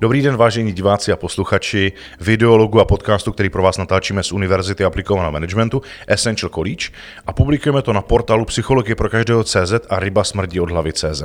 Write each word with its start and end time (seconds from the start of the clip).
Dobrý 0.00 0.22
den, 0.22 0.36
vážení 0.36 0.72
diváci 0.72 1.12
a 1.12 1.16
posluchači 1.16 1.92
videologu 2.20 2.80
a 2.80 2.84
podcastu, 2.84 3.32
který 3.32 3.48
pro 3.48 3.62
vás 3.62 3.78
natáčíme 3.78 4.22
z 4.22 4.32
Univerzity 4.32 4.84
aplikovaného 4.84 5.32
managementu 5.32 5.82
Essential 6.06 6.50
College 6.54 6.86
a 7.26 7.32
publikujeme 7.32 7.82
to 7.82 7.92
na 7.92 8.02
portálu 8.02 8.44
Psychologie 8.44 8.94
pro 8.94 9.08
každého 9.08 9.44
CZ 9.44 9.72
a 9.88 9.98
Ryba 9.98 10.24
smrdí 10.24 10.60
od 10.60 10.70
hlavy 10.70 10.92
CZ. 10.92 11.22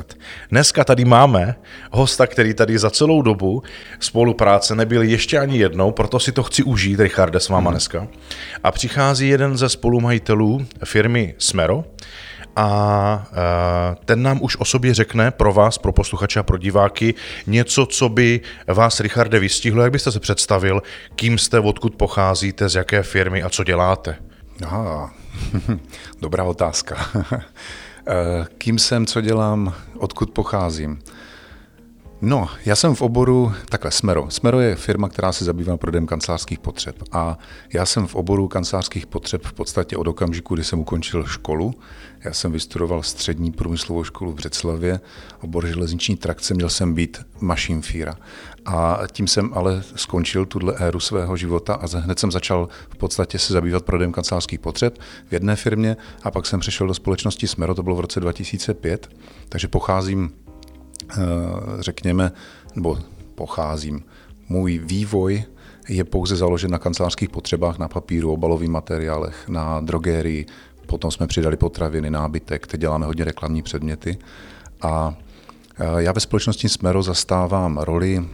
Dneska 0.51 0.83
tady 0.83 1.05
máme 1.05 1.55
hosta, 1.91 2.27
který 2.27 2.54
tady 2.54 2.77
za 2.77 2.89
celou 2.89 3.21
dobu 3.21 3.64
spolupráce 4.00 4.75
nebyl 4.75 5.01
ještě 5.01 5.39
ani 5.39 5.57
jednou, 5.57 5.92
proto 5.92 6.19
si 6.19 6.32
to 6.32 6.43
chci 6.43 6.64
užít, 6.64 7.00
Richarde, 7.00 7.39
s 7.39 7.50
váma 7.50 7.71
dneska. 7.71 8.07
A 8.64 8.71
přichází 8.71 9.29
jeden 9.29 9.57
ze 9.57 9.69
spolumajitelů 9.69 10.65
firmy 10.83 11.36
Smero, 11.37 11.83
a 12.55 13.27
ten 14.05 14.23
nám 14.23 14.39
už 14.41 14.57
o 14.57 14.65
sobě 14.65 14.93
řekne 14.93 15.32
pro 15.32 15.54
vás, 15.54 15.77
pro 15.77 15.91
posluchače 15.91 16.39
a 16.39 16.43
pro 16.43 16.57
diváky, 16.57 17.13
něco, 17.47 17.86
co 17.86 18.09
by 18.09 18.41
vás, 18.68 19.00
Richarde, 19.00 19.39
vystihlo. 19.39 19.83
Jak 19.83 19.91
byste 19.91 20.11
se 20.11 20.19
představil, 20.19 20.83
kým 21.15 21.37
jste, 21.37 21.60
odkud 21.60 21.96
pocházíte, 21.96 22.69
z 22.69 22.75
jaké 22.75 23.04
firmy 23.04 23.43
a 23.43 23.49
co 23.49 23.63
děláte? 23.63 24.15
Aha, 24.63 25.13
dobrá 26.21 26.43
otázka. 26.43 26.96
Eh, 28.07 28.46
kým 28.57 28.79
jsem, 28.79 29.05
co 29.05 29.21
dělám, 29.21 29.74
odkud 29.97 30.32
pocházím? 30.32 30.99
No, 32.22 32.49
já 32.66 32.75
jsem 32.75 32.95
v 32.95 33.02
oboru, 33.02 33.53
takhle, 33.69 33.91
Smero. 33.91 34.30
Smero 34.30 34.59
je 34.59 34.75
firma, 34.75 35.09
která 35.09 35.31
se 35.31 35.45
zabývá 35.45 35.77
prodejem 35.77 36.08
kancelářských 36.08 36.59
potřeb. 36.59 36.95
A 37.11 37.38
já 37.73 37.85
jsem 37.85 38.08
v 38.08 38.16
oboru 38.16 38.47
kancelářských 38.47 39.08
potřeb 39.08 39.45
v 39.45 39.53
podstatě 39.53 39.97
od 39.97 40.08
okamžiku, 40.08 40.53
kdy 40.55 40.63
jsem 40.63 40.80
ukončil 40.80 41.25
školu. 41.25 41.73
Já 42.25 42.34
jsem 42.34 42.52
vystudoval 42.52 43.03
střední 43.03 43.52
průmyslovou 43.52 44.03
školu 44.03 44.31
v 44.31 44.36
Břeclavě, 44.36 45.00
obor 45.42 45.67
železniční 45.67 46.16
trakce, 46.16 46.53
měl 46.53 46.69
jsem 46.69 46.94
být 46.94 47.17
mašinfíra. 47.39 48.16
A 48.66 48.99
tím 49.11 49.27
jsem 49.27 49.52
ale 49.53 49.83
skončil 49.95 50.45
tuhle 50.45 50.73
éru 50.77 50.99
svého 50.99 51.38
života 51.38 51.73
a 51.73 51.97
hned 51.97 52.19
jsem 52.19 52.31
začal 52.31 52.69
v 52.89 52.97
podstatě 52.97 53.39
se 53.39 53.53
zabývat 53.53 53.86
prodejem 53.86 54.11
kancelářských 54.11 54.59
potřeb 54.59 54.97
v 55.27 55.33
jedné 55.33 55.55
firmě 55.55 55.97
a 56.23 56.31
pak 56.31 56.45
jsem 56.45 56.59
přešel 56.59 56.88
do 56.88 56.94
společnosti 56.94 57.47
Smero, 57.47 57.75
to 57.75 57.83
bylo 57.83 57.95
v 57.95 57.99
roce 57.99 58.19
2005, 58.19 59.09
takže 59.49 59.67
pocházím 59.67 60.31
Eh, 61.11 61.23
řekněme, 61.80 62.31
nebo 62.75 62.97
pocházím. 63.36 64.03
Můj 64.49 64.77
vývoj 64.77 65.44
je 65.89 66.03
pouze 66.03 66.36
založen 66.36 66.71
na 66.71 66.80
kancelářských 66.80 67.30
potřebách, 67.30 67.77
na 67.77 67.88
papíru, 67.88 68.31
obalových 68.31 68.69
materiálech, 68.69 69.49
na 69.49 69.80
drogérii, 69.80 70.45
potom 70.86 71.11
jsme 71.11 71.28
přidali 71.28 71.58
potraviny, 71.58 72.09
nábytek, 72.09 72.67
teď 72.67 72.81
děláme 72.81 73.05
hodně 73.05 73.25
reklamní 73.25 73.61
předměty. 73.61 74.17
A 74.81 75.16
eh, 75.80 75.86
já 75.97 76.11
ve 76.11 76.19
společnosti 76.19 76.69
Smero 76.69 77.03
zastávám 77.03 77.77
roli, 77.77 78.25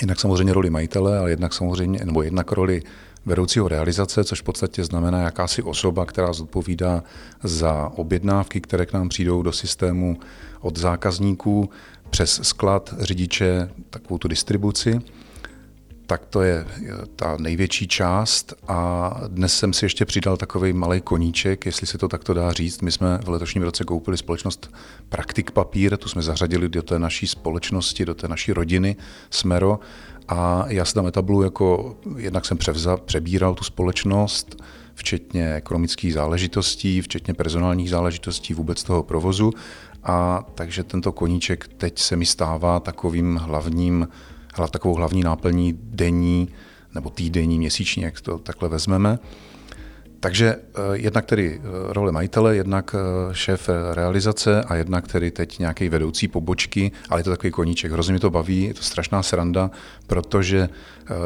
jednak 0.00 0.20
samozřejmě 0.20 0.52
roli 0.52 0.70
majitele, 0.70 1.18
ale 1.18 1.30
jednak 1.30 1.54
samozřejmě, 1.54 2.00
nebo 2.04 2.22
jednak 2.22 2.52
roli 2.52 2.82
vedoucího 3.26 3.68
realizace, 3.68 4.24
což 4.24 4.40
v 4.40 4.44
podstatě 4.44 4.84
znamená 4.84 5.20
jakási 5.20 5.62
osoba, 5.62 6.06
která 6.06 6.32
zodpovídá 6.32 7.02
za 7.42 7.92
objednávky, 7.94 8.60
které 8.60 8.86
k 8.86 8.92
nám 8.92 9.08
přijdou 9.08 9.42
do 9.42 9.52
systému 9.52 10.18
od 10.60 10.78
zákazníků 10.78 11.70
přes 12.10 12.40
sklad, 12.42 12.94
řidiče, 12.98 13.70
takovou 13.90 14.18
tu 14.18 14.28
distribuci. 14.28 15.00
Tak 16.06 16.26
to 16.26 16.42
je 16.42 16.66
ta 17.16 17.36
největší 17.40 17.88
část 17.88 18.54
a 18.68 19.10
dnes 19.28 19.58
jsem 19.58 19.72
si 19.72 19.84
ještě 19.84 20.04
přidal 20.04 20.36
takový 20.36 20.72
malý 20.72 21.00
koníček, 21.00 21.66
jestli 21.66 21.86
se 21.86 21.98
to 21.98 22.08
takto 22.08 22.34
dá 22.34 22.52
říct. 22.52 22.82
My 22.82 22.92
jsme 22.92 23.18
v 23.24 23.28
letošním 23.28 23.62
roce 23.62 23.84
koupili 23.84 24.16
společnost 24.16 24.70
Praktik 25.08 25.50
Papír, 25.50 25.96
tu 25.96 26.08
jsme 26.08 26.22
zařadili 26.22 26.68
do 26.68 26.82
té 26.82 26.98
naší 26.98 27.26
společnosti, 27.26 28.04
do 28.04 28.14
té 28.14 28.28
naší 28.28 28.52
rodiny 28.52 28.96
Smero 29.30 29.80
a 30.28 30.64
já 30.68 30.84
se 30.84 30.94
tam 30.94 31.06
etabluju 31.06 31.42
jako, 31.42 31.96
jednak 32.16 32.44
jsem 32.44 32.58
převza, 32.58 32.96
přebíral 32.96 33.54
tu 33.54 33.64
společnost, 33.64 34.62
včetně 34.94 35.54
ekonomických 35.54 36.14
záležitostí, 36.14 37.00
včetně 37.00 37.34
personálních 37.34 37.90
záležitostí 37.90 38.54
vůbec 38.54 38.82
toho 38.82 39.02
provozu. 39.02 39.52
A 40.04 40.46
takže 40.54 40.84
tento 40.84 41.12
koníček 41.12 41.68
teď 41.76 41.98
se 41.98 42.16
mi 42.16 42.26
stává 42.26 42.80
takovým 42.80 43.36
hlavním, 43.36 44.08
takovou 44.70 44.94
hlavní 44.94 45.22
náplní 45.22 45.78
denní 45.82 46.48
nebo 46.94 47.10
týdenní, 47.10 47.58
měsíční, 47.58 48.02
jak 48.02 48.20
to 48.20 48.38
takhle 48.38 48.68
vezmeme. 48.68 49.18
Takže 50.20 50.56
eh, 50.56 50.80
jednak 50.92 51.26
tedy 51.26 51.60
eh, 51.60 51.92
role 51.92 52.12
majitele, 52.12 52.56
jednak 52.56 52.94
eh, 52.94 53.34
šéf 53.34 53.70
realizace 53.92 54.62
a 54.62 54.74
jednak 54.74 55.08
tedy 55.08 55.30
teď 55.30 55.58
nějaký 55.58 55.88
vedoucí 55.88 56.28
pobočky, 56.28 56.92
ale 57.08 57.20
je 57.20 57.24
to 57.24 57.30
takový 57.30 57.50
koníček. 57.50 57.92
Hrozně 57.92 58.12
mi 58.12 58.18
to 58.18 58.30
baví, 58.30 58.62
je 58.62 58.74
to 58.74 58.82
strašná 58.82 59.22
sranda, 59.22 59.70
protože 60.06 60.68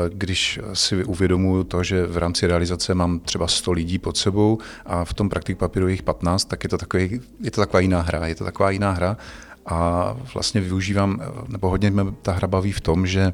když 0.09 0.61
si 0.73 1.05
uvědomuju 1.05 1.65
to, 1.65 1.83
že 1.83 2.07
v 2.07 2.17
rámci 2.17 2.47
realizace 2.47 2.95
mám 2.95 3.21
třeba 3.21 3.47
100 3.47 3.73
lidí 3.73 3.99
pod 3.99 4.17
sebou 4.17 4.59
a 4.87 5.05
v 5.05 5.15
tom 5.15 5.29
praktik 5.29 5.59
papíru 5.59 5.89
jich 5.89 6.03
15, 6.03 6.45
tak 6.45 6.65
je 6.65 6.69
to, 6.71 6.79
takový, 6.79 7.21
je 7.41 7.51
to 7.51 7.61
taková 7.61 7.81
jiná 7.81 8.01
hra. 8.01 8.27
Je 8.27 8.35
to 8.35 8.45
taková 8.45 8.71
jiná 8.71 8.93
hra 8.93 9.17
a 9.67 10.17
vlastně 10.35 10.61
využívám, 10.61 11.21
nebo 11.49 11.69
hodně 11.69 11.91
mě 11.91 12.03
ta 12.23 12.33
hra 12.33 12.49
baví 12.49 12.73
v 12.73 12.81
tom, 12.81 13.07
že 13.07 13.33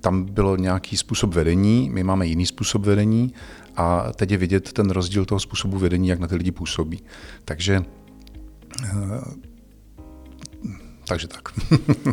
tam 0.00 0.24
bylo 0.24 0.56
nějaký 0.56 0.96
způsob 0.96 1.34
vedení, 1.34 1.90
my 1.92 2.04
máme 2.04 2.26
jiný 2.26 2.46
způsob 2.46 2.82
vedení 2.82 3.32
a 3.76 4.12
teď 4.12 4.30
je 4.30 4.36
vidět 4.36 4.72
ten 4.72 4.90
rozdíl 4.90 5.24
toho 5.24 5.40
způsobu 5.40 5.78
vedení, 5.78 6.08
jak 6.08 6.18
na 6.18 6.26
ty 6.26 6.36
lidi 6.36 6.52
působí. 6.52 7.02
Takže 7.44 7.82
eh, 8.84 9.46
takže 11.08 11.28
tak. 11.28 11.48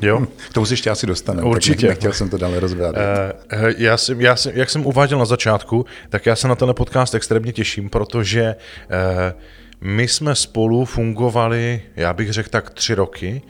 Jo. 0.01 0.27
K 0.49 0.53
tomu 0.53 0.65
se 0.65 0.73
ještě 0.73 0.89
asi 0.89 1.07
dostaneme. 1.07 1.49
Určitě. 1.49 1.87
nechtěl 1.87 2.13
jsem 2.13 2.29
to 2.29 2.37
dále 2.37 2.59
rozvádět. 2.59 3.01
Uh, 3.53 3.69
já 3.77 3.97
jsem, 3.97 4.21
já 4.21 4.35
jsem, 4.35 4.51
jak 4.55 4.69
jsem 4.69 4.85
uváděl 4.85 5.19
na 5.19 5.25
začátku, 5.25 5.85
tak 6.09 6.25
já 6.25 6.35
se 6.35 6.47
na 6.47 6.55
tenhle 6.55 6.73
podcast 6.73 7.15
extrémně 7.15 7.53
těším, 7.53 7.89
protože 7.89 8.55
uh, 8.55 9.41
my 9.85 10.07
jsme 10.07 10.35
spolu 10.35 10.85
fungovali, 10.85 11.81
já 11.95 12.13
bych 12.13 12.33
řekl 12.33 12.49
tak 12.49 12.69
tři 12.69 12.93
roky, 12.93 13.41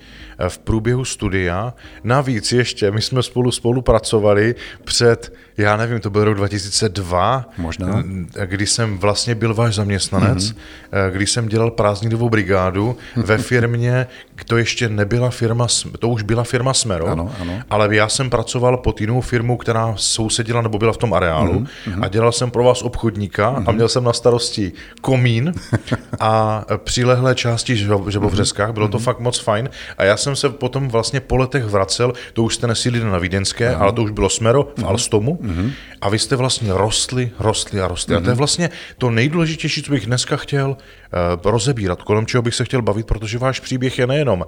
v 0.49 0.57
průběhu 0.57 1.05
studia. 1.05 1.73
Navíc 2.03 2.51
ještě, 2.51 2.91
my 2.91 3.01
jsme 3.01 3.23
spolu 3.23 3.51
spolupracovali 3.51 4.55
před, 4.83 5.33
já 5.57 5.77
nevím, 5.77 5.99
to 5.99 6.09
byl 6.09 6.23
rok 6.23 6.37
2002, 6.37 7.49
Možná. 7.57 8.03
kdy 8.45 8.67
jsem 8.67 8.97
vlastně 8.97 9.35
byl 9.35 9.53
váš 9.53 9.75
zaměstnanec, 9.75 10.43
mm-hmm. 10.43 11.11
kdy 11.11 11.27
jsem 11.27 11.47
dělal 11.47 11.71
prázdninovou 11.71 12.29
brigádu 12.29 12.97
ve 13.15 13.37
firmě, 13.49 14.07
to 14.47 14.57
ještě 14.57 14.89
nebyla 14.89 15.29
firma, 15.29 15.67
to 15.99 16.09
už 16.09 16.23
byla 16.23 16.43
firma 16.43 16.73
Smero, 16.73 17.07
ano, 17.07 17.35
ano. 17.41 17.61
ale 17.69 17.95
já 17.95 18.09
jsem 18.09 18.29
pracoval 18.29 18.77
pod 18.77 19.01
jinou 19.01 19.21
firmu, 19.21 19.57
která 19.57 19.93
sousedila 19.97 20.61
nebo 20.61 20.77
byla 20.77 20.93
v 20.93 20.97
tom 20.97 21.13
areálu 21.13 21.59
mm-hmm. 21.59 22.03
a 22.03 22.07
dělal 22.07 22.31
jsem 22.31 22.51
pro 22.51 22.63
vás 22.63 22.81
obchodníka 22.81 23.51
mm-hmm. 23.51 23.57
a 23.57 23.59
mhm. 23.59 23.75
měl 23.75 23.89
jsem 23.89 24.03
na 24.03 24.13
starosti 24.13 24.71
komín 25.01 25.53
a 26.19 26.65
přilehlé 26.77 27.35
části 27.35 27.75
žebovřeskách, 28.07 28.71
bylo 28.71 28.87
to 28.87 28.97
mm-hmm. 28.97 29.01
fakt 29.01 29.19
moc 29.19 29.39
fajn 29.39 29.69
a 29.97 30.03
já 30.03 30.17
jsem 30.17 30.32
se 30.35 30.49
potom 30.49 30.87
vlastně 30.87 31.19
po 31.19 31.37
letech 31.37 31.63
vracel, 31.65 32.13
to 32.33 32.43
už 32.43 32.55
jste 32.55 32.67
nesídlili 32.67 33.05
na 33.05 33.17
Vídeňské, 33.17 33.71
uh-huh. 33.71 33.81
ale 33.81 33.91
to 33.93 34.03
už 34.03 34.11
bylo 34.11 34.29
Smero 34.29 34.63
v 34.63 34.81
uh-huh. 34.81 34.87
Alstomu 34.87 35.39
uh-huh. 35.43 35.71
a 36.01 36.09
vy 36.09 36.19
jste 36.19 36.35
vlastně 36.35 36.73
rostli, 36.73 37.31
rostli 37.39 37.81
a 37.81 37.87
rostli. 37.87 38.15
Uh-huh. 38.15 38.19
A 38.19 38.21
to 38.21 38.29
je 38.29 38.35
vlastně 38.35 38.69
to 38.97 39.11
nejdůležitější, 39.11 39.83
co 39.83 39.91
bych 39.91 40.05
dneska 40.05 40.37
chtěl 40.37 40.69
uh, 40.69 41.51
rozebírat, 41.51 42.01
kolem 42.01 42.25
čeho 42.25 42.41
bych 42.41 42.55
se 42.55 42.65
chtěl 42.65 42.81
bavit, 42.81 43.07
protože 43.07 43.37
váš 43.37 43.59
příběh 43.59 43.99
je 43.99 44.07
nejenom 44.07 44.45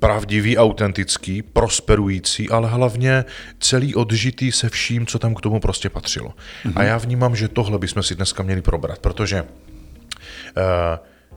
pravdivý, 0.00 0.58
autentický, 0.58 1.42
prosperující, 1.42 2.50
ale 2.50 2.68
hlavně 2.68 3.24
celý 3.60 3.94
odžitý 3.94 4.52
se 4.52 4.68
vším, 4.68 5.06
co 5.06 5.18
tam 5.18 5.34
k 5.34 5.40
tomu 5.40 5.60
prostě 5.60 5.88
patřilo. 5.88 6.28
Uh-huh. 6.28 6.72
A 6.76 6.82
já 6.82 6.98
vnímám, 6.98 7.36
že 7.36 7.48
tohle 7.48 7.78
bychom 7.78 8.02
si 8.02 8.14
dneska 8.14 8.42
měli 8.42 8.62
probrat, 8.62 8.98
protože 8.98 9.42
uh, 9.42 9.48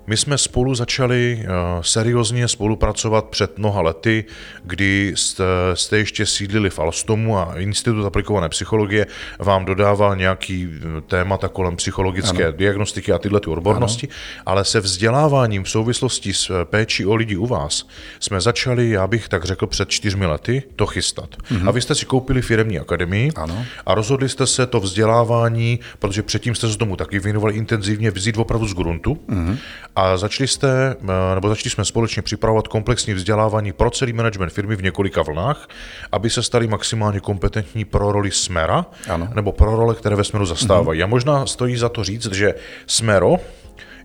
my 0.07 0.17
jsme 0.17 0.37
spolu 0.37 0.75
začali 0.75 1.43
uh, 1.43 1.81
seriózně 1.81 2.47
spolupracovat 2.47 3.25
před 3.25 3.57
mnoha 3.57 3.81
lety, 3.81 4.25
kdy 4.63 5.13
jste, 5.15 5.43
jste 5.73 5.97
ještě 5.97 6.25
sídlili 6.25 6.69
v 6.69 6.79
Alstomu 6.79 7.37
a 7.37 7.53
Institut 7.57 8.05
aplikované 8.05 8.49
psychologie 8.49 9.07
vám 9.39 9.65
dodával 9.65 10.15
nějaký 10.15 10.69
eh, 10.73 11.01
témata 11.01 11.47
kolem 11.47 11.75
psychologické 11.75 12.43
ano. 12.47 12.57
diagnostiky 12.57 13.11
a 13.11 13.17
tyhle 13.17 13.39
ty 13.39 13.49
odbornosti, 13.49 14.07
ano. 14.07 14.43
ale 14.45 14.65
se 14.65 14.79
vzděláváním 14.79 15.63
v 15.63 15.69
souvislosti 15.69 16.33
s 16.33 16.49
eh, 16.49 16.65
péčí 16.65 17.05
o 17.05 17.15
lidi 17.15 17.37
u 17.37 17.47
vás 17.47 17.87
jsme 18.19 18.41
začali, 18.41 18.89
já 18.89 19.07
bych 19.07 19.29
tak 19.29 19.45
řekl, 19.45 19.67
před 19.67 19.89
čtyřmi 19.89 20.25
lety 20.25 20.63
to 20.75 20.85
chystat. 20.85 21.29
Mhm. 21.51 21.69
A 21.69 21.71
vy 21.71 21.81
jste 21.81 21.95
si 21.95 22.05
koupili 22.05 22.41
firemní 22.41 22.79
akademii 22.79 23.31
ano. 23.35 23.65
a 23.85 23.95
rozhodli 23.95 24.29
jste 24.29 24.47
se 24.47 24.67
to 24.67 24.79
vzdělávání, 24.79 25.79
protože 25.99 26.23
předtím 26.23 26.55
jste 26.55 26.69
se 26.69 26.77
tomu 26.77 26.95
taky 26.95 27.19
věnovali 27.19 27.53
intenzivně, 27.53 28.11
vzít 28.11 28.37
opravdu 28.37 28.67
z 28.67 28.73
gruntu. 28.73 29.19
Mhm 29.27 29.57
a 29.95 30.17
začali 30.17 30.47
jste, 30.47 30.95
eh, 31.01 31.35
nebo 31.35 31.49
začali 31.49 31.69
jsme 31.69 31.85
společně 31.85 32.21
připravovat 32.21 32.67
komplexní 32.67 33.13
vzdělávání 33.13 33.71
pro 33.73 33.89
celý 33.89 34.13
management 34.13 34.49
firmy 34.49 34.75
v 34.75 34.83
několika 34.83 35.21
vlnách, 35.21 35.67
aby 36.11 36.29
se 36.29 36.43
stali 36.43 36.67
maximálně 36.67 37.19
kompetentní 37.19 37.85
pro 37.85 38.11
roli 38.11 38.31
Smera, 38.31 38.85
ano. 39.09 39.29
nebo 39.35 39.51
pro 39.51 39.75
role, 39.75 39.95
které 39.95 40.15
ve 40.15 40.23
Smeru 40.23 40.45
zastávají. 40.45 40.99
Mm-hmm. 40.99 41.03
A 41.03 41.07
možná 41.07 41.45
stojí 41.45 41.77
za 41.77 41.89
to 41.89 42.03
říct, 42.03 42.31
že 42.31 42.55
Smero 42.87 43.35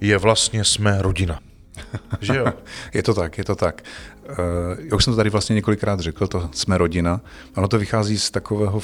je 0.00 0.19
vlastně 0.19 0.65
jsme 0.65 1.03
rodina. 1.03 1.38
Že 2.21 2.37
jo? 2.37 2.47
je 2.94 3.03
to 3.03 3.15
tak, 3.15 3.39
je 3.39 3.44
to 3.44 3.55
tak. 3.55 3.82
Uh, 4.31 4.37
já 4.91 4.97
už 4.97 5.05
jsem 5.05 5.12
to 5.12 5.17
tady 5.17 5.31
vlastně 5.31 5.55
několikrát 5.55 6.00
řekl, 6.00 6.27
to 6.27 6.49
jsme 6.53 6.79
rodina. 6.79 7.21
Ono 7.56 7.69
to 7.69 7.79
vychází 7.79 8.19
z 8.19 8.31
takového 8.31 8.81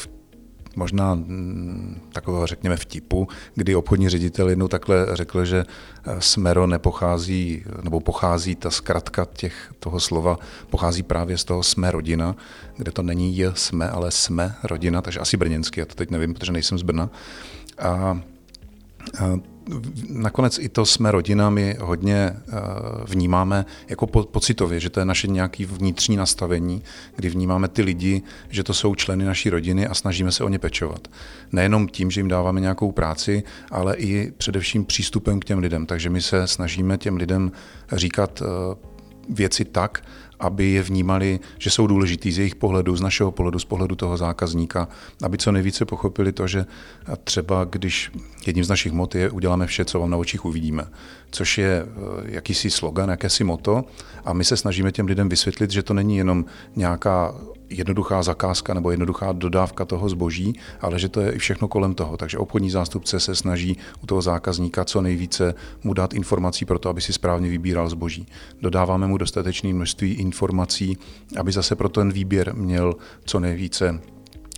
možná 0.76 1.14
mm, 1.14 2.00
takového, 2.12 2.46
řekněme, 2.46 2.76
vtipu, 2.76 3.28
kdy 3.54 3.74
obchodní 3.74 4.08
ředitel 4.08 4.48
jednou 4.48 4.68
takhle 4.68 5.06
řekl, 5.12 5.44
že 5.44 5.64
eh, 6.06 6.16
smero 6.18 6.66
nepochází, 6.66 7.64
nebo 7.82 8.00
pochází 8.00 8.54
ta 8.54 8.70
zkratka 8.70 9.26
těch, 9.32 9.72
toho 9.78 10.00
slova, 10.00 10.38
pochází 10.70 11.02
právě 11.02 11.38
z 11.38 11.44
toho 11.44 11.62
jsme 11.62 11.90
rodina, 11.90 12.36
kde 12.76 12.92
to 12.92 13.02
není 13.02 13.36
je 13.36 13.52
jsme, 13.54 13.90
ale 13.90 14.10
jsme 14.10 14.54
rodina, 14.62 15.02
takže 15.02 15.20
asi 15.20 15.36
brněnsky, 15.36 15.80
já 15.80 15.86
to 15.86 15.94
teď 15.94 16.10
nevím, 16.10 16.34
protože 16.34 16.52
nejsem 16.52 16.78
z 16.78 16.82
Brna. 16.82 17.10
A, 17.78 18.20
a 19.20 19.51
nakonec 20.08 20.58
i 20.58 20.68
to 20.68 20.86
jsme 20.86 21.12
rodinami 21.12 21.76
hodně 21.80 22.16
eh, 22.16 22.52
vnímáme 23.04 23.66
jako 23.88 24.06
pocitově, 24.06 24.80
že 24.80 24.90
to 24.90 25.00
je 25.00 25.06
naše 25.06 25.28
nějaké 25.28 25.66
vnitřní 25.66 26.16
nastavení, 26.16 26.82
kdy 27.16 27.28
vnímáme 27.28 27.68
ty 27.68 27.82
lidi, 27.82 28.22
že 28.48 28.64
to 28.64 28.74
jsou 28.74 28.94
členy 28.94 29.24
naší 29.24 29.50
rodiny 29.50 29.86
a 29.86 29.94
snažíme 29.94 30.32
se 30.32 30.44
o 30.44 30.48
ně 30.48 30.58
pečovat. 30.58 31.08
Nejenom 31.52 31.88
tím, 31.88 32.10
že 32.10 32.20
jim 32.20 32.28
dáváme 32.28 32.60
nějakou 32.60 32.92
práci, 32.92 33.42
ale 33.70 33.96
i 33.96 34.32
především 34.36 34.84
přístupem 34.84 35.40
k 35.40 35.44
těm 35.44 35.58
lidem. 35.58 35.86
Takže 35.86 36.10
my 36.10 36.22
se 36.22 36.46
snažíme 36.46 36.98
těm 36.98 37.16
lidem 37.16 37.52
říkat 37.92 38.42
eh, 38.42 38.76
věci 39.28 39.64
tak, 39.64 40.04
aby 40.42 40.70
je 40.70 40.82
vnímali, 40.82 41.40
že 41.58 41.70
jsou 41.70 41.86
důležitý 41.86 42.32
z 42.32 42.38
jejich 42.38 42.54
pohledu, 42.54 42.96
z 42.96 43.00
našeho 43.00 43.32
pohledu, 43.32 43.58
z 43.58 43.64
pohledu 43.64 43.94
toho 43.94 44.16
zákazníka, 44.16 44.88
aby 45.22 45.38
co 45.38 45.52
nejvíce 45.52 45.84
pochopili 45.84 46.32
to, 46.32 46.46
že 46.46 46.66
třeba 47.24 47.64
když 47.64 48.10
jedním 48.46 48.64
z 48.64 48.68
našich 48.68 48.92
mot 48.92 49.14
je 49.14 49.30
uděláme 49.30 49.66
vše, 49.66 49.84
co 49.84 50.00
vám 50.00 50.10
na 50.10 50.16
očích 50.16 50.44
uvidíme, 50.44 50.84
což 51.30 51.58
je 51.58 51.86
eh, 51.86 51.88
jakýsi 52.24 52.70
slogan, 52.70 53.08
jakési 53.08 53.44
moto 53.44 53.84
a 54.24 54.32
my 54.32 54.44
se 54.44 54.56
snažíme 54.56 54.92
těm 54.92 55.06
lidem 55.06 55.28
vysvětlit, 55.28 55.70
že 55.70 55.82
to 55.82 55.94
není 55.94 56.16
jenom 56.16 56.44
nějaká 56.76 57.34
jednoduchá 57.72 58.22
zakázka 58.22 58.74
nebo 58.74 58.90
jednoduchá 58.90 59.32
dodávka 59.32 59.84
toho 59.84 60.08
zboží, 60.08 60.60
ale 60.80 60.98
že 60.98 61.08
to 61.08 61.20
je 61.20 61.32
i 61.32 61.38
všechno 61.38 61.68
kolem 61.68 61.94
toho. 61.94 62.16
Takže 62.16 62.38
obchodní 62.38 62.70
zástupce 62.70 63.20
se 63.20 63.34
snaží 63.34 63.76
u 64.02 64.06
toho 64.06 64.22
zákazníka 64.22 64.84
co 64.84 65.00
nejvíce 65.00 65.54
mu 65.84 65.94
dát 65.94 66.14
informací 66.14 66.64
pro 66.64 66.78
to, 66.78 66.88
aby 66.88 67.00
si 67.00 67.12
správně 67.12 67.48
vybíral 67.48 67.88
zboží. 67.88 68.26
Dodáváme 68.60 69.06
mu 69.06 69.18
dostatečné 69.18 69.72
množství 69.72 70.12
informací, 70.12 70.98
aby 71.36 71.52
zase 71.52 71.76
pro 71.76 71.88
ten 71.88 72.12
výběr 72.12 72.54
měl 72.54 72.94
co 73.24 73.40
nejvíce 73.40 74.00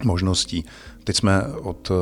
možností. 0.05 0.65
Teď 1.05 1.17
jsme 1.17 1.43
od 1.63 1.93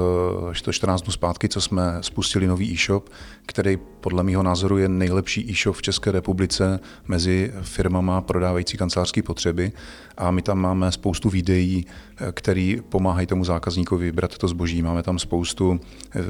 14 0.73 1.01
eh, 1.01 1.05
dnů 1.05 1.13
zpátky, 1.13 1.49
co 1.49 1.61
jsme 1.61 1.99
spustili 2.01 2.47
nový 2.47 2.73
e-shop, 2.73 3.09
který 3.47 3.79
podle 4.01 4.23
mého 4.23 4.43
názoru 4.43 4.79
je 4.79 4.89
nejlepší 4.89 5.51
e-shop 5.51 5.77
v 5.77 5.83
České 5.83 6.13
republice 6.13 6.81
mezi 7.09 7.53
firmama 7.63 8.21
prodávající 8.21 8.77
kancelářské 8.77 9.23
potřeby 9.23 9.73
a 10.17 10.31
my 10.31 10.43
tam 10.43 10.59
máme 10.59 10.93
spoustu 10.93 11.31
videí, 11.31 11.87
eh, 12.17 12.33
které 12.33 12.77
pomáhají 12.89 13.27
tomu 13.27 13.45
zákazníkovi 13.45 14.05
vybrat 14.05 14.39
to 14.39 14.49
zboží. 14.49 14.83
Máme 14.83 15.03
tam 15.03 15.19
spoustu 15.19 15.81
eh, 16.15 16.21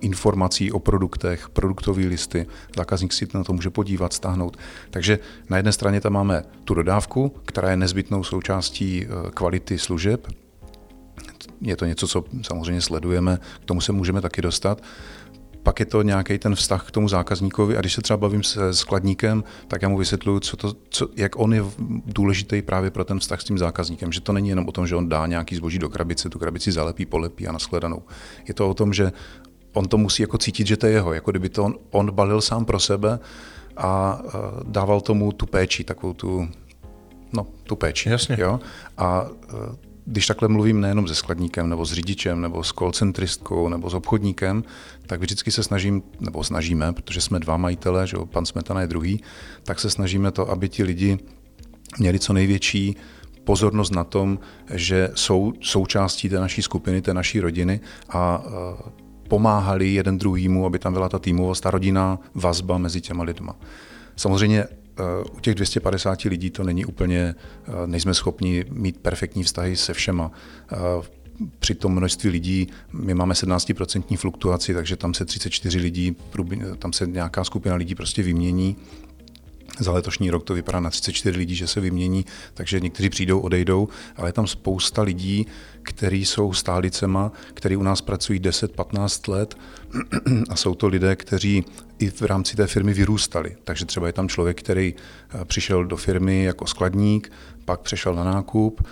informací 0.00 0.72
o 0.72 0.78
produktech, 0.78 1.48
produktové 1.48 2.02
listy, 2.02 2.46
zákazník 2.76 3.12
si 3.12 3.28
na 3.34 3.44
to 3.44 3.52
může 3.52 3.70
podívat, 3.70 4.12
stáhnout. 4.12 4.56
Takže 4.90 5.18
na 5.50 5.56
jedné 5.56 5.72
straně 5.72 6.00
tam 6.00 6.12
máme 6.12 6.42
tu 6.64 6.74
dodávku, 6.74 7.34
která 7.44 7.70
je 7.70 7.76
nezbytnou 7.76 8.24
součástí 8.24 9.06
kvality 9.34 9.78
služeb, 9.78 10.26
je 11.64 11.76
to 11.76 11.84
něco, 11.84 12.08
co 12.08 12.24
samozřejmě 12.42 12.80
sledujeme, 12.80 13.38
k 13.62 13.64
tomu 13.64 13.80
se 13.80 13.92
můžeme 13.92 14.20
taky 14.20 14.42
dostat. 14.42 14.82
Pak 15.62 15.80
je 15.80 15.86
to 15.86 16.02
nějaký 16.02 16.38
ten 16.38 16.54
vztah 16.54 16.88
k 16.88 16.90
tomu 16.90 17.08
zákazníkovi 17.08 17.76
a 17.76 17.80
když 17.80 17.92
se 17.94 18.02
třeba 18.02 18.16
bavím 18.16 18.42
se 18.42 18.74
skladníkem, 18.74 19.44
tak 19.68 19.82
já 19.82 19.88
mu 19.88 19.98
vysvětluju, 19.98 20.40
co 20.40 20.56
to, 20.56 20.72
co, 20.88 21.08
jak 21.16 21.38
on 21.38 21.54
je 21.54 21.64
důležitý 22.06 22.62
právě 22.62 22.90
pro 22.90 23.04
ten 23.04 23.18
vztah 23.18 23.40
s 23.40 23.44
tím 23.44 23.58
zákazníkem. 23.58 24.12
Že 24.12 24.20
to 24.20 24.32
není 24.32 24.48
jenom 24.48 24.68
o 24.68 24.72
tom, 24.72 24.86
že 24.86 24.96
on 24.96 25.08
dá 25.08 25.26
nějaký 25.26 25.56
zboží 25.56 25.78
do 25.78 25.88
krabice, 25.88 26.28
tu 26.28 26.38
krabici 26.38 26.72
zalepí, 26.72 27.06
polepí 27.06 27.48
a 27.48 27.52
nashledanou. 27.52 28.02
Je 28.48 28.54
to 28.54 28.70
o 28.70 28.74
tom, 28.74 28.92
že 28.92 29.12
on 29.72 29.88
to 29.88 29.98
musí 29.98 30.22
jako 30.22 30.38
cítit, 30.38 30.66
že 30.66 30.76
to 30.76 30.86
je 30.86 30.92
jeho, 30.92 31.12
jako 31.12 31.30
kdyby 31.30 31.48
to 31.48 31.64
on, 31.64 31.74
on 31.90 32.10
balil 32.10 32.40
sám 32.40 32.64
pro 32.64 32.80
sebe 32.80 33.18
a 33.76 34.22
dával 34.62 35.00
tomu 35.00 35.32
tu 35.32 35.46
péči, 35.46 35.84
takovou 35.84 36.12
tu, 36.12 36.48
no, 37.32 37.46
tu 37.62 37.76
péči. 37.76 38.08
Jasně. 38.08 38.36
Jo? 38.40 38.60
A 38.98 39.26
když 40.06 40.26
takhle 40.26 40.48
mluvím 40.48 40.80
nejenom 40.80 41.08
se 41.08 41.14
skladníkem, 41.14 41.68
nebo 41.68 41.86
s 41.86 41.92
řidičem, 41.92 42.40
nebo 42.40 42.64
s 42.64 42.72
callcentristkou, 42.72 43.68
nebo 43.68 43.90
s 43.90 43.94
obchodníkem, 43.94 44.64
tak 45.06 45.20
vždycky 45.20 45.50
se 45.50 45.62
snažím, 45.62 46.02
nebo 46.20 46.44
snažíme, 46.44 46.92
protože 46.92 47.20
jsme 47.20 47.40
dva 47.40 47.56
majitele, 47.56 48.06
že 48.06 48.16
jo, 48.16 48.26
pan 48.26 48.46
Smetana 48.46 48.80
je 48.80 48.86
druhý, 48.86 49.22
tak 49.62 49.80
se 49.80 49.90
snažíme 49.90 50.30
to, 50.30 50.50
aby 50.50 50.68
ti 50.68 50.82
lidi 50.82 51.18
měli 51.98 52.18
co 52.18 52.32
největší 52.32 52.96
pozornost 53.44 53.90
na 53.90 54.04
tom, 54.04 54.38
že 54.74 55.10
jsou 55.14 55.52
součástí 55.60 56.28
té 56.28 56.40
naší 56.40 56.62
skupiny, 56.62 57.02
té 57.02 57.14
naší 57.14 57.40
rodiny 57.40 57.80
a 58.08 58.44
pomáhali 59.28 59.94
jeden 59.94 60.18
druhýmu, 60.18 60.66
aby 60.66 60.78
tam 60.78 60.92
byla 60.92 61.08
ta 61.08 61.18
týmovost, 61.18 61.62
ta 61.62 61.70
rodinná 61.70 62.18
vazba 62.34 62.78
mezi 62.78 63.00
těma 63.00 63.24
lidma. 63.24 63.56
Samozřejmě 64.16 64.64
u 65.36 65.40
těch 65.40 65.54
250 65.54 66.28
lidí 66.28 66.50
to 66.50 66.64
není 66.64 66.84
úplně, 66.84 67.34
eh, 67.68 67.72
nejsme 67.86 68.14
schopni 68.14 68.64
mít 68.70 68.96
perfektní 68.96 69.42
vztahy 69.42 69.76
se 69.76 69.94
všema. 69.94 70.32
Eh, 70.72 70.76
při 71.58 71.74
tom 71.74 71.92
množství 71.92 72.30
lidí, 72.30 72.68
my 72.92 73.14
máme 73.14 73.34
17% 73.34 74.16
fluktuaci, 74.16 74.74
takže 74.74 74.96
tam 74.96 75.14
se 75.14 75.24
34 75.24 75.78
lidí, 75.78 76.16
tam 76.78 76.92
se 76.92 77.06
nějaká 77.06 77.44
skupina 77.44 77.74
lidí 77.74 77.94
prostě 77.94 78.22
vymění. 78.22 78.76
Za 79.78 79.92
letošní 79.92 80.30
rok 80.30 80.44
to 80.44 80.54
vypadá 80.54 80.80
na 80.80 80.90
34 80.90 81.38
lidí, 81.38 81.54
že 81.54 81.66
se 81.66 81.80
vymění, 81.80 82.24
takže 82.54 82.80
někteří 82.80 83.10
přijdou, 83.10 83.40
odejdou, 83.40 83.88
ale 84.16 84.28
je 84.28 84.32
tam 84.32 84.46
spousta 84.46 85.02
lidí, 85.02 85.46
kteří 85.82 86.24
jsou 86.24 86.52
stálicema, 86.52 87.32
kteří 87.54 87.76
u 87.76 87.82
nás 87.82 88.00
pracují 88.00 88.40
10-15 88.40 89.32
let 89.32 89.56
a 90.50 90.56
jsou 90.56 90.74
to 90.74 90.86
lidé, 90.86 91.16
kteří 91.16 91.64
i 91.98 92.10
v 92.10 92.22
rámci 92.22 92.56
té 92.56 92.66
firmy 92.66 92.94
vyrůstali. 92.94 93.56
Takže 93.64 93.84
třeba 93.84 94.06
je 94.06 94.12
tam 94.12 94.28
člověk, 94.28 94.58
který 94.58 94.94
eh, 94.94 95.44
přišel 95.44 95.84
do 95.84 95.96
firmy 95.96 96.44
jako 96.44 96.66
skladník, 96.66 97.32
pak 97.64 97.80
přešel 97.80 98.14
na 98.14 98.24
nákup, 98.24 98.86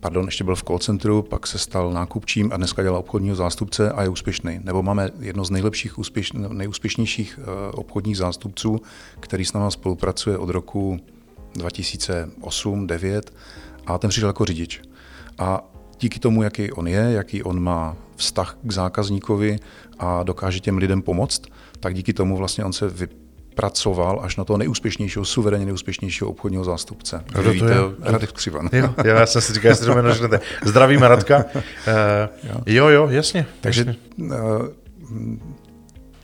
pardon, 0.00 0.24
ještě 0.24 0.44
byl 0.44 0.56
v 0.56 0.62
call 0.62 0.78
centru, 0.78 1.22
pak 1.22 1.46
se 1.46 1.58
stal 1.58 1.92
nákupčím 1.92 2.52
a 2.52 2.56
dneska 2.56 2.82
dělá 2.82 2.98
obchodního 2.98 3.36
zástupce 3.36 3.90
a 3.92 4.02
je 4.02 4.08
úspěšný. 4.08 4.60
Nebo 4.62 4.82
máme 4.82 5.10
jedno 5.20 5.44
z 5.44 5.50
nejlepších, 5.50 5.98
úspěš, 5.98 6.32
nejúspěšnějších 6.32 7.38
eh, 7.42 7.44
obchodních 7.72 8.16
zástupců, 8.16 8.80
který 9.20 9.44
s 9.44 9.52
námi 9.52 9.70
spolupracuje 9.70 10.38
od 10.38 10.50
roku 10.50 11.00
2008-2009 11.54 13.20
a 13.86 13.98
ten 13.98 14.10
přišel 14.10 14.28
jako 14.28 14.44
řidič. 14.44 14.82
A 15.38 15.70
díky 16.00 16.18
tomu, 16.18 16.42
jaký 16.42 16.72
on 16.72 16.88
je, 16.88 17.12
jaký 17.12 17.42
on 17.42 17.62
má 17.62 17.96
vztah 18.16 18.58
k 18.62 18.72
zákazníkovi 18.72 19.58
a 19.98 20.22
dokáže 20.22 20.60
těm 20.60 20.78
lidem 20.78 21.02
pomoct, 21.02 21.42
tak 21.80 21.94
díky 21.94 22.12
tomu 22.12 22.36
vlastně 22.36 22.64
on 22.64 22.72
se 22.72 22.88
pracoval 23.56 24.20
až 24.22 24.36
na 24.36 24.44
toho 24.44 24.56
nejúspěšnějšího, 24.56 25.24
suverénně 25.24 25.64
nejúspěšnějšího 25.64 26.30
obchodního 26.30 26.64
zástupce. 26.64 27.24
No 27.34 27.42
to 27.42 27.50
víte, 27.50 27.70
je? 27.70 27.78
Radek 28.00 28.32
Křivan. 28.32 28.68
Jo, 28.72 28.94
jo, 29.04 29.14
já 29.16 29.26
jsem 29.26 29.42
si 29.42 29.52
říkal, 29.52 29.70
jestli 29.70 29.86
to 29.86 29.94
jméno 29.94 30.14
řeknete. 30.14 30.40
Zdravíme 30.64 31.08
Radka. 31.08 31.44
Uh, 31.54 31.62
jo. 32.42 32.60
jo, 32.66 32.88
jo, 32.88 33.08
jasně. 33.10 33.46
Takže 33.60 33.84
jasně. 33.86 33.96
Uh, 34.18 34.66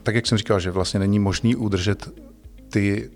tak 0.03 0.15
jak 0.15 0.27
jsem 0.27 0.39
říkal, 0.39 0.61
že 0.61 0.71
vlastně 0.71 1.01
není 1.01 1.19
možný 1.19 1.57
udržet 1.57 2.09
ty 2.69 3.11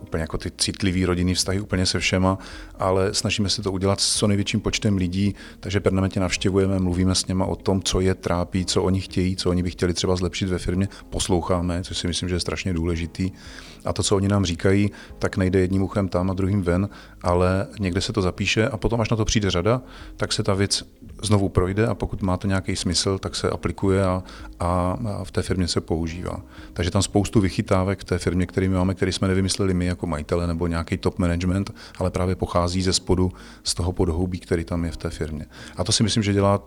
úplně 0.00 0.20
jako 0.20 0.38
ty 0.38 0.50
citlivý 0.58 1.04
rodinný 1.04 1.34
vztahy 1.34 1.60
úplně 1.60 1.86
se 1.86 1.98
všema, 1.98 2.38
ale 2.78 3.14
snažíme 3.14 3.48
se 3.48 3.62
to 3.62 3.72
udělat 3.72 4.00
s 4.00 4.18
co 4.18 4.26
největším 4.26 4.60
počtem 4.60 4.96
lidí, 4.96 5.34
takže 5.60 5.80
permanentně 5.80 6.20
navštěvujeme, 6.20 6.78
mluvíme 6.78 7.14
s 7.14 7.26
něma 7.26 7.46
o 7.46 7.56
tom, 7.56 7.82
co 7.82 8.00
je 8.00 8.14
trápí, 8.14 8.64
co 8.64 8.82
oni 8.82 9.00
chtějí, 9.00 9.36
co 9.36 9.50
oni 9.50 9.62
by 9.62 9.70
chtěli 9.70 9.94
třeba 9.94 10.16
zlepšit 10.16 10.48
ve 10.48 10.58
firmě, 10.58 10.88
posloucháme, 11.10 11.82
což 11.82 11.98
si 11.98 12.06
myslím, 12.06 12.28
že 12.28 12.34
je 12.34 12.40
strašně 12.40 12.72
důležitý. 12.72 13.30
A 13.84 13.92
to, 13.92 14.02
co 14.02 14.16
oni 14.16 14.28
nám 14.28 14.44
říkají, 14.44 14.90
tak 15.18 15.36
nejde 15.36 15.60
jedním 15.60 15.82
uchem 15.82 16.08
tam 16.08 16.30
a 16.30 16.34
druhým 16.34 16.62
ven, 16.62 16.88
ale 17.22 17.66
někde 17.80 18.00
se 18.00 18.12
to 18.12 18.22
zapíše 18.22 18.68
a 18.68 18.76
potom, 18.76 19.00
až 19.00 19.10
na 19.10 19.16
to 19.16 19.24
přijde 19.24 19.50
řada, 19.50 19.82
tak 20.16 20.32
se 20.32 20.42
ta 20.42 20.54
věc 20.54 20.84
znovu 21.22 21.48
projde 21.48 21.86
a 21.86 21.94
pokud 21.94 22.22
má 22.22 22.36
to 22.36 22.46
nějaký 22.46 22.76
smysl, 22.76 23.18
tak 23.18 23.36
se 23.36 23.50
aplikuje 23.50 24.04
a, 24.04 24.22
a, 24.60 24.98
a 25.18 25.24
v 25.24 25.30
té 25.30 25.42
firmě 25.42 25.68
se 25.68 25.80
používá. 25.80 26.40
Takže 26.72 26.90
tam 26.90 27.02
spoustu 27.02 27.40
vychytávek 27.40 28.00
v 28.00 28.04
té 28.04 28.18
firmě, 28.18 28.46
které 28.46 28.68
máme, 28.68 28.94
které 28.94 29.12
jsme 29.12 29.28
nevymysleli 29.28 29.74
my 29.74 29.86
jako 29.86 30.06
majitele 30.06 30.46
nebo 30.46 30.66
nějaký 30.66 30.96
top 30.96 31.18
management, 31.18 31.74
ale 31.98 32.10
právě 32.10 32.34
pochází 32.34 32.82
ze 32.82 32.92
spodu, 32.92 33.32
z 33.64 33.74
toho 33.74 33.92
podhoubí, 33.92 34.38
který 34.38 34.64
tam 34.64 34.84
je 34.84 34.90
v 34.90 34.96
té 34.96 35.10
firmě. 35.10 35.46
A 35.76 35.84
to 35.84 35.92
si 35.92 36.02
myslím, 36.02 36.22
že 36.22 36.32
dělá 36.32 36.62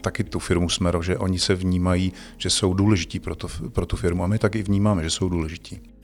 taky 0.00 0.24
tu 0.24 0.38
firmu 0.38 0.68
Smero, 0.68 1.02
že 1.02 1.18
oni 1.18 1.38
se 1.38 1.54
vnímají, 1.54 2.12
že 2.38 2.50
jsou 2.50 2.74
důležití 2.74 3.20
pro, 3.20 3.34
to, 3.34 3.48
pro 3.72 3.86
tu 3.86 3.96
firmu 3.96 4.24
a 4.24 4.26
my 4.26 4.38
taky 4.38 4.62
vnímáme, 4.62 5.02
že 5.02 5.10
jsou 5.10 5.28
důležití. 5.28 5.95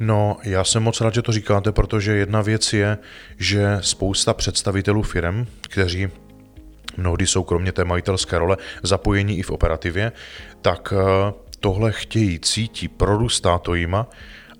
No, 0.00 0.36
já 0.42 0.64
jsem 0.64 0.82
moc 0.82 1.00
rád, 1.00 1.14
že 1.14 1.22
to 1.22 1.32
říkáte, 1.32 1.72
protože 1.72 2.16
jedna 2.16 2.42
věc 2.42 2.72
je, 2.72 2.98
že 3.38 3.78
spousta 3.80 4.34
představitelů 4.34 5.02
firm, 5.02 5.46
kteří 5.60 6.08
mnohdy 6.96 7.26
jsou 7.26 7.42
kromě 7.42 7.72
té 7.72 7.84
majitelské 7.84 8.38
role 8.38 8.56
zapojení 8.82 9.38
i 9.38 9.42
v 9.42 9.50
operativě, 9.50 10.12
tak 10.62 10.92
eh, 10.96 11.32
tohle 11.60 11.92
chtějí, 11.92 12.40
cítí, 12.40 12.88
prorůstá 12.88 13.58
to 13.58 13.74
jima 13.74 14.06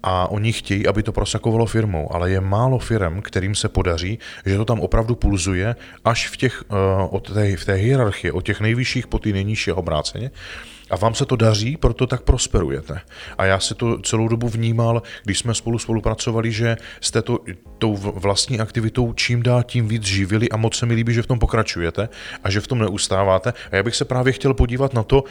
a 0.02 0.30
oni 0.30 0.52
chtějí, 0.52 0.86
aby 0.86 1.02
to 1.02 1.12
prosakovalo 1.12 1.66
firmou, 1.66 2.14
ale 2.14 2.30
je 2.30 2.40
málo 2.40 2.78
firm, 2.78 3.22
kterým 3.22 3.54
se 3.54 3.68
podaří, 3.68 4.18
že 4.46 4.56
to 4.56 4.64
tam 4.64 4.80
opravdu 4.80 5.14
pulzuje 5.14 5.76
až 6.04 6.28
v, 6.28 6.36
těch, 6.36 6.64
uh, 6.68 6.76
od 7.10 7.32
té, 7.32 7.56
v 7.56 7.64
té 7.64 7.74
hierarchii, 7.74 8.30
od 8.30 8.44
těch 8.44 8.60
nejvyšších 8.60 9.06
po 9.06 9.18
ty 9.18 9.32
nejnižší 9.32 9.72
obráceně. 9.72 10.30
A 10.94 10.96
vám 10.96 11.14
se 11.14 11.26
to 11.26 11.36
daří, 11.36 11.76
proto 11.76 12.06
tak 12.06 12.22
prosperujete. 12.22 13.00
A 13.38 13.44
já 13.44 13.60
si 13.60 13.74
to 13.74 13.98
celou 13.98 14.28
dobu 14.28 14.48
vnímal, 14.48 15.02
když 15.24 15.38
jsme 15.38 15.54
spolu 15.54 15.78
spolupracovali, 15.78 16.52
že 16.52 16.76
jste 17.00 17.22
to 17.22 17.38
tou 17.78 17.96
vlastní 17.96 18.60
aktivitou 18.60 19.12
čím 19.12 19.42
dál 19.42 19.62
tím 19.62 19.88
víc 19.88 20.02
živili 20.02 20.48
a 20.50 20.56
moc 20.56 20.76
se 20.76 20.86
mi 20.86 20.94
líbí, 20.94 21.14
že 21.14 21.22
v 21.22 21.26
tom 21.26 21.38
pokračujete 21.38 22.08
a 22.44 22.50
že 22.50 22.60
v 22.60 22.66
tom 22.66 22.78
neustáváte. 22.78 23.52
A 23.72 23.76
já 23.76 23.82
bych 23.82 23.96
se 23.96 24.04
právě 24.04 24.32
chtěl 24.32 24.54
podívat 24.54 24.94
na 24.94 25.02
to, 25.02 25.24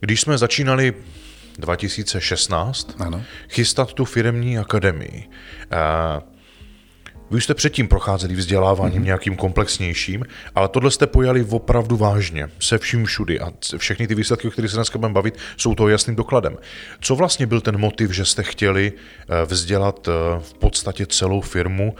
když 0.00 0.20
jsme 0.20 0.38
začínali 0.38 0.94
2016 1.58 2.94
ano. 2.98 3.22
chystat 3.48 3.92
tu 3.92 4.04
firmní 4.04 4.58
akademii. 4.58 5.24
Vy 7.30 7.40
jste 7.40 7.54
předtím 7.54 7.88
procházeli 7.88 8.34
vzděláváním 8.34 9.02
mm-hmm. 9.02 9.04
nějakým 9.04 9.36
komplexnějším, 9.36 10.24
ale 10.54 10.68
tohle 10.68 10.90
jste 10.90 11.06
pojali 11.06 11.46
opravdu 11.50 11.96
vážně, 11.96 12.48
se 12.60 12.78
vším 12.78 13.04
všudy 13.04 13.40
a 13.40 13.52
všechny 13.76 14.06
ty 14.06 14.14
výsledky, 14.14 14.48
o 14.48 14.50
kterých 14.50 14.70
se 14.70 14.76
dneska 14.76 14.98
budeme 14.98 15.14
bavit, 15.14 15.38
jsou 15.56 15.74
toho 15.74 15.88
jasným 15.88 16.16
dokladem. 16.16 16.56
Co 17.00 17.16
vlastně 17.16 17.46
byl 17.46 17.60
ten 17.60 17.78
motiv, 17.78 18.10
že 18.10 18.24
jste 18.24 18.42
chtěli 18.42 18.92
eh, 18.92 19.44
vzdělat 19.44 20.08
eh, 20.08 20.12
v 20.40 20.54
podstatě 20.54 21.06
celou 21.06 21.40
firmu, 21.40 21.94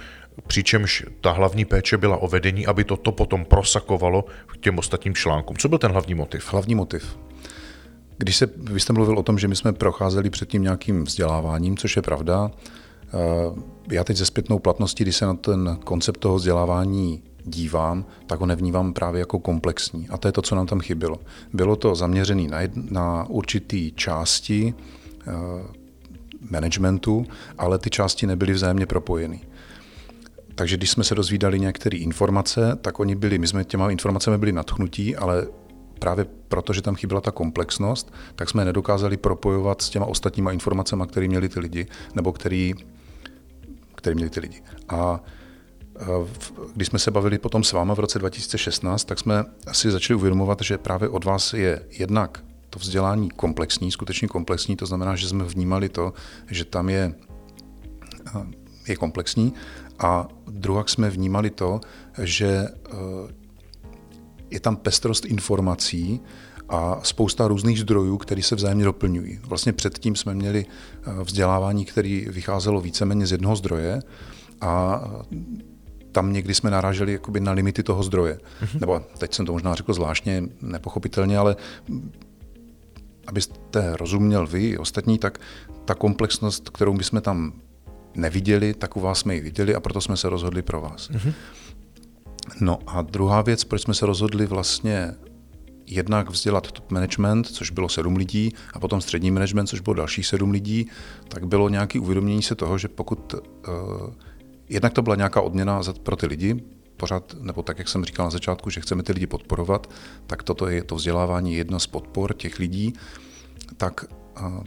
přičemž 0.46 1.04
ta 1.20 1.30
hlavní 1.30 1.64
péče 1.64 1.96
byla 1.96 2.16
o 2.16 2.28
vedení, 2.28 2.66
aby 2.66 2.84
to, 2.84 2.96
to 2.96 3.12
potom 3.12 3.44
prosakovalo 3.44 4.24
k 4.46 4.56
těm 4.56 4.78
ostatním 4.78 5.14
článkům. 5.14 5.56
Co 5.56 5.68
byl 5.68 5.78
ten 5.78 5.90
hlavní 5.90 6.14
motiv? 6.14 6.52
Hlavní 6.52 6.74
motiv. 6.74 7.18
Když 8.18 8.36
se, 8.36 8.48
vy 8.56 8.80
jste 8.80 8.92
mluvil 8.92 9.18
o 9.18 9.22
tom, 9.22 9.38
že 9.38 9.48
my 9.48 9.56
jsme 9.56 9.72
procházeli 9.72 10.30
předtím 10.30 10.62
nějakým 10.62 11.04
vzděláváním, 11.04 11.76
což 11.76 11.96
je 11.96 12.02
pravda, 12.02 12.50
já 13.90 14.04
teď 14.04 14.16
ze 14.16 14.26
zpětnou 14.26 14.58
platností, 14.58 15.04
když 15.04 15.16
se 15.16 15.26
na 15.26 15.34
ten 15.34 15.78
koncept 15.84 16.18
toho 16.18 16.36
vzdělávání 16.36 17.22
dívám, 17.44 18.04
tak 18.26 18.40
ho 18.40 18.46
nevnívám 18.46 18.92
právě 18.92 19.18
jako 19.18 19.38
komplexní. 19.38 20.08
A 20.08 20.16
to 20.16 20.28
je 20.28 20.32
to, 20.32 20.42
co 20.42 20.54
nám 20.54 20.66
tam 20.66 20.80
chybělo. 20.80 21.18
Bylo 21.52 21.76
to 21.76 21.94
zaměřené 21.94 22.48
na, 22.48 22.58
na 22.74 23.26
určitý 23.28 23.92
části 23.92 24.74
uh, 25.26 25.32
managementu, 26.50 27.26
ale 27.58 27.78
ty 27.78 27.90
části 27.90 28.26
nebyly 28.26 28.52
vzájemně 28.52 28.86
propojeny. 28.86 29.40
Takže 30.54 30.76
když 30.76 30.90
jsme 30.90 31.04
se 31.04 31.14
dozvídali 31.14 31.60
některé 31.60 31.98
informace, 31.98 32.78
tak 32.80 33.00
oni 33.00 33.14
byli, 33.14 33.38
my 33.38 33.46
jsme 33.46 33.64
těma 33.64 33.90
informacemi 33.90 34.38
byli 34.38 34.52
nadchnutí, 34.52 35.16
ale 35.16 35.46
právě 35.98 36.26
proto, 36.48 36.72
že 36.72 36.82
tam 36.82 36.94
chyběla 36.94 37.20
ta 37.20 37.30
komplexnost, 37.30 38.12
tak 38.34 38.50
jsme 38.50 38.64
nedokázali 38.64 39.16
propojovat 39.16 39.82
s 39.82 39.90
těma 39.90 40.06
ostatníma 40.06 40.52
informacemi, 40.52 41.04
které 41.08 41.28
měli 41.28 41.48
ty 41.48 41.60
lidi, 41.60 41.86
nebo 42.14 42.32
který 42.32 42.74
které 44.06 44.14
měli 44.14 44.30
ty 44.30 44.40
lidi. 44.40 44.62
A 44.88 45.20
když 46.74 46.88
jsme 46.88 46.98
se 46.98 47.10
bavili 47.10 47.38
potom 47.38 47.64
s 47.64 47.72
váma 47.72 47.94
v 47.94 47.98
roce 47.98 48.18
2016, 48.18 49.04
tak 49.04 49.18
jsme 49.18 49.44
si 49.72 49.90
začali 49.90 50.16
uvědomovat, 50.16 50.58
že 50.62 50.78
právě 50.78 51.08
od 51.08 51.24
vás 51.24 51.52
je 51.52 51.82
jednak 51.90 52.44
to 52.70 52.78
vzdělání 52.78 53.30
komplexní, 53.30 53.90
skutečně 53.90 54.28
komplexní, 54.28 54.76
to 54.76 54.86
znamená, 54.86 55.16
že 55.16 55.28
jsme 55.28 55.44
vnímali 55.44 55.88
to, 55.88 56.12
že 56.50 56.64
tam 56.64 56.88
je, 56.88 57.14
je 58.88 58.96
komplexní 58.96 59.52
a 59.98 60.28
druhak 60.46 60.88
jsme 60.88 61.10
vnímali 61.10 61.50
to, 61.50 61.80
že 62.22 62.68
je 64.50 64.60
tam 64.60 64.76
pestrost 64.76 65.24
informací 65.24 66.20
a 66.68 67.00
spousta 67.02 67.48
různých 67.48 67.80
zdrojů, 67.80 68.18
které 68.18 68.42
se 68.42 68.54
vzájemně 68.54 68.84
doplňují. 68.84 69.40
Vlastně 69.42 69.72
předtím 69.72 70.16
jsme 70.16 70.34
měli 70.34 70.66
vzdělávání, 71.22 71.84
které 71.84 72.22
vycházelo 72.28 72.80
víceméně 72.80 73.26
z 73.26 73.32
jednoho 73.32 73.56
zdroje 73.56 74.00
a 74.60 75.00
tam 76.12 76.32
někdy 76.32 76.54
jsme 76.54 76.70
naráželi 76.70 77.12
jakoby 77.12 77.40
na 77.40 77.52
limity 77.52 77.82
toho 77.82 78.02
zdroje. 78.02 78.38
Mm-hmm. 78.62 78.80
Nebo 78.80 79.02
teď 79.18 79.34
jsem 79.34 79.46
to 79.46 79.52
možná 79.52 79.74
řekl 79.74 79.94
zvláštně, 79.94 80.42
nepochopitelně, 80.62 81.38
ale 81.38 81.56
abyste 83.26 83.96
rozuměl 83.96 84.46
vy 84.46 84.68
i 84.68 84.78
ostatní, 84.78 85.18
tak 85.18 85.38
ta 85.84 85.94
komplexnost, 85.94 86.70
kterou 86.70 86.92
my 86.92 87.04
jsme 87.04 87.20
tam 87.20 87.52
neviděli, 88.14 88.74
tak 88.74 88.96
u 88.96 89.00
vás 89.00 89.18
jsme 89.18 89.34
ji 89.34 89.40
viděli 89.40 89.74
a 89.74 89.80
proto 89.80 90.00
jsme 90.00 90.16
se 90.16 90.28
rozhodli 90.28 90.62
pro 90.62 90.80
vás. 90.80 91.10
Mm-hmm. 91.10 91.32
No 92.60 92.78
a 92.86 93.02
druhá 93.02 93.42
věc, 93.42 93.64
proč 93.64 93.82
jsme 93.82 93.94
se 93.94 94.06
rozhodli 94.06 94.46
vlastně 94.46 95.14
jednak 95.86 96.30
vzdělat 96.30 96.72
top 96.72 96.90
management, 96.90 97.46
což 97.46 97.70
bylo 97.70 97.88
sedm 97.88 98.16
lidí, 98.16 98.52
a 98.72 98.78
potom 98.80 99.00
střední 99.00 99.30
management, 99.30 99.66
což 99.66 99.80
bylo 99.80 99.94
dalších 99.94 100.26
sedm 100.26 100.50
lidí, 100.50 100.90
tak 101.28 101.46
bylo 101.46 101.68
nějaké 101.68 102.00
uvědomění 102.00 102.42
se 102.42 102.54
toho, 102.54 102.78
že 102.78 102.88
pokud 102.88 103.34
uh, 103.34 103.40
jednak 104.68 104.92
to 104.92 105.02
byla 105.02 105.16
nějaká 105.16 105.40
odměna 105.40 105.80
pro 106.02 106.16
ty 106.16 106.26
lidi, 106.26 106.56
pořád, 106.96 107.36
nebo 107.40 107.62
tak, 107.62 107.78
jak 107.78 107.88
jsem 107.88 108.04
říkal 108.04 108.26
na 108.26 108.30
začátku, 108.30 108.70
že 108.70 108.80
chceme 108.80 109.02
ty 109.02 109.12
lidi 109.12 109.26
podporovat, 109.26 109.90
tak 110.26 110.42
toto 110.42 110.68
je 110.68 110.84
to 110.84 110.94
vzdělávání 110.94 111.54
jedna 111.54 111.78
z 111.78 111.86
podpor 111.86 112.34
těch 112.34 112.58
lidí, 112.58 112.92
tak 113.76 114.04
uh, 114.40 114.64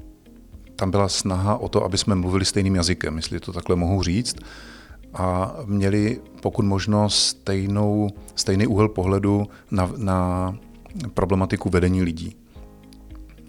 tam 0.76 0.92
byla 0.92 1.10
snaha 1.10 1.58
o 1.58 1.70
to, 1.70 1.84
aby 1.84 1.98
jsme 1.98 2.16
mluvili 2.16 2.46
stejným 2.46 2.76
jazykem, 2.76 3.16
jestli 3.16 3.40
to 3.40 3.54
takhle 3.54 3.76
mohu 3.76 4.04
říct, 4.04 4.36
a 5.14 5.56
měli 5.66 6.22
pokud 6.42 6.66
možno 6.66 7.10
stejnou, 7.10 8.10
stejný 8.36 8.68
úhel 8.68 8.90
pohledu 8.90 9.48
na, 9.72 9.92
na 9.98 10.58
problematiku 11.14 11.70
vedení 11.70 12.04
lidí. 12.04 12.36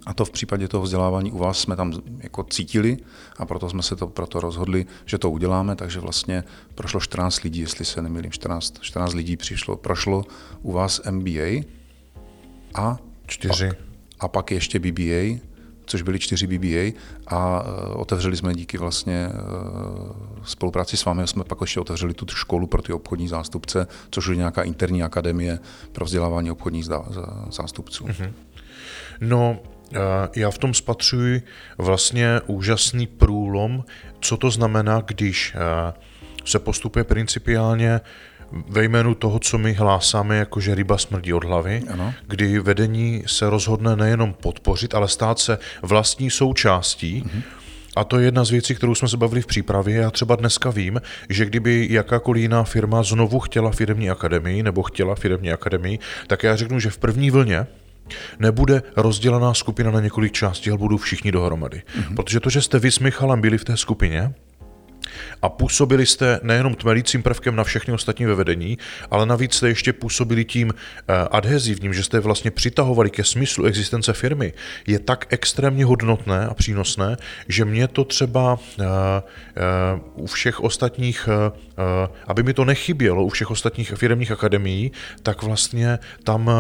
A 0.07 0.15
to 0.15 0.25
v 0.25 0.31
případě 0.31 0.69
toho 0.69 0.83
vzdělávání 0.83 1.33
u 1.33 1.39
vás 1.39 1.59
jsme 1.59 1.77
tam 1.77 1.93
jako 2.19 2.45
cítili 2.45 2.97
a 3.37 3.47
proto 3.47 3.71
jsme 3.71 3.83
se 3.83 3.97
to 3.97 4.07
proto 4.07 4.41
rozhodli, 4.41 4.87
že 5.05 5.19
to 5.19 5.31
uděláme, 5.31 5.77
takže 5.77 6.01
vlastně 6.01 6.45
prošlo 6.75 7.01
14 7.01 7.43
lidí, 7.43 7.61
jestli 7.61 7.85
se 7.85 8.03
nemýlím, 8.03 8.31
14, 8.33 8.81
14 8.81 9.15
lidí 9.15 9.37
přišlo, 9.37 9.77
prošlo 9.77 10.25
u 10.63 10.73
vás 10.73 11.01
MBA 11.11 11.65
a 12.75 12.99
čtyři. 13.27 13.69
Pak, 13.69 13.79
a 14.21 14.29
pak 14.29 14.51
ještě 14.51 14.79
BBA, 14.79 15.50
což 15.91 16.03
byly 16.03 16.19
čtyři 16.19 16.47
BBA 16.47 17.01
a 17.27 17.63
uh, 17.63 18.01
otevřeli 18.01 18.37
jsme 18.37 18.55
díky 18.55 18.79
vlastně 18.79 19.29
uh, 19.29 20.13
spolupráci 20.45 20.97
s 20.97 21.05
vámi, 21.05 21.27
jsme 21.27 21.45
pak 21.45 21.59
ještě 21.61 21.81
otevřeli 21.81 22.15
tu 22.15 22.27
školu 22.27 22.67
pro 22.67 22.83
ty 22.83 22.93
obchodní 22.93 23.29
zástupce, 23.29 23.87
což 24.11 24.27
je 24.27 24.37
nějaká 24.37 24.63
interní 24.63 25.03
akademie 25.03 25.59
pro 25.93 26.05
vzdělávání 26.05 26.51
obchodních 26.51 26.85
zástupců. 27.51 28.05
Mm-hmm. 28.05 28.33
No, 29.21 29.59
já 30.37 30.51
v 30.51 30.59
tom 30.59 30.75
spatřuji 30.75 31.43
vlastně 31.79 32.41
úžasný 32.47 33.07
průlom, 33.07 33.85
co 34.21 34.37
to 34.37 34.51
znamená, 34.51 35.03
když 35.07 35.57
se 36.45 36.59
postupuje 36.59 37.05
principiálně 37.05 38.01
ve 38.69 38.85
jménu 38.85 39.15
toho, 39.15 39.39
co 39.39 39.59
my 39.59 39.73
hlásáme, 39.73 40.37
jako 40.37 40.61
že 40.61 40.75
ryba 40.75 40.99
smrdí 40.99 41.33
od 41.33 41.45
hlavy, 41.45 41.83
ano. 41.93 42.15
kdy 42.27 42.59
vedení 42.59 43.23
se 43.27 43.51
rozhodne 43.51 43.97
nejenom 43.97 44.33
podpořit, 44.33 44.95
ale 44.95 45.09
stát 45.09 45.39
se 45.39 45.59
vlastní 45.83 46.31
součástí. 46.31 47.23
Mhm. 47.27 47.43
A 47.97 48.05
to 48.05 48.19
je 48.19 48.25
jedna 48.25 48.45
z 48.45 48.51
věcí, 48.51 48.75
kterou 48.75 48.95
jsme 48.95 49.09
se 49.09 49.17
bavili 49.17 49.43
v 49.43 49.47
přípravě. 49.47 49.97
Já 49.97 50.11
třeba 50.11 50.37
dneska 50.37 50.71
vím, 50.71 51.01
že 51.29 51.45
kdyby 51.45 51.87
jakákoliv 51.91 52.43
jiná 52.43 52.65
firma 52.65 53.03
znovu 53.03 53.41
chtěla 53.41 53.71
firmní 53.71 54.11
akademii 54.11 54.63
nebo 54.63 54.83
chtěla 54.83 55.15
firmní 55.15 55.53
akademii, 55.53 55.99
tak 56.27 56.43
já 56.43 56.57
řeknu, 56.57 56.81
že 56.81 56.91
v 56.91 56.99
první 56.99 57.31
vlně 57.31 57.67
nebude 58.39 58.83
rozdělená 58.97 59.55
skupina 59.55 59.91
na 59.91 60.01
několik 60.01 60.33
částí, 60.33 60.71
ale 60.71 60.79
budou 60.79 60.97
všichni 60.97 61.33
dohromady. 61.33 61.83
Mm-hmm. 61.99 62.15
Protože 62.17 62.41
to, 62.41 62.51
že 62.51 62.63
jste 62.63 62.79
vy 62.79 62.91
s 62.91 62.99
Michalem 62.99 63.41
byli 63.41 63.59
v 63.59 63.65
té 63.65 63.77
skupině, 63.77 64.35
a 65.43 65.49
působili 65.49 66.07
jste 66.07 66.41
nejenom 66.43 66.75
tmelícím 66.75 67.23
prvkem 67.23 67.57
na 67.57 67.65
všechny 67.65 67.95
ostatní 67.95 68.27
ve 68.27 68.35
vedení, 68.35 68.79
ale 69.11 69.27
navíc 69.27 69.55
jste 69.55 69.69
ještě 69.69 69.93
působili 69.93 70.45
tím 70.45 70.73
eh, 70.75 71.15
adhezivním, 71.31 71.95
že 71.95 72.03
jste 72.03 72.21
vlastně 72.21 72.51
přitahovali 72.51 73.11
ke 73.11 73.25
smyslu 73.25 73.65
existence 73.65 74.13
firmy, 74.13 74.53
je 74.87 74.99
tak 74.99 75.27
extrémně 75.31 75.85
hodnotné 75.85 76.47
a 76.47 76.55
přínosné, 76.55 77.17
že 77.49 77.65
mě 77.65 77.89
to 77.89 78.05
třeba 78.05 78.53
uh, 78.55 78.85
uh, 78.85 80.25
u 80.25 80.27
všech 80.27 80.61
ostatních, 80.61 81.29
aby 82.27 82.43
mi 82.43 82.55
to 82.55 82.65
nechybělo 82.65 83.25
u 83.25 83.29
všech 83.29 83.51
ostatních 83.51 83.93
firmních 83.97 84.31
akademií, 84.31 84.93
tak 85.23 85.43
vlastně 85.43 85.99
tam 86.25 86.51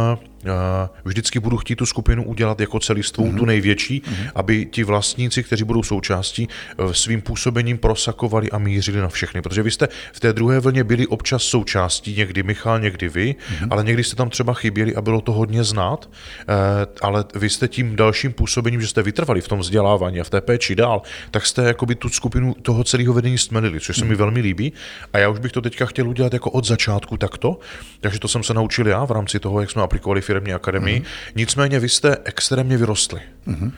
vždycky 1.04 1.40
budu 1.40 1.56
chtít 1.56 1.76
tu 1.76 1.86
skupinu 1.86 2.24
udělat 2.24 2.60
jako 2.60 2.80
celistvou, 2.80 3.26
mm-hmm. 3.26 3.38
tu 3.38 3.44
největší, 3.44 4.00
mm-hmm. 4.00 4.30
aby 4.34 4.66
ti 4.66 4.84
vlastníci, 4.84 5.42
kteří 5.42 5.64
budou 5.64 5.82
součástí, 5.82 6.48
svým 6.92 7.22
působením 7.22 7.78
prosakovali 7.78 8.50
a 8.50 8.58
mířili 8.58 9.00
na 9.00 9.08
všechny. 9.08 9.42
Protože 9.42 9.62
vy 9.62 9.70
jste 9.70 9.88
v 10.12 10.20
té 10.20 10.32
druhé 10.32 10.60
vlně 10.60 10.84
byli 10.84 11.06
občas 11.06 11.42
součástí, 11.42 12.16
někdy 12.16 12.42
Michal, 12.42 12.80
někdy 12.80 13.08
vy, 13.08 13.34
mm-hmm. 13.34 13.68
ale 13.70 13.84
někdy 13.84 14.04
jste 14.04 14.16
tam 14.16 14.30
třeba 14.30 14.54
chyběli 14.54 14.96
a 14.96 15.00
bylo 15.00 15.20
to 15.20 15.32
hodně 15.32 15.64
znát, 15.64 16.10
eh, 16.48 16.86
ale 17.02 17.24
vy 17.34 17.50
jste 17.50 17.68
tím 17.68 17.96
dalším 17.96 18.32
působením, 18.32 18.80
že 18.80 18.86
jste 18.86 19.02
vytrvali 19.02 19.40
v 19.40 19.48
tom 19.48 19.58
vzdělávání 19.58 20.20
a 20.20 20.24
v 20.24 20.30
té 20.30 20.40
péči 20.40 20.74
dál, 20.74 21.02
tak 21.30 21.46
jste 21.46 21.62
jakoby 21.62 21.94
tu 21.94 22.08
skupinu 22.08 22.54
toho 22.62 22.84
celého 22.84 23.14
vedení 23.14 23.38
stmelili, 23.38 23.80
což 23.80 23.96
se 23.96 24.04
mi 24.04 24.14
mm-hmm. 24.14 24.18
velmi 24.18 24.40
líbí. 24.40 24.72
A 25.12 25.18
já 25.18 25.28
už 25.28 25.38
bych 25.38 25.52
to 25.52 25.60
teďka 25.60 25.86
chtěl 25.86 26.08
udělat 26.08 26.32
jako 26.32 26.50
od 26.50 26.64
začátku 26.64 27.16
takto, 27.16 27.58
takže 28.00 28.18
to 28.18 28.28
jsem 28.28 28.42
se 28.42 28.54
naučil 28.54 28.86
já 28.86 29.04
v 29.04 29.10
rámci 29.10 29.40
toho, 29.40 29.60
jak 29.60 29.70
jsme 29.70 29.82
aplikovali 29.82 30.20
firmní 30.30 30.52
akademii. 30.52 31.00
Mm-hmm. 31.00 31.32
Nicméně 31.34 31.80
vy 31.80 31.88
jste 31.88 32.16
extrémně 32.24 32.76
vyrostli. 32.76 33.20
Mm-hmm. 33.46 33.72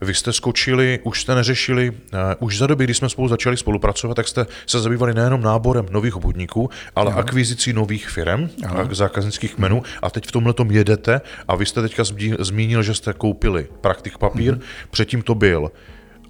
vy 0.00 0.14
jste 0.14 0.32
skočili, 0.32 1.00
už 1.02 1.20
jste 1.20 1.34
neřešili, 1.34 1.90
uh, 1.90 1.96
už 2.38 2.58
za 2.58 2.66
doby, 2.66 2.84
kdy 2.84 2.94
jsme 2.94 3.08
spolu 3.08 3.28
začali 3.28 3.56
spolupracovat, 3.56 4.14
tak 4.14 4.28
jste 4.28 4.46
se 4.66 4.80
zabývali 4.80 5.14
nejenom 5.14 5.42
náborem 5.42 5.86
nových 5.90 6.16
obchodníků, 6.16 6.70
ale 6.96 7.10
Aha. 7.10 7.20
akvizicí 7.20 7.72
nových 7.72 8.08
firm, 8.08 8.48
Aha. 8.64 8.88
zákaznických 8.90 9.58
menů 9.58 9.82
a 10.02 10.10
teď 10.10 10.26
v 10.26 10.32
tomhle 10.32 10.52
tom 10.52 10.70
jedete 10.70 11.20
a 11.48 11.56
vy 11.56 11.66
jste 11.66 11.82
teďka 11.82 12.04
zmínil, 12.38 12.82
že 12.82 12.94
jste 12.94 13.12
koupili 13.12 13.68
praktik 13.80 14.18
papír, 14.18 14.54
mm-hmm. 14.54 14.90
předtím 14.90 15.22
to 15.22 15.34
byl 15.34 15.70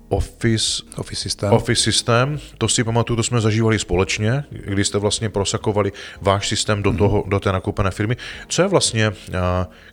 Office, 0.09 0.83
Office, 0.97 1.23
systém. 1.23 1.53
Office 1.53 1.83
systém, 1.83 2.39
to 2.59 2.69
si 2.69 2.85
pamatuju, 2.85 3.17
to 3.17 3.23
jsme 3.23 3.41
zažívali 3.41 3.79
společně, 3.79 4.45
kdy 4.51 4.85
jste 4.85 4.99
vlastně 4.99 5.29
prosakovali 5.29 5.93
váš 6.21 6.49
systém 6.49 6.83
do, 6.83 6.93
toho, 6.93 7.25
do 7.27 7.41
té 7.41 7.53
nakoupené 7.53 7.91
firmy. 7.91 8.17
Co 8.49 8.63
je 8.63 8.69
vlastně, 8.69 9.13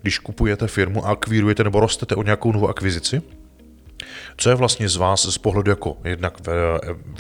když 0.02 0.20
kupujete 0.20 0.68
firmu 0.68 1.06
a 1.06 1.12
akvírujete 1.12 1.64
nebo 1.64 1.80
rostete 1.80 2.16
o 2.16 2.24
nějakou 2.24 2.52
novou 2.52 2.68
akvizici? 2.68 3.22
Co 4.38 4.50
je 4.50 4.56
vlastně 4.56 4.90
z 4.90 4.96
vás 4.96 5.26
z 5.30 5.38
pohledu 5.38 5.72
jako 5.72 5.98
jednak 6.04 6.38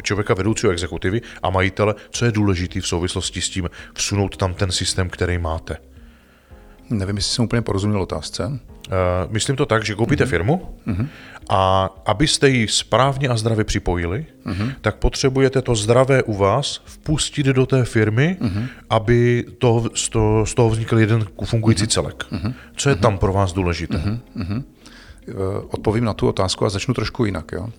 člověka 0.01 0.33
vedoucího 0.33 0.71
exekutivy 0.71 1.21
a 1.43 1.49
majitele, 1.49 1.95
co 2.09 2.25
je 2.25 2.31
důležité 2.31 2.81
v 2.81 2.87
souvislosti 2.87 3.41
s 3.41 3.49
tím 3.49 3.69
vsunout 3.93 4.37
tam 4.37 4.53
ten 4.53 4.71
systém, 4.71 5.09
který 5.09 5.37
máte? 5.37 5.77
Nevím, 6.89 7.15
jestli 7.15 7.33
jsem 7.33 7.45
úplně 7.45 7.61
porozuměl 7.61 8.01
otázce. 8.01 8.59
Uh, 8.87 9.31
myslím 9.31 9.55
to 9.55 9.65
tak, 9.65 9.85
že 9.85 9.95
koupíte 9.95 10.23
uh-huh. 10.23 10.29
firmu 10.29 10.61
uh-huh. 10.87 11.07
a 11.49 11.89
abyste 12.05 12.49
ji 12.49 12.67
správně 12.67 13.29
a 13.29 13.37
zdravě 13.37 13.65
připojili, 13.65 14.25
uh-huh. 14.45 14.73
tak 14.81 14.95
potřebujete 14.95 15.61
to 15.61 15.75
zdravé 15.75 16.23
u 16.23 16.33
vás 16.33 16.81
vpustit 16.85 17.45
do 17.45 17.65
té 17.65 17.85
firmy, 17.85 18.37
uh-huh. 18.41 18.67
aby 18.89 19.45
to, 19.57 19.83
z, 19.95 20.09
toho, 20.09 20.45
z 20.45 20.53
toho 20.53 20.69
vznikl 20.69 20.99
jeden 20.99 21.25
fungující 21.45 21.83
uh-huh. 21.83 21.87
celek. 21.87 22.23
Uh-huh. 22.31 22.53
Co 22.75 22.89
je 22.89 22.95
uh-huh. 22.95 22.99
tam 22.99 23.17
pro 23.17 23.33
vás 23.33 23.53
důležité? 23.53 23.97
Uh-huh. 23.97 24.19
Uh-huh. 24.37 24.63
Odpovím 25.69 26.03
na 26.03 26.13
tu 26.13 26.27
otázku 26.27 26.65
a 26.65 26.69
začnu 26.69 26.93
trošku 26.93 27.25
jinak. 27.25 27.51
Jo? 27.51 27.69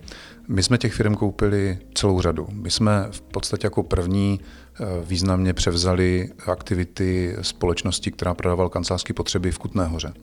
My 0.47 0.63
jsme 0.63 0.77
těch 0.77 0.93
firm 0.93 1.15
koupili 1.15 1.77
celou 1.93 2.21
řadu. 2.21 2.47
My 2.51 2.71
jsme 2.71 3.07
v 3.11 3.21
podstatě 3.21 3.65
jako 3.65 3.83
první 3.83 4.39
eh, 4.39 4.85
významně 5.05 5.53
převzali 5.53 6.29
aktivity 6.51 7.35
společnosti, 7.41 8.11
která 8.11 8.33
prodávala 8.33 8.69
kancelářské 8.69 9.13
potřeby 9.13 9.51
v 9.51 9.57
Kutné 9.57 9.85
hoře. 9.85 10.13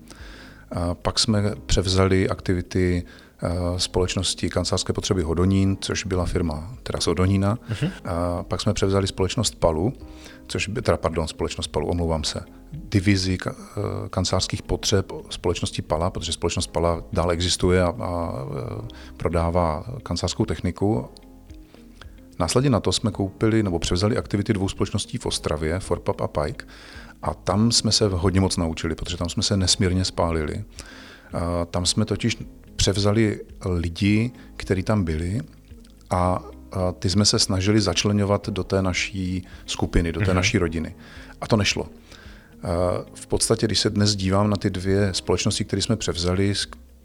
Pak 0.94 1.18
jsme 1.18 1.42
převzali 1.66 2.28
aktivity 2.28 3.04
eh, 3.42 3.48
společnosti 3.76 4.50
kancelářské 4.50 4.92
potřeby 4.92 5.22
Hodonín, 5.22 5.76
což 5.80 6.04
byla 6.04 6.26
firma 6.26 6.76
teda 6.82 7.00
z 7.00 7.06
Hodonína. 7.06 7.56
Uh-huh. 7.56 7.90
A 8.04 8.42
pak 8.42 8.60
jsme 8.60 8.74
převzali 8.74 9.06
společnost 9.06 9.54
Palu, 9.54 9.92
což 10.46 10.68
by, 10.68 10.82
teda 10.82 10.96
pardon, 10.96 11.28
společnost 11.28 11.66
Palu, 11.66 11.86
omlouvám 11.86 12.24
se, 12.24 12.40
divizi 12.72 13.38
eh, 13.46 13.50
kancelářských 14.10 14.62
potřeb 14.62 15.12
společnosti 15.30 15.82
Pala, 15.82 16.10
protože 16.10 16.32
společnost 16.32 16.66
Pala 16.66 17.02
dále 17.12 17.34
existuje 17.34 17.82
a, 17.82 17.94
a 18.00 18.32
eh, 18.32 18.88
prodává 19.16 19.84
kancelářskou 20.02 20.44
techniku. 20.44 21.08
Následně 22.42 22.70
na 22.70 22.80
to 22.80 22.92
jsme 22.92 23.10
koupili 23.10 23.62
nebo 23.62 23.78
převzali 23.78 24.16
aktivity 24.16 24.52
dvou 24.52 24.68
společností 24.68 25.18
v 25.18 25.26
Ostravě, 25.26 25.78
Forpap 25.78 26.20
a 26.20 26.28
Pike, 26.28 26.66
a 27.22 27.34
tam 27.34 27.72
jsme 27.72 27.92
se 27.92 28.08
hodně 28.08 28.40
moc 28.40 28.56
naučili, 28.56 28.94
protože 28.94 29.16
tam 29.16 29.28
jsme 29.28 29.42
se 29.42 29.56
nesmírně 29.56 30.04
spálili. 30.04 30.64
A 31.32 31.64
tam 31.64 31.86
jsme 31.86 32.04
totiž 32.04 32.38
převzali 32.76 33.40
lidi, 33.64 34.30
kteří 34.56 34.82
tam 34.82 35.04
byli 35.04 35.40
a 36.10 36.42
ty 36.98 37.10
jsme 37.10 37.24
se 37.24 37.38
snažili 37.38 37.80
začlenovat 37.80 38.48
do 38.48 38.64
té 38.64 38.82
naší 38.82 39.46
skupiny, 39.66 40.12
do 40.12 40.20
té 40.20 40.26
mm-hmm. 40.26 40.34
naší 40.34 40.58
rodiny. 40.58 40.94
A 41.40 41.46
to 41.46 41.56
nešlo. 41.56 41.88
V 43.14 43.26
podstatě, 43.26 43.66
když 43.66 43.80
se 43.80 43.90
dnes 43.90 44.16
dívám 44.16 44.50
na 44.50 44.56
ty 44.56 44.70
dvě 44.70 45.14
společnosti, 45.14 45.64
které 45.64 45.82
jsme 45.82 45.96
převzali 45.96 46.54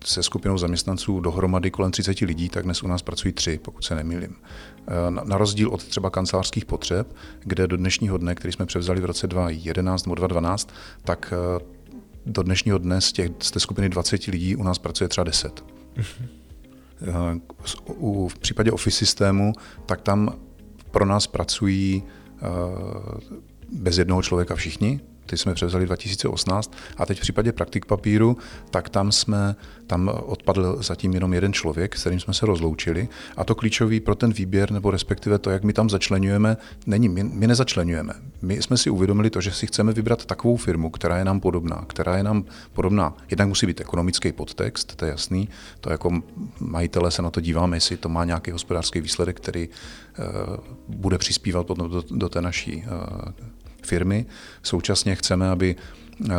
se 0.06 0.24
skupinou 0.24 0.58
zaměstnanců 0.58 1.20
dohromady 1.20 1.72
kolem 1.72 1.92
30 1.92 2.22
lidí, 2.22 2.50
tak 2.50 2.63
dnes 2.63 2.84
u 2.84 2.88
nás 2.88 3.01
pracují 3.01 3.34
tři, 3.34 3.60
pokud 3.62 3.84
se 3.86 3.96
nemýlím. 3.96 4.36
Na 5.24 5.38
rozdíl 5.38 5.70
od 5.70 5.84
třeba 5.84 6.10
kancelářských 6.10 6.66
potřeb, 6.66 7.16
kde 7.39 7.68
do 7.68 7.77
dnešního 7.77 8.18
dne, 8.18 8.36
který 8.36 8.51
jsme 8.51 8.66
převzali 8.66 9.01
v 9.01 9.05
roce 9.05 9.27
2011 9.27 10.05
nebo 10.05 10.16
2012, 10.16 10.70
tak 11.03 11.33
eh, 11.33 11.66
do 12.25 12.44
dnešního 12.44 12.77
dne 12.77 13.01
z, 13.01 13.12
těch, 13.12 13.31
z 13.40 13.51
té 13.51 13.60
skupiny 13.60 13.90
20 13.90 14.25
lidí 14.25 14.55
u 14.55 14.64
nás 14.64 14.77
pracuje 14.77 15.07
třeba 15.07 15.25
10. 15.25 15.66
Mm-hmm. 15.98 17.42
U, 17.88 18.27
v 18.27 18.40
případě 18.40 18.72
Office 18.72 18.98
systému, 18.98 19.53
tak 19.86 20.01
tam 20.01 20.36
pro 20.92 21.05
nás 21.05 21.27
pracují 21.27 22.03
bez 23.72 23.98
jednoho 23.98 24.22
člověka 24.22 24.55
všichni, 24.55 25.00
ty 25.27 25.37
jsme 25.37 25.53
převzali 25.53 25.85
2018 25.85 26.74
a 26.98 27.05
teď 27.05 27.18
v 27.18 27.22
případě 27.22 27.51
praktik 27.51 27.85
papíru, 27.85 28.37
tak 28.72 28.90
tam 28.90 29.11
jsme, 29.11 29.55
tam 29.87 30.11
odpadl 30.25 30.77
zatím 30.79 31.13
jenom 31.13 31.33
jeden 31.33 31.53
člověk, 31.53 31.96
s 31.96 32.01
kterým 32.01 32.20
jsme 32.20 32.33
se 32.33 32.46
rozloučili 32.46 33.07
a 33.37 33.44
to 33.44 33.55
klíčový 33.55 34.00
pro 34.00 34.16
ten 34.16 34.33
výběr, 34.33 34.72
nebo 34.72 34.92
respektive 34.92 35.40
to, 35.40 35.50
jak 35.50 35.63
my 35.63 35.74
tam 35.74 35.90
začlenujeme, 35.90 36.57
není, 36.85 37.09
my, 37.09 37.24
my 37.24 37.48
nezačlenujeme. 37.48 38.13
My 38.42 38.61
jsme 38.61 38.77
si 38.77 38.90
uvědomili 38.90 39.29
to, 39.29 39.42
že 39.42 39.51
si 39.51 39.68
chceme 39.68 39.94
vybrat 39.94 40.25
takovou 40.25 40.55
firmu, 40.57 40.90
která 40.90 41.18
je 41.18 41.25
nám 41.25 41.40
podobná, 41.40 41.85
která 41.87 42.18
je 42.18 42.24
nám 42.24 42.44
podobná. 42.74 43.18
Jednak 43.29 43.48
musí 43.48 43.66
být 43.66 43.81
ekonomický 43.81 44.31
podtext, 44.31 44.96
to 44.96 45.05
je 45.05 45.11
jasný, 45.11 45.50
to 45.81 45.92
jako 45.92 46.22
majitele 46.59 47.11
se 47.11 47.22
na 47.22 47.29
to 47.29 47.42
díváme, 47.42 47.77
jestli 47.77 47.98
to 47.98 48.09
má 48.09 48.25
nějaký 48.25 48.51
hospodářský 48.51 49.01
výsledek, 49.01 49.37
který 49.37 49.68
uh, 49.68 50.25
bude 50.87 51.18
přispívat 51.18 51.68
potom 51.68 51.90
do, 51.90 52.03
do 52.11 52.29
té 52.29 52.42
naší 52.42 52.83
uh, 52.85 53.31
firmy. 53.87 54.25
Současně 54.63 55.15
chceme, 55.15 55.50
aby 55.50 55.75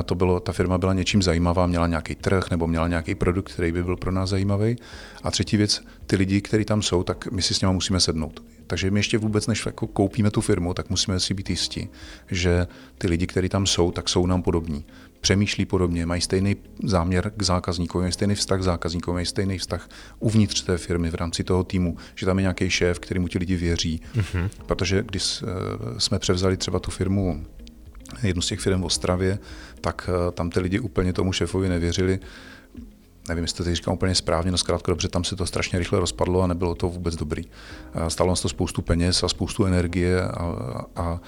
to 0.05 0.14
bylo, 0.14 0.41
ta 0.41 0.53
firma 0.53 0.79
byla 0.79 0.95
něčím 0.95 1.23
zajímavá, 1.23 1.67
měla 1.67 1.87
nějaký 1.87 2.14
trh 2.14 2.51
nebo 2.51 2.67
měla 2.67 2.88
nějaký 2.88 3.14
produkt, 3.14 3.53
který 3.53 3.73
by 3.73 3.83
byl 3.83 3.97
pro 3.97 4.12
nás 4.12 4.31
zajímavý. 4.31 4.77
A 5.23 5.31
třetí 5.31 5.57
věc, 5.57 5.83
ty 6.07 6.17
lidi, 6.17 6.41
kteří 6.41 6.64
tam 6.64 6.83
jsou, 6.83 7.03
tak 7.03 7.33
my 7.33 7.43
si 7.43 7.55
s 7.55 7.61
nimi 7.61 7.73
musíme 7.73 8.01
sednout. 8.01 8.43
Takže 8.67 8.91
my 8.91 9.01
ještě 9.01 9.19
vůbec, 9.19 9.47
než 9.47 9.67
jako 9.67 9.87
koupíme 9.87 10.31
tu 10.31 10.41
firmu, 10.41 10.75
tak 10.75 10.91
musíme 10.91 11.21
si 11.21 11.35
být 11.35 11.51
jistí, 11.51 11.88
že 12.31 12.67
ty 12.99 13.09
lidi, 13.09 13.27
kteří 13.27 13.49
tam 13.49 13.67
jsou, 13.67 13.91
tak 13.91 14.09
jsou 14.09 14.27
nám 14.27 14.43
podobní. 14.43 14.85
Přemýšlí 15.21 15.67
podobně, 15.67 16.07
mají 16.07 16.21
stejný 16.21 16.57
záměr 16.85 17.33
k 17.37 17.43
zákazníkovi, 17.43 18.03
mají 18.03 18.12
stejný 18.12 18.35
vztah 18.35 18.61
k 18.61 18.62
zákazníkovi, 18.62 19.14
mají 19.14 19.27
stejný 19.27 19.59
vztah 19.59 19.88
uvnitř 20.19 20.62
té 20.62 20.79
firmy 20.79 21.11
v 21.11 21.14
rámci 21.14 21.45
toho 21.45 21.64
týmu, 21.64 21.97
že 22.14 22.27
tam 22.27 22.38
je 22.38 22.43
nějaký 22.43 22.71
šéf, 22.71 22.99
který 22.99 23.21
mu 23.21 23.29
ti 23.29 23.38
lidi 23.38 23.57
věří. 23.57 24.01
Mm-hmm. 24.17 24.49
Protože 24.67 25.03
když 25.03 25.43
eh, 25.43 26.01
jsme 26.01 26.19
převzali 26.19 26.57
třeba 26.57 26.79
tu 26.79 26.91
firmu 26.91 27.45
jednu 28.23 28.42
z 28.42 28.47
těch 28.47 28.61
firm 28.61 28.83
v 28.83 28.85
Ostravě, 28.85 29.38
tak 29.81 30.11
eh, 30.12 30.33
tam 30.33 30.51
ty 30.51 30.61
lidi 30.61 30.81
úplně 30.81 31.12
tomu 31.12 31.33
šéfovi 31.33 31.68
nevěřili. 31.68 32.18
Nevím, 33.29 33.44
jestli 33.44 33.57
to 33.57 33.64
teď 33.64 33.75
říkám 33.75 33.94
úplně 33.94 34.14
správně, 34.14 34.51
no 34.51 34.59
zkrátka 34.59 34.92
dobře, 34.92 35.09
tam 35.09 35.25
se 35.25 35.37
to 35.37 35.47
strašně 35.47 35.79
rychle 35.79 36.01
rozpadlo 36.01 36.42
a 36.42 36.47
nebylo 36.47 36.75
to 36.75 36.88
vůbec 36.88 37.16
dobrý. 37.16 37.44
Stalo 38.09 38.31
nás 38.31 38.40
to 38.40 38.49
spoustu 38.49 38.83
peněz 38.83 39.23
a 39.23 39.29
spoustu 39.29 39.64
energie 39.64 40.23
a, 40.23 40.55
a 40.97 41.21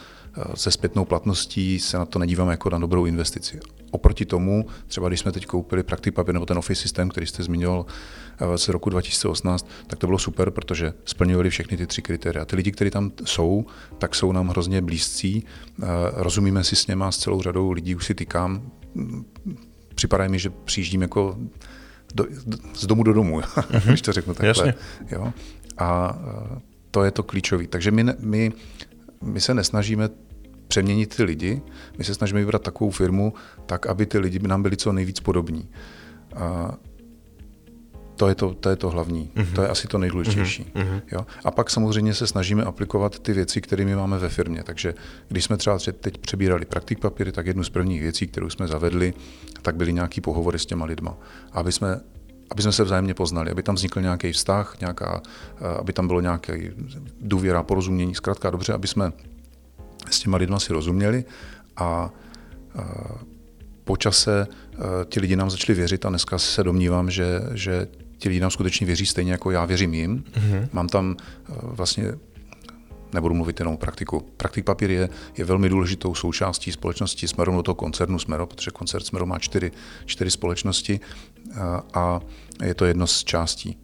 se 0.54 0.70
zpětnou 0.70 1.04
platností 1.04 1.80
se 1.80 1.98
na 1.98 2.06
to 2.06 2.18
nedíváme 2.18 2.52
jako 2.52 2.70
na 2.70 2.78
dobrou 2.78 3.04
investici. 3.04 3.60
Oproti 3.90 4.24
tomu, 4.26 4.66
třeba 4.86 5.08
když 5.08 5.20
jsme 5.20 5.32
teď 5.32 5.46
koupili 5.46 5.82
Praktik 5.82 6.14
Papír 6.14 6.34
nebo 6.34 6.46
ten 6.46 6.58
Office 6.58 6.82
systém, 6.82 7.08
který 7.08 7.26
jste 7.26 7.42
zmiňoval 7.42 7.86
eh, 8.38 8.58
z 8.58 8.68
roku 8.68 8.90
2018, 8.90 9.68
tak 9.86 9.98
to 9.98 10.06
bylo 10.06 10.18
super, 10.18 10.50
protože 10.50 10.92
splňovali 11.04 11.50
všechny 11.50 11.76
ty 11.76 11.86
tři 11.86 12.02
kritéria. 12.02 12.44
Ty 12.44 12.56
lidi, 12.56 12.72
kteří 12.72 12.90
tam 12.90 13.12
jsou, 13.24 13.66
tak 13.98 14.14
jsou 14.14 14.32
nám 14.32 14.48
hrozně 14.48 14.82
blízcí, 14.82 15.44
eh, 15.82 15.86
rozumíme 16.12 16.64
si 16.64 16.76
s 16.76 16.86
něma, 16.86 17.12
s 17.12 17.18
celou 17.18 17.42
řadou 17.42 17.70
lidí 17.70 17.94
už 17.94 18.06
si 18.06 18.14
tykám. 18.14 18.62
Připadá 19.94 20.28
mi, 20.28 20.38
že 20.38 20.50
přijíždím 20.50 21.02
jako 21.02 21.38
do, 22.14 22.26
z 22.74 22.86
domu 22.86 23.02
do 23.02 23.12
domu, 23.12 23.40
mm-hmm. 23.40 23.80
když 23.88 24.02
to 24.02 24.12
řeknu 24.12 24.34
takhle. 24.34 24.48
Jasně. 24.48 24.74
Jo? 25.10 25.32
A 25.78 26.18
eh, 26.54 26.60
to 26.90 27.04
je 27.04 27.10
to 27.10 27.22
klíčové. 27.22 27.66
Takže 27.66 27.90
my, 27.90 28.04
my 28.18 28.52
my 29.22 29.40
se 29.40 29.54
nesnažíme 29.54 30.08
přeměnit 30.70 31.16
ty 31.16 31.22
lidi, 31.22 31.62
my 31.98 32.04
se 32.04 32.14
snažíme 32.14 32.40
vybrat 32.40 32.62
takovou 32.62 32.90
firmu, 32.90 33.34
tak 33.66 33.86
aby 33.86 34.06
ty 34.06 34.18
lidi 34.18 34.38
nám 34.38 34.62
byli 34.62 34.76
co 34.76 34.92
nejvíc 34.92 35.20
podobní. 35.20 35.68
A 36.36 36.74
to 38.16 38.28
je 38.28 38.34
to, 38.34 38.54
to, 38.54 38.70
je 38.70 38.76
to 38.76 38.90
hlavní, 38.90 39.32
mm-hmm. 39.34 39.54
to 39.54 39.62
je 39.62 39.68
asi 39.68 39.88
to 39.88 39.98
nejdůležitější. 39.98 40.72
Mm-hmm. 40.74 41.02
Jo? 41.12 41.26
A 41.44 41.50
pak 41.50 41.70
samozřejmě 41.70 42.14
se 42.14 42.26
snažíme 42.26 42.64
aplikovat 42.64 43.18
ty 43.18 43.32
věci, 43.32 43.60
které 43.60 43.84
my 43.84 43.96
máme 43.96 44.18
ve 44.18 44.28
firmě. 44.28 44.62
Takže 44.62 44.94
když 45.28 45.44
jsme 45.44 45.56
třeba 45.56 45.78
teď 46.00 46.18
přebírali 46.18 46.64
praktik 46.64 46.98
papíry, 46.98 47.32
tak 47.32 47.46
jednu 47.46 47.64
z 47.64 47.70
prvních 47.70 48.00
věcí, 48.00 48.26
kterou 48.26 48.50
jsme 48.50 48.68
zavedli, 48.68 49.14
tak 49.62 49.76
byly 49.76 49.92
nějaký 49.92 50.20
pohovory 50.20 50.58
s 50.58 50.66
těma 50.66 50.84
lidma. 50.84 51.16
Aby 51.52 51.72
jsme 51.72 52.00
aby 52.50 52.62
jsme 52.62 52.72
se 52.72 52.84
vzájemně 52.84 53.14
poznali, 53.14 53.50
aby 53.50 53.62
tam 53.62 53.74
vznikl 53.74 54.00
nějaký 54.00 54.32
vztah, 54.32 54.76
nějaká, 54.80 55.22
eh, 55.60 55.78
aby 55.78 55.92
tam 55.92 56.06
bylo 56.06 56.20
nějaké 56.20 56.72
důvěra, 57.20 57.62
porozumění, 57.62 58.14
zkrátka 58.14 58.50
dobře, 58.50 58.72
aby 58.72 58.88
jsme 58.88 59.12
s 60.10 60.18
těma 60.18 60.36
lidma 60.36 60.60
si 60.60 60.72
rozuměli 60.72 61.24
a 61.76 62.10
po 63.84 63.96
čase 63.96 64.46
eh, 64.46 64.78
ti 65.04 65.20
lidi 65.20 65.36
nám 65.36 65.50
začali 65.50 65.76
věřit 65.76 66.06
a 66.06 66.08
dneska 66.08 66.38
se 66.38 66.64
domnívám, 66.64 67.10
že, 67.10 67.40
že 67.54 67.86
ti 68.18 68.28
lidi 68.28 68.40
nám 68.40 68.50
skutečně 68.50 68.86
věří 68.86 69.06
stejně 69.06 69.32
jako 69.32 69.50
já 69.50 69.64
věřím 69.64 69.94
jim. 69.94 70.24
Mm-hmm. 70.24 70.68
Mám 70.72 70.88
tam 70.88 71.16
vlastně 71.62 72.12
nebudu 73.12 73.34
mluvit 73.34 73.60
jenom 73.60 73.74
o 73.74 73.76
praktiku. 73.76 74.20
Praktik 74.36 74.64
papír 74.64 74.90
je, 74.90 75.08
je 75.36 75.44
velmi 75.44 75.68
důležitou 75.68 76.14
součástí 76.14 76.72
společnosti 76.72 77.28
Smeru, 77.28 77.52
no 77.52 77.62
toho 77.62 77.74
koncernu 77.74 78.18
Smeru, 78.18 78.46
protože 78.46 78.70
koncert 78.70 79.06
Smeru 79.06 79.26
má 79.26 79.38
čtyři, 79.38 79.72
čtyři 80.06 80.30
společnosti 80.30 81.00
a, 81.60 81.82
a 81.94 82.20
je 82.64 82.74
to 82.74 82.84
jedno 82.84 83.06
z 83.06 83.24
částí. 83.24 83.78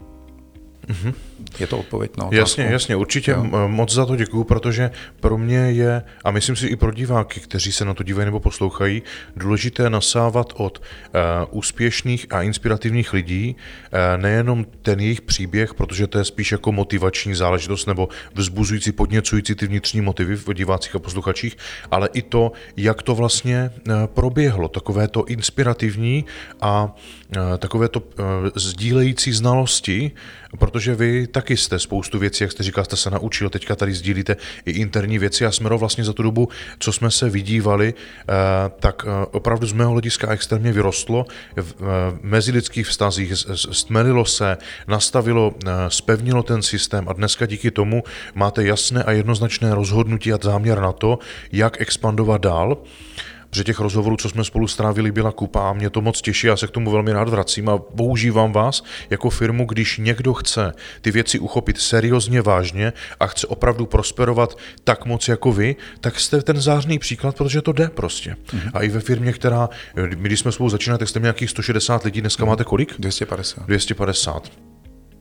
Mm-hmm. 0.86 1.14
Je 1.58 1.66
to 1.66 1.78
odpověď 1.78 2.16
na 2.16 2.24
otázku? 2.24 2.36
Jasně, 2.36 2.64
jasně, 2.64 2.96
určitě 2.96 3.30
jo. 3.30 3.68
moc 3.68 3.92
za 3.92 4.06
to 4.06 4.16
děkuju, 4.16 4.44
protože 4.44 4.90
pro 5.20 5.38
mě 5.38 5.58
je, 5.58 6.02
a 6.24 6.30
myslím 6.30 6.56
si 6.56 6.66
i 6.66 6.76
pro 6.76 6.92
diváky, 6.92 7.40
kteří 7.40 7.72
se 7.72 7.84
na 7.84 7.94
to 7.94 8.02
dívají 8.02 8.24
nebo 8.24 8.40
poslouchají, 8.40 9.02
důležité 9.36 9.90
nasávat 9.90 10.52
od 10.56 10.78
uh, 10.78 11.58
úspěšných 11.58 12.26
a 12.30 12.42
inspirativních 12.42 13.12
lidí 13.12 13.56
uh, 13.56 14.22
nejenom 14.22 14.64
ten 14.82 15.00
jejich 15.00 15.20
příběh, 15.20 15.74
protože 15.74 16.06
to 16.06 16.18
je 16.18 16.24
spíš 16.24 16.52
jako 16.52 16.72
motivační 16.72 17.34
záležitost 17.34 17.86
nebo 17.86 18.08
vzbuzující, 18.34 18.92
podněcující 18.92 19.54
ty 19.54 19.66
vnitřní 19.66 20.00
motivy 20.00 20.36
v 20.36 20.54
divácích 20.54 20.94
a 20.94 20.98
posluchačích, 20.98 21.56
ale 21.90 22.08
i 22.12 22.22
to, 22.22 22.52
jak 22.76 23.02
to 23.02 23.14
vlastně 23.14 23.70
uh, 23.88 23.94
proběhlo, 24.06 24.68
takové 24.68 25.08
to 25.08 25.24
inspirativní 25.24 26.24
a 26.60 26.96
uh, 27.36 27.42
takové 27.58 27.88
to 27.88 28.00
uh, 28.00 28.06
sdílející 28.54 29.32
znalosti, 29.32 30.10
protože 30.58 30.94
vy 30.94 31.26
taky 31.36 31.56
jste 31.56 31.78
spoustu 31.78 32.18
věcí, 32.18 32.44
jak 32.44 32.52
jste 32.52 32.62
říkal, 32.62 32.84
jste 32.84 32.96
se 32.96 33.10
naučil, 33.10 33.50
teďka 33.50 33.76
tady 33.76 33.92
sdílíte 33.94 34.36
i 34.66 34.70
interní 34.70 35.18
věci 35.18 35.46
a 35.46 35.52
Smero 35.52 35.78
vlastně 35.78 36.04
za 36.04 36.12
tu 36.12 36.22
dobu, 36.22 36.48
co 36.78 36.92
jsme 36.92 37.10
se 37.10 37.30
vydívali, 37.30 37.94
eh, 37.94 38.32
tak 38.80 39.04
eh, 39.06 39.26
opravdu 39.30 39.66
z 39.66 39.72
mého 39.72 39.90
hlediska 39.90 40.32
extrémně 40.32 40.72
vyrostlo. 40.72 41.26
V 41.56 41.72
eh, 41.72 41.84
mezilidských 42.22 42.86
vztazích, 42.86 43.32
stmelilo 43.54 44.24
se, 44.24 44.56
nastavilo, 44.88 45.54
spevnilo 45.88 46.42
ten 46.42 46.62
systém 46.62 47.08
a 47.08 47.12
dneska 47.12 47.46
díky 47.46 47.70
tomu 47.70 48.02
máte 48.34 48.64
jasné 48.64 49.02
a 49.04 49.12
jednoznačné 49.12 49.74
rozhodnutí 49.74 50.32
a 50.32 50.38
záměr 50.42 50.80
na 50.80 50.92
to, 50.92 51.18
jak 51.52 51.80
expandovat 51.80 52.40
dál 52.40 52.76
protože 53.50 53.64
těch 53.64 53.80
rozhovorů, 53.80 54.16
co 54.16 54.28
jsme 54.28 54.44
spolu 54.44 54.68
strávili, 54.68 55.12
byla 55.12 55.32
kupa 55.32 55.70
a 55.70 55.72
mě 55.72 55.90
to 55.90 56.00
moc 56.00 56.22
těší, 56.22 56.46
já 56.46 56.56
se 56.56 56.66
k 56.66 56.70
tomu 56.70 56.90
velmi 56.90 57.12
rád 57.12 57.28
vracím 57.28 57.68
a 57.68 57.78
používám 57.78 58.52
vás 58.52 58.84
jako 59.10 59.30
firmu, 59.30 59.66
když 59.66 59.98
někdo 59.98 60.34
chce 60.34 60.72
ty 61.00 61.10
věci 61.10 61.38
uchopit 61.38 61.78
seriózně, 61.78 62.42
vážně 62.42 62.92
a 63.20 63.26
chce 63.26 63.46
opravdu 63.46 63.86
prosperovat 63.86 64.58
tak 64.84 65.04
moc 65.04 65.28
jako 65.28 65.52
vy, 65.52 65.76
tak 66.00 66.20
jste 66.20 66.42
ten 66.42 66.60
zářný 66.60 66.98
příklad, 66.98 67.36
protože 67.36 67.62
to 67.62 67.72
jde 67.72 67.88
prostě. 67.88 68.36
Mm-hmm. 68.46 68.70
A 68.74 68.82
i 68.82 68.88
ve 68.88 69.00
firmě, 69.00 69.32
která, 69.32 69.68
my 69.96 70.28
když 70.28 70.40
jsme 70.40 70.52
spolu 70.52 70.70
začínali, 70.70 70.98
tak 70.98 71.08
jste 71.08 71.20
měli 71.20 71.26
nějakých 71.26 71.50
160 71.50 72.04
lidí, 72.04 72.20
dneska 72.20 72.44
mm-hmm. 72.44 72.48
máte 72.48 72.64
kolik? 72.64 72.94
250. 72.98 73.66
250 73.66 74.50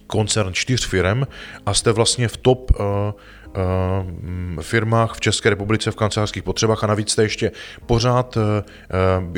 koncern 0.08 0.54
čtyř 0.54 0.88
firm 0.88 1.24
a 1.66 1.74
jste 1.74 1.92
vlastně 1.92 2.28
v 2.28 2.38
top 2.38 2.72
uh, 2.80 2.86
firmách 4.62 5.14
v 5.14 5.20
České 5.20 5.50
republice 5.50 5.92
v 5.92 5.96
kancelářských 5.96 6.44
potřebách 6.44 6.84
a 6.84 6.88
navíc 6.88 7.12
jste 7.12 7.24
ještě 7.24 7.52
pořád, 7.86 8.38
uh, 8.38 8.44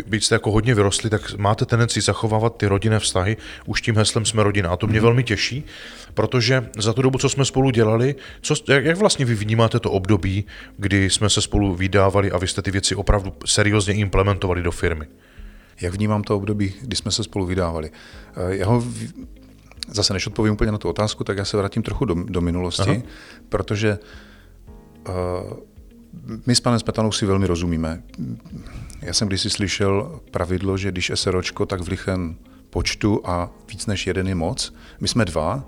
byť 0.07 0.23
jste 0.23 0.35
jako 0.35 0.51
hodně 0.51 0.75
vyrostli, 0.75 1.09
tak 1.09 1.37
máte 1.37 1.65
tendenci 1.65 2.01
zachovávat 2.01 2.57
ty 2.57 2.67
rodinné 2.67 2.99
vztahy 2.99 3.37
už 3.65 3.81
tím 3.81 3.97
heslem 3.97 4.25
jsme 4.25 4.43
rodina. 4.43 4.69
A 4.69 4.75
to 4.75 4.87
mě 4.87 4.99
mm-hmm. 4.99 5.03
velmi 5.03 5.23
těší, 5.23 5.65
protože 6.13 6.69
za 6.77 6.93
tu 6.93 7.01
dobu, 7.01 7.17
co 7.17 7.29
jsme 7.29 7.45
spolu 7.45 7.69
dělali, 7.69 8.15
co, 8.41 8.55
jak, 8.67 8.85
jak 8.85 8.97
vlastně 8.97 9.25
vy 9.25 9.35
vnímáte 9.35 9.79
to 9.79 9.91
období, 9.91 10.45
kdy 10.77 11.09
jsme 11.09 11.29
se 11.29 11.41
spolu 11.41 11.75
vydávali 11.75 12.31
a 12.31 12.37
vy 12.37 12.47
jste 12.47 12.61
ty 12.61 12.71
věci 12.71 12.95
opravdu 12.95 13.33
seriózně 13.45 13.93
implementovali 13.93 14.63
do 14.63 14.71
firmy? 14.71 15.05
Jak 15.81 15.93
vnímám 15.93 16.23
to 16.23 16.35
období, 16.35 16.73
kdy 16.81 16.95
jsme 16.95 17.11
se 17.11 17.23
spolu 17.23 17.45
vydávali? 17.45 17.91
Já 18.49 18.65
ho 18.65 18.83
zase 19.87 20.13
než 20.13 20.27
odpovím 20.27 20.53
úplně 20.53 20.71
na 20.71 20.77
tu 20.77 20.89
otázku, 20.89 21.23
tak 21.23 21.37
já 21.37 21.45
se 21.45 21.57
vrátím 21.57 21.83
trochu 21.83 22.05
do, 22.05 22.15
do 22.23 22.41
minulosti, 22.41 22.89
Aha. 22.89 23.01
protože 23.49 23.99
uh, 25.07 25.13
my 26.45 26.55
s 26.55 26.59
panem 26.59 26.79
Smetanou 26.79 27.11
si 27.11 27.25
velmi 27.25 27.47
rozumíme. 27.47 28.03
Já 29.01 29.13
jsem 29.13 29.27
kdysi 29.27 29.49
slyšel 29.49 30.19
pravidlo, 30.31 30.77
že 30.77 30.91
když 30.91 31.11
SROčko, 31.15 31.65
tak 31.65 31.81
v 31.81 31.87
lichem 31.87 32.35
počtu 32.69 33.21
a 33.23 33.49
víc 33.69 33.85
než 33.85 34.07
jeden 34.07 34.27
je 34.27 34.35
moc. 34.35 34.73
My 34.99 35.07
jsme 35.07 35.25
dva 35.25 35.55
uh, 35.55 35.61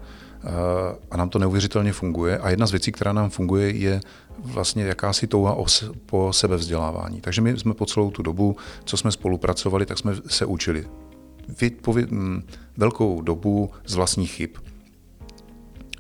a 1.11 1.17
nám 1.17 1.29
to 1.29 1.39
neuvěřitelně 1.39 1.93
funguje. 1.93 2.37
A 2.37 2.49
jedna 2.49 2.67
z 2.67 2.71
věcí, 2.71 2.91
která 2.91 3.13
nám 3.13 3.29
funguje, 3.29 3.71
je 3.71 4.01
vlastně 4.39 4.83
jakási 4.83 5.27
touha 5.27 5.57
po 6.05 6.33
sebevzdělávání. 6.33 7.21
Takže 7.21 7.41
my 7.41 7.57
jsme 7.57 7.73
po 7.73 7.85
celou 7.85 8.11
tu 8.11 8.21
dobu, 8.21 8.57
co 8.85 8.97
jsme 8.97 9.11
spolupracovali, 9.11 9.85
tak 9.85 9.97
jsme 9.97 10.15
se 10.27 10.45
učili 10.45 10.85
mm, 12.09 12.43
velkou 12.77 13.21
dobu 13.21 13.69
z 13.85 13.95
vlastních 13.95 14.31
chyb. 14.31 14.49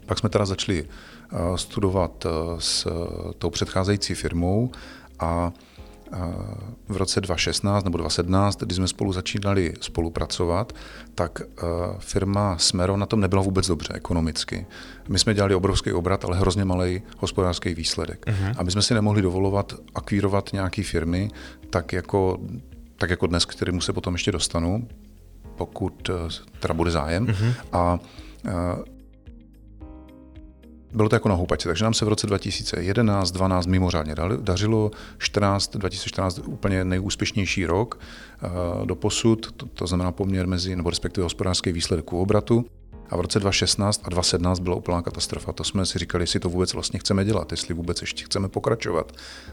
Pak 0.09 0.19
jsme 0.19 0.29
teda 0.29 0.45
začali 0.45 0.85
eh, 0.85 1.37
studovat 1.55 2.25
eh, 2.25 2.29
s 2.59 2.87
tou 3.37 3.49
předcházející 3.49 4.15
firmou 4.15 4.71
a 5.19 5.51
eh, 6.13 6.17
v 6.87 6.97
roce 6.97 7.21
2016 7.21 7.83
nebo 7.83 7.97
2017, 7.97 8.59
kdy 8.63 8.75
jsme 8.75 8.87
spolu 8.87 9.13
začínali 9.13 9.73
spolupracovat, 9.81 10.73
tak 11.15 11.41
firma 11.99 12.57
Smero 12.57 12.97
na 12.97 13.05
tom 13.05 13.19
nebyla 13.19 13.41
vůbec 13.41 13.67
dobře 13.67 13.93
ekonomicky. 13.93 14.65
My 15.09 15.19
jsme 15.19 15.33
dělali 15.33 15.55
obrovský 15.55 15.91
obrat, 15.91 16.25
ale 16.25 16.37
hrozně 16.37 16.65
malý 16.65 17.01
hospodářský 17.17 17.73
výsledek. 17.73 18.25
Uh-huh. 18.25 18.53
A 18.57 18.63
my 18.63 18.71
jsme 18.71 18.81
si 18.81 18.93
nemohli 18.93 19.21
dovolovat 19.21 19.73
akvírovat 19.95 20.49
nějaké 20.53 20.83
firmy, 20.83 21.31
tak 21.69 21.93
jako, 21.93 22.39
tak 22.97 23.09
jako 23.09 23.27
dnes, 23.27 23.45
kterému 23.45 23.81
se 23.81 23.93
potom 23.93 24.13
ještě 24.13 24.31
dostanu, 24.31 24.87
pokud 25.59 26.09
eh, 26.09 26.13
teda 26.59 26.73
bude 26.73 26.91
zájem. 26.91 27.27
Mm-hmm. 27.27 27.53
A 27.71 27.99
eh, 28.45 28.51
bylo 30.93 31.09
to 31.09 31.15
jako 31.15 31.29
na 31.29 31.35
houpačce, 31.35 31.69
takže 31.69 31.83
nám 31.83 31.93
se 31.93 32.05
v 32.05 32.07
roce 32.07 32.27
2011, 32.27 33.31
12 33.31 33.65
mimořádně 33.65 34.15
dařilo, 34.41 34.91
14, 35.17 35.77
2014 35.77 36.39
úplně 36.39 36.85
nejúspěšnější 36.85 37.65
rok 37.65 37.99
eh, 37.99 38.85
do 38.85 38.95
posud, 38.95 39.51
to, 39.51 39.65
to 39.65 39.87
znamená 39.87 40.11
poměr 40.11 40.47
mezi, 40.47 40.75
nebo 40.75 40.89
respektive 40.89 41.23
hospodářský 41.23 41.71
výsledek 41.71 42.05
k 42.05 42.13
obratu. 42.13 42.65
A 43.09 43.17
v 43.17 43.21
roce 43.21 43.39
2016 43.39 44.01
a 44.03 44.09
2017 44.09 44.59
byla 44.59 44.75
úplná 44.75 45.01
katastrofa. 45.01 45.51
To 45.51 45.63
jsme 45.63 45.85
si 45.85 45.99
říkali, 45.99 46.23
jestli 46.23 46.39
to 46.39 46.49
vůbec 46.49 46.73
vlastně 46.73 46.99
chceme 46.99 47.25
dělat, 47.25 47.51
jestli 47.51 47.73
vůbec 47.73 48.01
ještě 48.01 48.23
chceme 48.23 48.49
pokračovat. 48.49 49.11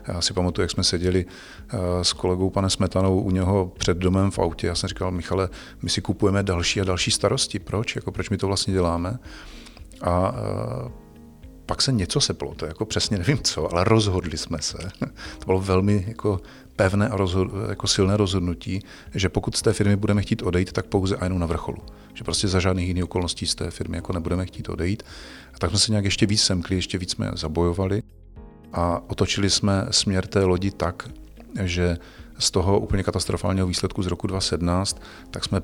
Já 0.08 0.20
si 0.20 0.34
pamatuju, 0.34 0.62
jak 0.62 0.70
jsme 0.70 0.84
seděli 0.84 1.26
eh, 1.68 2.04
s 2.04 2.12
kolegou 2.12 2.50
panem 2.50 2.70
Smetanou 2.70 3.20
u 3.20 3.30
něho 3.30 3.72
před 3.78 3.96
domem 3.96 4.30
v 4.30 4.38
autě. 4.38 4.66
Já 4.66 4.74
jsem 4.74 4.88
říkal, 4.88 5.10
Michale, 5.10 5.48
my 5.82 5.90
si 5.90 6.00
kupujeme 6.00 6.42
další 6.42 6.80
a 6.80 6.84
další 6.84 7.10
starosti. 7.10 7.58
Proč? 7.58 7.96
Jako, 7.96 8.12
proč 8.12 8.30
my 8.30 8.36
to 8.36 8.46
vlastně 8.46 8.72
děláme? 8.72 9.18
A 10.02 10.34
eh, 10.36 11.06
pak 11.66 11.82
se 11.82 11.92
něco 11.92 12.20
seplo, 12.20 12.54
to 12.54 12.66
jako 12.66 12.84
přesně 12.84 13.18
nevím 13.18 13.38
co, 13.42 13.72
ale 13.72 13.84
rozhodli 13.84 14.38
jsme 14.38 14.58
se. 14.62 14.78
To 15.38 15.46
bylo 15.46 15.60
velmi 15.60 16.04
jako 16.08 16.40
pevné 16.76 17.08
a 17.08 17.16
rozhod, 17.16 17.48
jako 17.68 17.86
silné 17.86 18.16
rozhodnutí, 18.16 18.82
že 19.14 19.28
pokud 19.28 19.56
z 19.56 19.62
té 19.62 19.72
firmy 19.72 19.96
budeme 19.96 20.22
chtít 20.22 20.42
odejít, 20.42 20.72
tak 20.72 20.86
pouze 20.86 21.16
a 21.16 21.24
jenom 21.24 21.38
na 21.38 21.46
vrcholu. 21.46 21.78
Že 22.14 22.24
prostě 22.24 22.48
za 22.48 22.60
žádných 22.60 22.88
jiných 22.88 23.04
okolností 23.04 23.46
z 23.46 23.54
té 23.54 23.70
firmy 23.70 23.96
jako 23.96 24.12
nebudeme 24.12 24.46
chtít 24.46 24.68
odejít. 24.68 25.02
A 25.54 25.58
tak 25.58 25.70
jsme 25.70 25.78
se 25.78 25.92
nějak 25.92 26.04
ještě 26.04 26.26
víc 26.26 26.42
semkli, 26.42 26.76
ještě 26.76 26.98
víc 26.98 27.10
jsme 27.10 27.30
zabojovali 27.34 28.02
a 28.72 29.10
otočili 29.10 29.50
jsme 29.50 29.86
směr 29.90 30.26
té 30.26 30.44
lodi 30.44 30.70
tak, 30.70 31.10
že 31.62 31.98
z 32.38 32.50
toho 32.50 32.80
úplně 32.80 33.02
katastrofálního 33.02 33.66
výsledku 33.66 34.02
z 34.02 34.06
roku 34.06 34.26
2017, 34.26 35.02
tak 35.30 35.44
jsme 35.44 35.60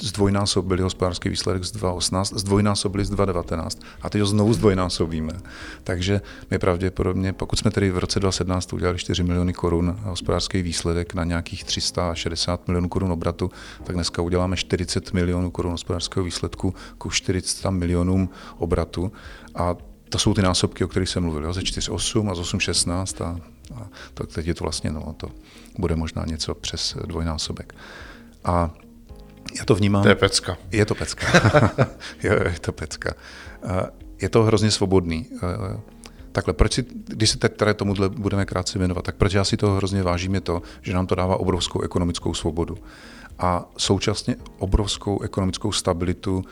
zdvojnásobili 0.00 0.82
hospodářský 0.82 1.28
výsledek 1.28 1.64
z 1.64 1.70
2018, 1.70 2.32
zdvojnásobili 2.36 3.04
z 3.04 3.10
2019 3.10 3.80
a 4.02 4.10
teď 4.10 4.20
ho 4.20 4.26
znovu 4.26 4.52
zdvojnásobíme. 4.52 5.32
Takže 5.84 6.20
my 6.50 6.58
pravděpodobně, 6.58 7.32
pokud 7.32 7.58
jsme 7.58 7.70
tedy 7.70 7.90
v 7.90 7.98
roce 7.98 8.20
2017 8.20 8.72
udělali 8.72 8.98
4 8.98 9.22
miliony 9.22 9.52
korun 9.52 9.98
hospodářský 10.02 10.62
výsledek 10.62 11.14
na 11.14 11.24
nějakých 11.24 11.64
360 11.64 12.68
milionů 12.68 12.88
korun 12.88 13.12
obratu, 13.12 13.50
tak 13.84 13.94
dneska 13.94 14.22
uděláme 14.22 14.56
40 14.56 15.12
milionů 15.12 15.50
korun 15.50 15.72
hospodářského 15.72 16.24
výsledku 16.24 16.74
ku 16.98 17.10
400 17.10 17.70
milionům 17.70 18.28
obratu 18.58 19.12
a 19.54 19.76
to 20.08 20.18
jsou 20.18 20.34
ty 20.34 20.42
násobky, 20.42 20.84
o 20.84 20.88
kterých 20.88 21.08
jsem 21.08 21.22
mluvil, 21.22 21.44
jo, 21.44 21.52
ze 21.52 21.60
4,8 21.60 22.30
a 22.30 22.34
z 22.34 22.40
8,16 22.40 23.24
a, 23.24 23.40
a 23.74 23.88
to, 24.14 24.26
teď 24.26 24.46
je 24.46 24.54
to 24.54 24.64
vlastně, 24.64 24.90
no, 24.90 25.14
to 25.16 25.28
bude 25.78 25.96
možná 25.96 26.24
něco 26.26 26.54
přes 26.54 26.96
dvojnásobek. 27.06 27.74
A 28.44 28.70
já 29.58 29.64
to 29.64 29.74
vnímám. 29.74 30.02
To 30.02 30.08
je 30.08 30.14
pecka. 30.14 30.56
Je 30.72 30.86
to 30.86 30.94
pecka. 30.94 31.26
je 32.22 32.54
to 32.60 32.72
pecka. 32.72 33.14
Je 34.22 34.28
to 34.28 34.42
hrozně 34.42 34.70
svobodný. 34.70 35.26
Takhle, 36.32 36.54
proč 36.54 36.72
si, 36.72 36.84
když 37.06 37.30
se 37.30 37.38
teď 37.38 37.56
tady 37.56 37.74
tomuhle 37.74 38.08
budeme 38.08 38.44
krátce 38.44 38.78
věnovat, 38.78 39.04
tak 39.04 39.16
proč 39.16 39.32
já 39.32 39.44
si 39.44 39.56
to 39.56 39.70
hrozně 39.70 40.02
vážím, 40.02 40.34
je 40.34 40.40
to, 40.40 40.62
že 40.82 40.94
nám 40.94 41.06
to 41.06 41.14
dává 41.14 41.36
obrovskou 41.36 41.82
ekonomickou 41.82 42.34
svobodu 42.34 42.78
a 43.38 43.70
současně 43.78 44.36
obrovskou 44.58 45.22
ekonomickou 45.22 45.72
stabilitu 45.72 46.44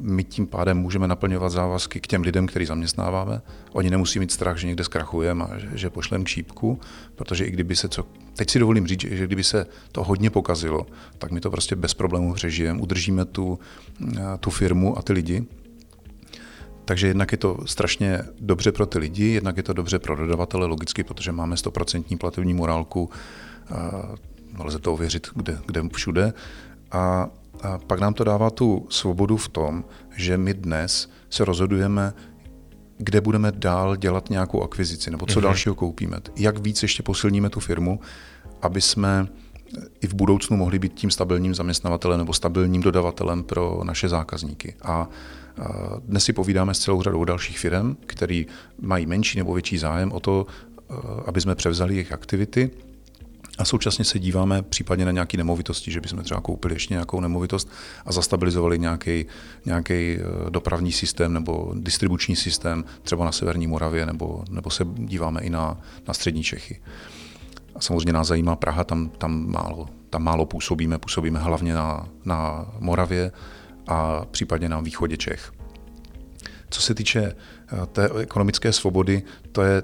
my 0.00 0.24
tím 0.24 0.46
pádem 0.46 0.78
můžeme 0.78 1.08
naplňovat 1.08 1.52
závazky 1.52 2.00
k 2.00 2.06
těm 2.06 2.22
lidem, 2.22 2.46
který 2.46 2.66
zaměstnáváme. 2.66 3.42
Oni 3.72 3.90
nemusí 3.90 4.18
mít 4.18 4.32
strach, 4.32 4.56
že 4.56 4.66
někde 4.66 4.84
zkrachujeme 4.84 5.44
a 5.44 5.58
že, 5.74 5.90
pošlem 5.90 6.26
čípku, 6.26 6.80
protože 7.14 7.44
i 7.44 7.50
kdyby 7.50 7.76
se 7.76 7.88
co... 7.88 8.06
Teď 8.36 8.50
si 8.50 8.58
dovolím 8.58 8.86
říct, 8.86 9.00
že 9.00 9.26
kdyby 9.26 9.44
se 9.44 9.66
to 9.92 10.04
hodně 10.04 10.30
pokazilo, 10.30 10.86
tak 11.18 11.30
my 11.30 11.40
to 11.40 11.50
prostě 11.50 11.76
bez 11.76 11.94
problémů 11.94 12.34
přežijeme, 12.34 12.80
udržíme 12.80 13.24
tu, 13.24 13.58
tu 14.40 14.50
firmu 14.50 14.98
a 14.98 15.02
ty 15.02 15.12
lidi. 15.12 15.46
takže 16.88 17.06
jednak 17.06 17.32
je 17.32 17.38
to 17.38 17.58
strašně 17.66 18.22
dobře 18.40 18.72
pro 18.72 18.86
ty 18.86 18.98
lidi, 18.98 19.24
jednak 19.24 19.56
je 19.56 19.62
to 19.62 19.72
dobře 19.72 19.98
pro 19.98 20.16
dodavatele, 20.16 20.66
logicky, 20.66 21.04
protože 21.04 21.32
máme 21.32 21.56
100% 21.56 22.18
platební 22.18 22.54
morálku, 22.54 23.10
a 24.56 24.64
lze 24.64 24.78
to 24.78 24.92
ověřit 24.92 25.28
kde, 25.34 25.58
kde 25.66 25.82
všude. 25.94 26.32
A, 26.92 27.28
a 27.62 27.78
pak 27.78 28.00
nám 28.00 28.14
to 28.14 28.24
dává 28.24 28.50
tu 28.50 28.86
svobodu 28.90 29.36
v 29.36 29.48
tom, 29.48 29.84
že 30.16 30.38
my 30.38 30.54
dnes 30.54 31.10
se 31.30 31.44
rozhodujeme, 31.44 32.12
kde 32.98 33.20
budeme 33.20 33.52
dál 33.52 33.96
dělat 33.96 34.30
nějakou 34.30 34.62
akvizici, 34.62 35.10
nebo 35.10 35.26
co 35.26 35.38
mm-hmm. 35.38 35.42
dalšího 35.42 35.74
koupíme. 35.74 36.16
Jak 36.36 36.58
víc 36.58 36.82
ještě 36.82 37.02
posilníme 37.02 37.50
tu 37.50 37.60
firmu, 37.60 38.00
aby 38.62 38.80
jsme 38.80 39.26
i 40.00 40.06
v 40.06 40.14
budoucnu 40.14 40.56
mohli 40.56 40.78
být 40.78 40.94
tím 40.94 41.10
stabilním 41.10 41.54
zaměstnavatelem 41.54 42.18
nebo 42.18 42.32
stabilním 42.32 42.82
dodavatelem 42.82 43.42
pro 43.42 43.80
naše 43.84 44.08
zákazníky. 44.08 44.74
A 44.82 45.08
dnes 46.04 46.24
si 46.24 46.32
povídáme 46.32 46.74
s 46.74 46.78
celou 46.78 47.02
řadou 47.02 47.24
dalších 47.24 47.58
firm, 47.58 47.96
který 48.06 48.46
mají 48.80 49.06
menší 49.06 49.38
nebo 49.38 49.54
větší 49.54 49.78
zájem 49.78 50.12
o 50.12 50.20
to, 50.20 50.46
aby 51.26 51.40
jsme 51.40 51.54
převzali 51.54 51.94
jejich 51.94 52.12
aktivity 52.12 52.70
a 53.58 53.64
současně 53.64 54.04
se 54.04 54.18
díváme 54.18 54.62
případně 54.62 55.04
na 55.04 55.10
nějaké 55.10 55.36
nemovitosti, 55.36 55.90
že 55.90 56.00
bychom 56.00 56.22
třeba 56.22 56.40
koupili 56.40 56.74
ještě 56.74 56.94
nějakou 56.94 57.20
nemovitost 57.20 57.70
a 58.06 58.12
zastabilizovali 58.12 58.78
nějaký, 58.78 59.26
nějaký 59.64 59.94
eh, 59.94 60.50
dopravní 60.50 60.92
systém 60.92 61.32
nebo 61.32 61.72
distribuční 61.76 62.36
systém 62.36 62.84
třeba 63.02 63.24
na 63.24 63.32
Severní 63.32 63.66
Moravě, 63.66 64.06
nebo, 64.06 64.44
nebo 64.50 64.70
se 64.70 64.84
díváme 64.94 65.40
i 65.40 65.50
na, 65.50 65.80
na 66.08 66.14
střední 66.14 66.42
Čechy. 66.42 66.80
A 67.74 67.80
samozřejmě 67.80 68.12
nás 68.12 68.26
zajímá 68.26 68.56
Praha, 68.56 68.84
tam, 68.84 69.08
tam, 69.08 69.50
málo, 69.50 69.88
tam 70.10 70.22
málo 70.22 70.46
působíme, 70.46 70.98
působíme 70.98 71.38
hlavně 71.38 71.74
na, 71.74 72.08
na 72.24 72.66
Moravě 72.80 73.32
a 73.86 74.24
případně 74.30 74.68
na 74.68 74.80
východě 74.80 75.16
Čech. 75.16 75.52
Co 76.70 76.82
se 76.82 76.94
týče 76.94 77.20
eh, 77.22 77.86
té 77.86 78.10
ekonomické 78.20 78.72
svobody, 78.72 79.22
to 79.52 79.62
je 79.62 79.82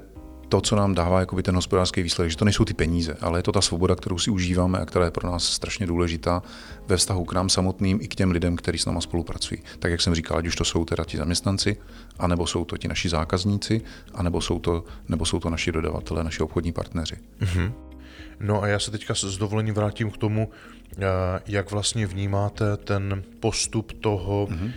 to, 0.55 0.61
co 0.61 0.75
nám 0.75 0.95
dává 0.95 1.19
jakoby 1.19 1.43
ten 1.43 1.55
hospodářský 1.55 2.01
výsledek, 2.01 2.31
že 2.31 2.37
to 2.37 2.45
nejsou 2.45 2.65
ty 2.65 2.73
peníze, 2.73 3.17
ale 3.21 3.39
je 3.39 3.43
to 3.43 3.51
ta 3.51 3.61
svoboda, 3.61 3.95
kterou 3.95 4.17
si 4.17 4.31
užíváme 4.31 4.79
a 4.79 4.85
která 4.85 5.05
je 5.05 5.11
pro 5.11 5.31
nás 5.31 5.43
strašně 5.43 5.87
důležitá 5.87 6.43
ve 6.87 6.97
vztahu 6.97 7.25
k 7.25 7.33
nám 7.33 7.49
samotným 7.49 7.99
i 8.01 8.07
k 8.07 8.15
těm 8.15 8.31
lidem, 8.31 8.55
kteří 8.55 8.77
s 8.77 8.85
náma 8.85 9.01
spolupracují. 9.01 9.61
Tak 9.79 9.91
jak 9.91 10.01
jsem 10.01 10.15
říkal, 10.15 10.37
ať 10.37 10.47
už 10.47 10.55
to 10.55 10.65
jsou 10.65 10.85
teda 10.85 11.03
ti 11.03 11.17
zaměstnanci, 11.17 11.77
anebo 12.19 12.47
jsou 12.47 12.65
to 12.65 12.77
ti 12.77 12.87
naši 12.87 13.09
zákazníci, 13.09 13.81
anebo 14.13 14.41
jsou 14.41 14.59
to, 14.59 14.83
nebo 15.09 15.25
jsou 15.25 15.39
to 15.39 15.49
naši 15.49 15.71
dodavatelé, 15.71 16.23
naši 16.23 16.43
obchodní 16.43 16.71
partneři. 16.71 17.15
Mm-hmm. 17.41 17.71
No 18.39 18.63
a 18.63 18.67
já 18.67 18.79
se 18.79 18.91
teďka 18.91 19.15
s 19.15 19.37
dovolením 19.37 19.73
vrátím 19.73 20.11
k 20.11 20.17
tomu, 20.17 20.51
eh, 20.97 21.05
jak 21.47 21.71
vlastně 21.71 22.07
vnímáte 22.07 22.77
ten 22.77 23.23
postup 23.39 23.93
toho, 24.01 24.47
mm-hmm. 24.47 24.71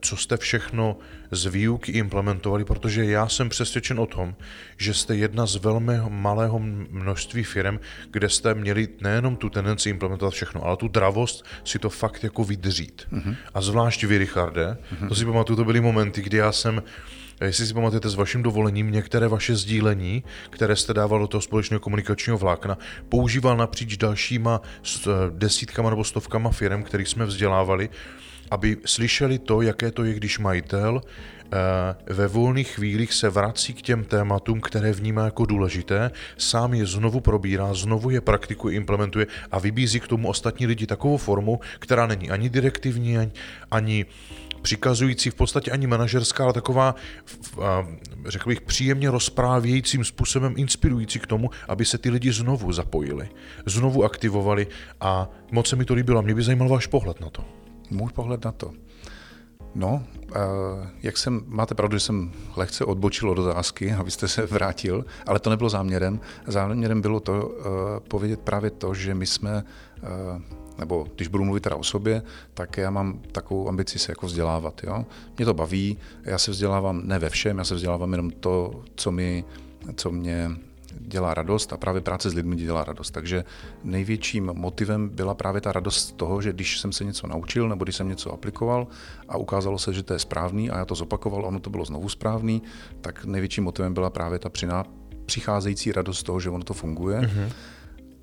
co 0.00 0.16
jste 0.16 0.36
všechno 0.36 0.96
z 1.30 1.46
výuky 1.46 1.92
implementovali, 1.92 2.64
protože 2.64 3.04
já 3.04 3.28
jsem 3.28 3.48
přesvědčen 3.48 4.00
o 4.00 4.06
tom, 4.06 4.34
že 4.76 4.94
jste 4.94 5.16
jedna 5.16 5.46
z 5.46 5.56
velmi 5.56 5.98
malého 6.08 6.58
množství 6.90 7.44
firm, 7.44 7.78
kde 8.10 8.28
jste 8.28 8.54
měli 8.54 8.88
nejenom 9.00 9.36
tu 9.36 9.50
tendenci 9.50 9.90
implementovat 9.90 10.34
všechno, 10.34 10.64
ale 10.64 10.76
tu 10.76 10.88
dravost 10.88 11.44
si 11.64 11.78
to 11.78 11.90
fakt 11.90 12.24
jako 12.24 12.44
vydřít. 12.44 13.06
Mm-hmm. 13.12 13.36
A 13.54 13.60
zvlášť 13.60 14.04
vy, 14.04 14.18
Richarde, 14.18 14.76
mm-hmm. 14.76 15.08
to 15.08 15.14
si 15.14 15.24
pamatuju, 15.24 15.56
to 15.56 15.64
byly 15.64 15.80
momenty, 15.80 16.22
kdy 16.22 16.36
já 16.36 16.52
jsem 16.52 16.82
jestli 17.44 17.66
si 17.66 17.74
pamatujete 17.74 18.08
s 18.08 18.14
vaším 18.14 18.42
dovolením, 18.42 18.92
některé 18.92 19.28
vaše 19.28 19.56
sdílení, 19.56 20.24
které 20.50 20.76
jste 20.76 20.94
dával 20.94 21.18
do 21.18 21.26
toho 21.26 21.40
společného 21.40 21.80
komunikačního 21.80 22.38
vlákna, 22.38 22.78
používal 23.08 23.56
napříč 23.56 23.96
dalšíma 23.96 24.60
eh, 24.62 25.10
desítkama 25.30 25.90
nebo 25.90 26.04
stovkama 26.04 26.50
firm, 26.50 26.82
kterých 26.82 27.08
jsme 27.08 27.24
vzdělávali, 27.24 27.88
aby 28.50 28.76
slyšeli 28.84 29.38
to, 29.38 29.62
jaké 29.62 29.90
to 29.90 30.04
je, 30.04 30.14
když 30.14 30.38
majitel 30.38 31.00
eh, 31.04 32.12
ve 32.12 32.26
volných 32.28 32.68
chvílích 32.68 33.12
se 33.12 33.30
vrací 33.30 33.74
k 33.74 33.82
těm 33.82 34.04
tématům, 34.04 34.60
které 34.60 34.92
vnímá 34.92 35.24
jako 35.24 35.46
důležité, 35.46 36.10
sám 36.38 36.74
je 36.74 36.86
znovu 36.86 37.20
probírá, 37.20 37.74
znovu 37.74 38.10
je 38.10 38.20
praktikuje, 38.20 38.76
implementuje 38.76 39.26
a 39.50 39.58
vybízí 39.58 40.00
k 40.00 40.08
tomu 40.08 40.28
ostatní 40.28 40.66
lidi 40.66 40.86
takovou 40.86 41.16
formu, 41.16 41.60
která 41.78 42.06
není 42.06 42.30
ani 42.30 42.48
direktivní, 42.48 43.18
ani, 43.18 43.32
ani 43.70 44.06
přikazující 44.66 45.30
v 45.30 45.34
podstatě 45.34 45.70
ani 45.70 45.86
manažerská, 45.86 46.44
ale 46.44 46.52
taková, 46.52 46.94
řekl 48.26 48.48
bych, 48.48 48.60
příjemně 48.60 49.10
rozprávějícím 49.10 50.04
způsobem 50.04 50.54
inspirující 50.56 51.18
k 51.18 51.26
tomu, 51.26 51.50
aby 51.68 51.84
se 51.84 51.98
ty 51.98 52.10
lidi 52.10 52.32
znovu 52.32 52.72
zapojili, 52.72 53.28
znovu 53.66 54.04
aktivovali 54.04 54.66
a 55.00 55.30
moc 55.50 55.68
se 55.68 55.76
mi 55.76 55.84
to 55.84 55.94
líbilo. 55.94 56.22
Mě 56.22 56.34
by 56.34 56.42
zajímal 56.42 56.68
váš 56.68 56.86
pohled 56.86 57.20
na 57.20 57.30
to. 57.30 57.44
Můj 57.90 58.10
pohled 58.12 58.44
na 58.44 58.52
to. 58.52 58.72
No, 59.74 60.02
jak 61.02 61.16
jsem, 61.16 61.42
máte 61.46 61.74
pravdu, 61.74 61.96
že 61.96 62.00
jsem 62.00 62.32
lehce 62.56 62.84
odbočil 62.84 63.30
od 63.30 63.38
otázky, 63.38 63.92
abyste 63.98 64.28
se 64.28 64.46
vrátil, 64.46 65.04
ale 65.26 65.38
to 65.38 65.50
nebylo 65.50 65.70
záměrem. 65.70 66.20
Záměrem 66.46 67.00
bylo 67.00 67.20
to 67.20 67.54
povědět 68.08 68.40
právě 68.40 68.70
to, 68.70 68.94
že 68.94 69.14
my 69.14 69.26
jsme 69.26 69.64
nebo 70.78 71.06
když 71.14 71.28
budu 71.28 71.44
mluvit 71.44 71.62
teda 71.62 71.76
o 71.76 71.84
sobě, 71.84 72.22
tak 72.54 72.76
já 72.76 72.90
mám 72.90 73.20
takovou 73.32 73.68
ambici 73.68 73.98
se 73.98 74.12
jako 74.12 74.26
vzdělávat. 74.26 74.80
Jo? 74.84 75.04
Mě 75.36 75.46
to 75.46 75.54
baví, 75.54 75.98
já 76.22 76.38
se 76.38 76.50
vzdělávám 76.50 77.02
ne 77.04 77.18
ve 77.18 77.30
všem, 77.30 77.58
já 77.58 77.64
se 77.64 77.74
vzdělávám 77.74 78.12
jenom 78.12 78.30
to, 78.30 78.84
co, 78.94 79.12
mi, 79.12 79.44
co 79.96 80.10
mě 80.10 80.50
dělá 81.00 81.34
radost 81.34 81.72
a 81.72 81.76
právě 81.76 82.00
práce 82.00 82.30
s 82.30 82.34
lidmi 82.34 82.56
dělá 82.56 82.84
radost. 82.84 83.10
Takže 83.10 83.44
největším 83.84 84.44
motivem 84.54 85.08
byla 85.08 85.34
právě 85.34 85.60
ta 85.60 85.72
radost 85.72 85.96
z 85.96 86.12
toho, 86.12 86.42
že 86.42 86.52
když 86.52 86.80
jsem 86.80 86.92
se 86.92 87.04
něco 87.04 87.26
naučil 87.26 87.68
nebo 87.68 87.84
když 87.84 87.96
jsem 87.96 88.08
něco 88.08 88.32
aplikoval 88.32 88.86
a 89.28 89.36
ukázalo 89.36 89.78
se, 89.78 89.92
že 89.92 90.02
to 90.02 90.12
je 90.12 90.18
správný 90.18 90.70
a 90.70 90.78
já 90.78 90.84
to 90.84 90.94
zopakoval, 90.94 91.44
ono 91.44 91.60
to 91.60 91.70
bylo 91.70 91.84
znovu 91.84 92.08
správný, 92.08 92.62
tak 93.00 93.24
největším 93.24 93.64
motivem 93.64 93.94
byla 93.94 94.10
právě 94.10 94.38
ta 94.38 94.50
přicházející 95.26 95.92
radost 95.92 96.18
z 96.18 96.22
toho, 96.22 96.40
že 96.40 96.50
ono 96.50 96.64
to 96.64 96.74
funguje. 96.74 97.20
Mm-hmm. 97.20 97.52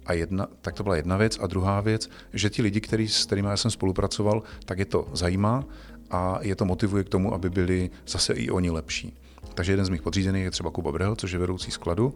A 0.06 0.14
jedna, 0.14 0.48
tak 0.62 0.76
to 0.76 0.84
byla 0.84 0.96
jedna 0.96 1.18
věc. 1.18 1.40
A 1.42 1.48
druhá 1.48 1.82
věc, 1.82 2.10
že 2.34 2.50
ti 2.50 2.62
lidi, 2.62 2.82
který, 2.82 3.08
s 3.08 3.26
kterými 3.26 3.48
já 3.48 3.58
jsem 3.58 3.72
spolupracoval, 3.72 4.44
tak 4.66 4.80
je 4.80 4.86
to 4.86 5.08
zajímá 5.14 5.66
a 6.12 6.40
je 6.42 6.56
to 6.56 6.66
motivuje 6.66 7.04
k 7.04 7.10
tomu, 7.10 7.34
aby 7.34 7.50
byli 7.50 7.90
zase 8.08 8.34
i 8.34 8.50
oni 8.50 8.70
lepší. 8.70 9.18
Takže 9.54 9.72
jeden 9.72 9.86
z 9.86 9.90
mých 9.90 10.02
podřízených 10.02 10.44
je 10.44 10.52
třeba 10.52 10.72
Kuba 10.72 10.92
Brehel, 10.92 11.16
což 11.16 11.32
je 11.32 11.40
vedoucí 11.40 11.72
skladu. 11.72 12.14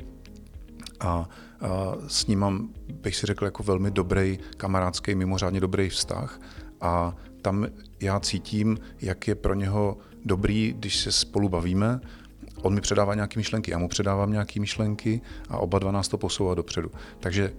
A, 1.00 1.10
a 1.10 1.30
s 2.08 2.28
ním 2.28 2.40
mám, 2.40 2.70
bych 2.94 3.16
si 3.16 3.26
řekl, 3.26 3.46
jako 3.46 3.64
velmi 3.64 3.92
dobrý 3.92 4.40
kamarádský, 4.58 5.16
mimořádně 5.16 5.60
dobrý 5.60 5.90
vztah. 5.90 6.42
A 6.82 7.16
tam 7.42 7.68
já 8.02 8.20
cítím, 8.20 8.78
jak 9.02 9.28
je 9.28 9.36
pro 9.36 9.54
něho 9.54 9.98
dobrý, 10.26 10.74
když 10.78 10.98
se 10.98 11.12
spolu 11.12 11.50
bavíme, 11.50 12.00
on 12.62 12.74
mi 12.74 12.82
předává 12.82 13.16
nějaké 13.16 13.40
myšlenky, 13.40 13.72
já 13.72 13.78
mu 13.78 13.88
předávám 13.88 14.32
nějaké 14.32 14.60
myšlenky 14.60 15.22
a 15.50 15.58
oba 15.58 15.80
dva 15.80 15.92
nás 15.92 16.08
to 16.08 16.18
posouvá 16.18 16.56
dopředu. 16.56 16.92
Takže 17.20 17.54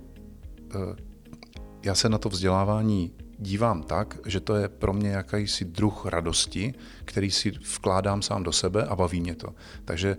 já 1.82 1.94
se 1.94 2.08
na 2.08 2.18
to 2.18 2.28
vzdělávání 2.28 3.12
dívám 3.38 3.82
tak, 3.82 4.18
že 4.26 4.40
to 4.40 4.56
je 4.56 4.68
pro 4.68 4.92
mě 4.92 5.10
jakýsi 5.10 5.64
druh 5.64 6.06
radosti, 6.06 6.74
který 7.04 7.30
si 7.30 7.50
vkládám 7.50 8.22
sám 8.22 8.42
do 8.42 8.52
sebe 8.52 8.84
a 8.84 8.96
baví 8.96 9.20
mě 9.20 9.34
to. 9.34 9.48
Takže 9.84 10.16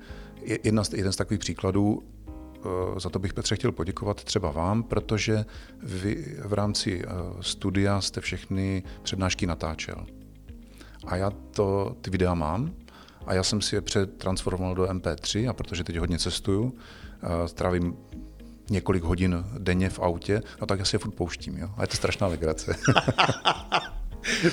jedna 0.64 0.84
jeden 0.96 1.12
z 1.12 1.16
takových 1.16 1.40
příkladů, 1.40 2.04
eh, 2.26 3.00
za 3.00 3.10
to 3.10 3.20
bych 3.20 3.34
Petře 3.34 3.56
chtěl 3.56 3.72
poděkovat 3.72 4.24
třeba 4.24 4.52
vám, 4.52 4.84
protože 4.84 5.46
vy 5.84 6.38
v 6.46 6.54
rámci 6.54 7.02
eh, 7.04 7.08
studia 7.42 8.02
jste 8.02 8.22
všechny 8.22 8.84
přednášky 9.04 9.48
natáčel. 9.48 10.06
A 11.08 11.16
já 11.16 11.32
to, 11.32 11.96
ty 12.02 12.10
videa 12.10 12.34
mám 12.34 12.72
a 13.26 13.34
já 13.34 13.44
jsem 13.44 13.62
si 13.62 13.76
je 13.76 13.82
přetransformoval 13.82 14.76
do 14.76 14.84
MP3 14.84 15.50
a 15.50 15.54
protože 15.54 15.84
teď 15.84 15.98
hodně 15.98 16.20
cestuju, 16.20 16.74
strávím 17.46 17.98
několik 18.70 19.04
hodin 19.04 19.46
denně 19.58 19.90
v 19.90 20.00
autě, 20.00 20.42
no 20.62 20.68
tak 20.68 20.80
já 20.80 20.86
si 20.86 20.96
je 20.96 21.00
furt 21.00 21.12
pouštím, 21.12 21.58
jo. 21.58 21.70
A 21.78 21.82
je 21.82 21.88
to 21.88 21.98
strašná 21.98 22.28
legrace. 22.28 22.76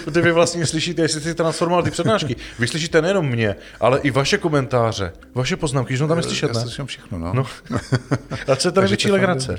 Protože 0.05 0.21
vy 0.21 0.33
vlastně 0.33 0.67
slyšíte, 0.67 1.03
jestli 1.03 1.21
jsi 1.21 1.35
transformoval 1.35 1.83
ty 1.83 1.91
přednášky. 1.91 2.37
Vy 2.59 2.69
slyšíte 2.69 3.03
nejenom 3.03 3.29
mě, 3.29 3.57
ale 3.81 4.01
i 4.01 4.11
vaše 4.11 4.39
komentáře, 4.39 5.13
vaše 5.35 5.57
poznámky, 5.57 5.97
že 5.97 6.07
tam 6.07 6.17
je 6.17 6.23
slyšet, 6.23 6.53
ne? 6.53 6.59
Já 6.59 6.61
slyším 6.61 6.87
všechno, 6.87 7.19
no. 7.19 7.33
no. 7.33 7.47
A 8.49 8.57
co 8.57 8.69
je 8.69 8.73
ta 8.73 8.81
největší 8.81 9.11
legrace? 9.11 9.59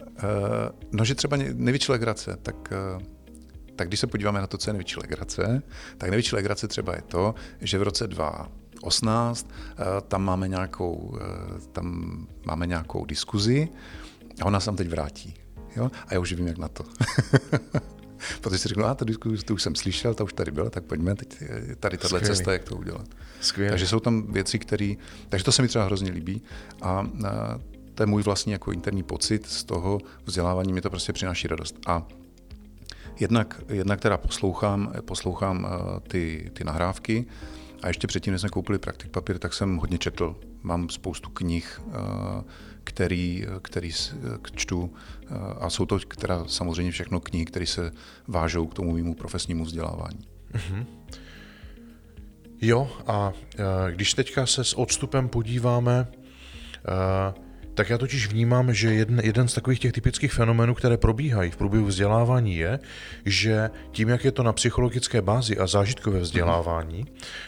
Uh, 0.00 0.28
no, 0.92 1.04
že 1.04 1.14
třeba 1.14 1.36
největší 1.36 1.92
legrace, 1.92 2.36
tak 2.42 2.56
uh, 2.96 3.02
tak 3.76 3.88
když 3.88 4.00
se 4.00 4.06
podíváme 4.06 4.40
na 4.40 4.46
to, 4.46 4.58
co 4.58 4.70
je 4.70 4.72
největší 4.72 5.00
legrace, 5.00 5.62
tak 5.98 6.10
největší 6.10 6.36
legrace 6.36 6.68
třeba 6.68 6.94
je 6.94 7.02
to, 7.02 7.34
že 7.60 7.78
v 7.78 7.82
roce 7.82 8.06
2 8.06 8.48
18, 8.82 9.50
eh, 9.50 9.84
tam 10.08 10.22
máme 10.22 10.48
nějakou, 10.48 11.18
eh, 11.20 11.60
tam 11.72 12.16
máme 12.46 12.66
nějakou 12.66 13.04
diskuzi 13.04 13.68
a 14.42 14.44
ona 14.44 14.60
se 14.60 14.66
tam 14.66 14.76
teď 14.76 14.88
vrátí. 14.88 15.34
Jo? 15.76 15.90
A 16.06 16.14
já 16.14 16.20
už 16.20 16.32
vím, 16.32 16.46
jak 16.46 16.58
na 16.58 16.68
to. 16.68 16.84
Protože 18.40 18.58
si 18.58 18.68
řeknu, 18.68 18.84
a 18.84 18.94
tu 18.94 19.04
diskuzi 19.04 19.42
tu 19.42 19.54
už 19.54 19.62
jsem 19.62 19.74
slyšel, 19.74 20.14
ta 20.14 20.24
už 20.24 20.32
tady 20.32 20.50
byla, 20.50 20.70
tak 20.70 20.84
pojďme, 20.84 21.14
teď 21.14 21.42
tady 21.80 21.98
tahle 21.98 22.20
cesta, 22.20 22.52
jak 22.52 22.64
to 22.64 22.76
udělat. 22.76 23.06
Skvělý. 23.40 23.70
Takže 23.70 23.86
jsou 23.86 24.00
tam 24.00 24.32
věci, 24.32 24.58
které, 24.58 24.94
takže 25.28 25.44
to 25.44 25.52
se 25.52 25.62
mi 25.62 25.68
třeba 25.68 25.84
hrozně 25.84 26.10
líbí 26.10 26.42
a, 26.82 26.90
a 26.90 27.06
to 27.94 28.02
je 28.02 28.06
můj 28.06 28.22
vlastní 28.22 28.52
jako 28.52 28.72
interní 28.72 29.02
pocit 29.02 29.46
z 29.46 29.64
toho 29.64 30.00
vzdělávání, 30.24 30.72
mi 30.72 30.80
to 30.80 30.90
prostě 30.90 31.12
přináší 31.12 31.48
radost. 31.48 31.76
A 31.86 32.06
jednak, 33.20 33.60
jednak 33.68 34.00
teda 34.00 34.16
poslouchám, 34.16 34.92
poslouchám 35.04 35.68
ty, 36.08 36.50
ty 36.52 36.64
nahrávky, 36.64 37.26
A 37.82 37.88
ještě 37.88 38.06
předtím, 38.06 38.32
než 38.32 38.40
jsme 38.40 38.50
koupili 38.50 38.78
praktik 38.78 39.10
papír, 39.10 39.38
tak 39.38 39.54
jsem 39.54 39.76
hodně 39.76 39.98
četl. 39.98 40.36
Mám 40.62 40.88
spoustu 40.88 41.30
knih, 41.30 41.80
který, 42.84 43.46
který 43.62 43.90
čtu 44.54 44.92
a 45.60 45.70
jsou 45.70 45.86
to 45.86 45.98
teda 45.98 46.44
samozřejmě 46.46 46.92
všechno 46.92 47.20
knihy, 47.20 47.44
které 47.44 47.66
se 47.66 47.92
vážou 48.28 48.66
k 48.66 48.74
tomu 48.74 48.92
mému 48.92 49.14
profesnímu 49.14 49.64
vzdělávání. 49.64 50.28
Mm-hmm. 50.52 50.86
Jo, 52.60 52.90
a 53.06 53.32
když 53.90 54.14
teďka 54.14 54.46
se 54.46 54.64
s 54.64 54.78
odstupem 54.78 55.28
podíváme, 55.28 56.06
tak 57.80 57.90
já 57.90 57.98
totiž 57.98 58.26
vnímám, 58.26 58.74
že 58.74 58.94
jeden, 58.94 59.20
jeden 59.24 59.48
z 59.48 59.54
takových 59.54 59.78
těch 59.78 59.92
typických 59.92 60.32
fenomenů, 60.32 60.74
které 60.74 60.96
probíhají 60.96 61.50
v 61.50 61.56
průběhu 61.56 61.86
vzdělávání, 61.86 62.56
je, 62.56 62.78
že 63.24 63.70
tím, 63.92 64.08
jak 64.08 64.24
je 64.24 64.32
to 64.32 64.42
na 64.42 64.52
psychologické 64.52 65.22
bázi 65.22 65.58
a 65.58 65.66
zážitkové 65.66 66.20
vzdělávání, 66.20 67.06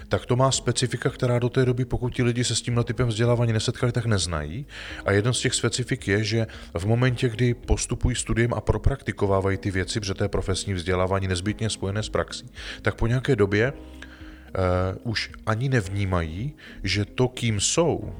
tak 0.08 0.26
to 0.26 0.36
má 0.36 0.50
specifika, 0.50 1.10
která 1.10 1.38
do 1.38 1.48
té 1.48 1.64
doby, 1.64 1.84
pokud 1.84 2.14
ti 2.14 2.22
lidi 2.22 2.44
se 2.44 2.54
s 2.54 2.62
tímhle 2.62 2.84
typem 2.84 3.08
vzdělávání 3.08 3.52
nesetkali, 3.52 3.92
tak 3.92 4.06
neznají. 4.06 4.66
A 5.04 5.12
jeden 5.12 5.32
z 5.32 5.40
těch 5.40 5.54
specifik 5.54 6.08
je, 6.08 6.24
že 6.24 6.46
v 6.74 6.86
momentě, 6.86 7.28
kdy 7.28 7.54
postupují 7.54 8.16
studiem 8.16 8.54
a 8.54 8.60
propraktikovávají 8.60 9.56
ty 9.56 9.70
věci, 9.70 10.00
protože 10.00 10.14
to 10.14 10.24
je 10.24 10.28
profesní 10.28 10.74
vzdělávání 10.74 11.28
nezbytně 11.28 11.70
spojené 11.70 12.02
s 12.02 12.08
praxí, 12.08 12.50
tak 12.82 12.94
po 12.94 13.06
nějaké 13.06 13.36
době 13.36 13.72
uh, 13.72 15.12
už 15.12 15.30
ani 15.46 15.68
nevnímají, 15.68 16.52
že 16.84 17.04
to, 17.04 17.28
kým 17.28 17.60
jsou, 17.60 18.14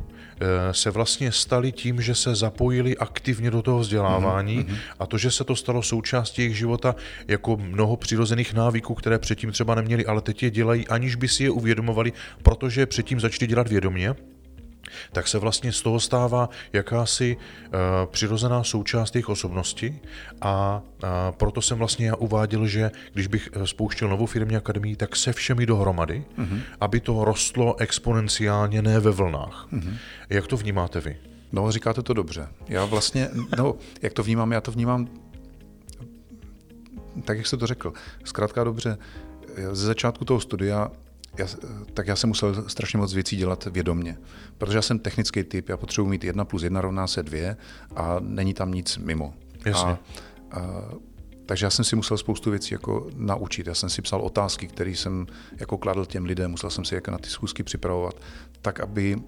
se 0.73 0.91
vlastně 0.91 1.33
stali 1.33 1.73
tím, 1.73 2.01
že 2.01 2.15
se 2.15 2.35
zapojili 2.35 2.97
aktivně 2.97 3.51
do 3.51 3.63
toho 3.63 3.79
vzdělávání 3.79 4.59
mm-hmm. 4.59 4.77
a 4.99 5.07
to, 5.07 5.19
že 5.19 5.31
se 5.31 5.45
to 5.45 5.57
stalo 5.57 5.83
součástí 5.83 6.43
jejich 6.43 6.57
života 6.57 6.95
jako 7.29 7.57
mnoho 7.57 7.97
přirozených 7.97 8.55
návyků, 8.55 8.95
které 8.95 9.19
předtím 9.19 9.53
třeba 9.53 9.75
neměli, 9.75 10.07
ale 10.07 10.21
teď 10.21 10.43
je 10.43 10.51
dělají, 10.51 10.89
aniž 10.89 11.15
by 11.15 11.29
si 11.29 11.45
je 11.45 11.51
uvědomovali, 11.51 12.13
protože 12.43 12.87
předtím 12.87 13.21
začali 13.21 13.47
dělat 13.47 13.69
vědomě, 13.69 14.15
tak 15.13 15.29
se 15.29 15.39
vlastně 15.39 15.73
z 15.73 15.83
toho 15.83 16.01
stává 16.01 16.49
jakási 16.73 17.37
uh, 17.37 17.71
přirozená 18.07 18.65
součást 18.65 19.15
jejich 19.15 19.29
osobnosti 19.29 20.01
a 20.41 20.83
uh, 20.83 21.09
proto 21.31 21.63
jsem 21.63 21.79
vlastně 21.79 22.07
já 22.07 22.17
uváděl, 22.17 22.67
že 22.67 22.91
když 23.13 23.27
bych 23.27 23.49
eh, 23.53 23.67
spouštěl 23.67 24.09
novou 24.09 24.27
firmní 24.27 24.57
akademii, 24.57 24.97
tak 24.97 25.17
se 25.17 25.33
všemi 25.33 25.67
dohromady, 25.67 26.25
mm-hmm. 26.39 26.61
aby 26.81 27.01
to 27.01 27.25
rostlo 27.25 27.81
exponenciálně, 27.81 28.83
ne 28.83 29.01
ve 29.01 29.11
vlnách. 29.11 29.67
Mm-hmm. 29.73 29.97
Jak 30.31 30.47
to 30.47 30.57
vnímáte 30.57 31.01
vy? 31.01 31.17
No, 31.53 31.73
říkáte 31.73 32.03
to 32.03 32.15
dobře. 32.15 32.49
Já 32.69 32.85
vlastně, 32.85 33.29
no, 33.59 33.75
jak 34.03 34.13
to 34.13 34.23
vnímám, 34.23 34.53
já 34.53 34.61
to 34.61 34.73
vnímám 34.73 35.09
tak, 37.25 37.37
jak 37.37 37.47
jste 37.47 37.57
to 37.57 37.67
řekl. 37.67 37.93
Zkrátka 38.25 38.65
dobře, 38.65 38.99
ze 39.73 39.87
začátku 39.87 40.25
toho 40.25 40.41
studia 40.41 40.91
já, 41.39 41.47
tak 41.95 42.07
já 42.07 42.17
jsem 42.17 42.29
musel 42.29 42.69
strašně 42.69 42.99
moc 42.99 43.15
věcí 43.15 43.37
dělat 43.37 43.65
vědomně, 43.65 44.19
protože 44.59 44.79
já 44.79 44.83
jsem 44.83 44.99
technický 44.99 45.45
typ, 45.45 45.69
já 45.69 45.77
potřebuji 45.77 46.09
mít 46.09 46.25
jedna 46.25 46.45
plus 46.45 46.63
jedna 46.63 46.81
rovná 46.81 47.07
se 47.07 47.23
dvě 47.23 47.57
a 47.97 48.17
není 48.21 48.55
tam 48.55 48.73
nic 48.73 48.99
mimo. 48.99 49.35
Jasně. 49.67 49.91
A, 49.91 49.99
a, 50.51 50.61
takže 51.47 51.67
já 51.67 51.71
jsem 51.71 51.85
si 51.85 51.97
musel 51.97 52.19
spoustu 52.19 52.51
věcí 52.51 52.75
jako 52.75 53.11
naučit. 53.17 53.67
Já 53.67 53.75
jsem 53.75 53.91
si 53.91 54.03
psal 54.03 54.21
otázky, 54.21 54.67
které 54.67 54.91
jsem 54.91 55.27
jako 55.57 55.79
kladl 55.79 56.05
těm 56.05 56.25
lidem, 56.25 56.51
musel 56.51 56.71
jsem 56.71 56.85
si 56.85 56.95
jako 56.95 57.11
na 57.11 57.19
ty 57.19 57.29
schůzky 57.29 57.63
připravovat, 57.63 58.15
tak 58.63 58.81
aby 58.81 59.23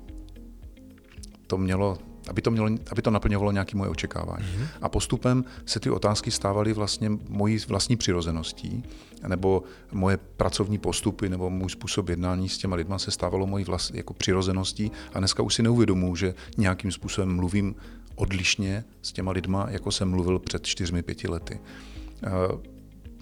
to 1.46 1.58
mělo 1.58 1.98
aby 2.28 2.42
to, 2.42 2.50
mělo, 2.50 2.68
aby 2.90 3.02
to 3.02 3.10
naplňovalo 3.10 3.52
nějaké 3.52 3.76
moje 3.76 3.90
očekávání. 3.90 4.44
Mm-hmm. 4.44 4.66
A 4.82 4.88
postupem 4.88 5.44
se 5.66 5.80
ty 5.80 5.90
otázky 5.90 6.30
stávaly 6.30 6.72
vlastně 6.72 7.10
mojí 7.28 7.58
vlastní 7.68 7.96
přirozeností, 7.96 8.84
nebo 9.28 9.62
moje 9.92 10.16
pracovní 10.16 10.78
postupy, 10.78 11.28
nebo 11.28 11.50
můj 11.50 11.70
způsob 11.70 12.08
jednání 12.08 12.48
s 12.48 12.58
těma 12.58 12.76
lidma 12.76 12.98
se 12.98 13.10
stávalo 13.10 13.46
mojí 13.46 13.64
vlastní 13.64 13.96
jako 13.96 14.14
přirozeností 14.14 14.90
a 15.12 15.18
dneska 15.18 15.42
už 15.42 15.54
si 15.54 15.62
neuvědomuji, 15.62 16.16
že 16.16 16.34
nějakým 16.56 16.92
způsobem 16.92 17.36
mluvím 17.36 17.74
odlišně 18.14 18.84
s 19.02 19.12
těma 19.12 19.32
lidma, 19.32 19.66
jako 19.70 19.92
jsem 19.92 20.10
mluvil 20.10 20.38
před 20.38 20.66
čtyřmi, 20.66 21.02
pěti 21.02 21.28
lety 21.28 21.60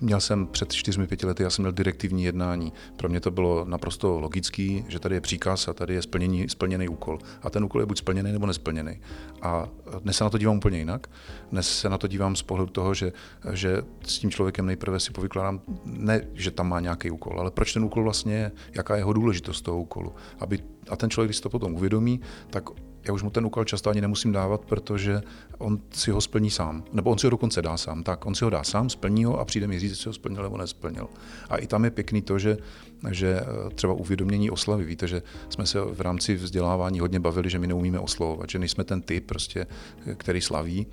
Měl 0.03 0.21
jsem 0.21 0.47
před 0.47 0.73
čtyřmi, 0.73 1.07
pěti 1.07 1.27
lety, 1.27 1.43
já 1.43 1.51
jsem 1.51 1.63
měl 1.63 1.73
direktivní 1.73 2.25
jednání. 2.25 2.73
Pro 2.97 3.09
mě 3.09 3.21
to 3.21 3.31
bylo 3.31 3.65
naprosto 3.65 4.21
logický, 4.21 4.85
že 4.89 4.99
tady 4.99 5.15
je 5.15 5.21
příkaz 5.21 5.69
a 5.69 5.73
tady 5.73 5.95
je 5.95 6.03
splněný, 6.03 6.49
splněný 6.49 6.89
úkol. 6.89 7.19
A 7.43 7.51
ten 7.51 7.65
úkol 7.65 7.81
je 7.81 7.87
buď 7.87 7.99
splněný 7.99 8.33
nebo 8.33 8.47
nesplněný. 8.47 9.01
A 9.43 9.69
dnes 10.01 10.17
se 10.17 10.25
na 10.25 10.31
to 10.31 10.39
dívám 10.39 10.57
úplně 10.57 10.79
jinak. 10.79 11.07
Dnes 11.51 11.79
se 11.79 11.89
na 11.89 11.99
to 11.99 12.07
dívám 12.07 12.37
z 12.37 12.43
pohledu 12.43 12.73
toho, 12.73 12.95
že, 12.95 13.13
že 13.53 13.83
s 14.07 14.19
tím 14.19 14.31
člověkem 14.31 14.67
nejprve 14.67 15.01
si 15.01 15.13
povykládám, 15.13 15.61
ne, 15.85 16.27
že 16.35 16.51
tam 16.51 16.69
má 16.69 16.81
nějaký 16.81 17.11
úkol, 17.11 17.41
ale 17.41 17.51
proč 17.51 17.73
ten 17.73 17.85
úkol 17.85 18.03
vlastně 18.03 18.35
je, 18.35 18.53
jaká 18.75 18.95
je 18.95 19.01
jeho 19.01 19.13
důležitost 19.13 19.63
toho 19.63 19.81
úkolu. 19.81 20.15
Aby, 20.39 20.59
a 20.89 20.97
ten 20.97 21.11
člověk, 21.11 21.29
když 21.29 21.37
si 21.37 21.43
to 21.43 21.51
potom 21.51 21.75
uvědomí, 21.75 22.21
tak 22.51 22.71
já 23.05 23.13
už 23.13 23.23
mu 23.23 23.31
ten 23.31 23.47
úkol 23.47 23.65
často 23.65 23.91
ani 23.91 24.01
nemusím 24.01 24.33
dávat, 24.33 24.61
protože 24.65 25.23
on 25.59 25.81
si 25.91 26.11
ho 26.11 26.21
splní 26.21 26.51
sám. 26.51 26.85
Nebo 26.93 27.11
on 27.11 27.19
si 27.19 27.27
ho 27.27 27.31
dokonce 27.31 27.63
dá 27.63 27.77
sám. 27.77 28.03
Tak, 28.03 28.27
on 28.27 28.35
si 28.35 28.45
ho 28.45 28.51
dá 28.51 28.65
sám, 28.65 28.91
splní 28.91 29.25
ho 29.25 29.41
a 29.41 29.45
přijde 29.45 29.67
mi 29.67 29.79
říct, 29.79 29.91
jestli 29.91 30.09
ho 30.09 30.15
splnil 30.15 30.43
nebo 30.43 30.57
nesplnil. 30.57 31.09
A 31.49 31.57
i 31.57 31.67
tam 31.67 31.85
je 31.85 31.91
pěkný 31.91 32.23
to, 32.23 32.39
že, 32.39 32.57
že 33.11 33.41
eh, 33.41 33.71
třeba 33.75 33.93
uvědomění 33.93 34.51
oslavy. 34.51 34.85
Víte, 34.85 35.09
že 35.09 35.23
jsme 35.49 35.67
se 35.67 35.81
v 35.81 36.01
rámci 36.01 36.35
vzdělávání 36.35 37.01
hodně 37.01 37.21
bavili, 37.21 37.51
že 37.51 37.59
my 37.59 37.67
neumíme 37.67 37.99
oslovovat, 37.99 38.51
že 38.51 38.59
nejsme 38.59 38.85
ten 38.85 39.03
typ, 39.03 39.27
prostě, 39.27 39.67
eh, 40.07 40.15
který 40.15 40.41
slaví, 40.41 40.87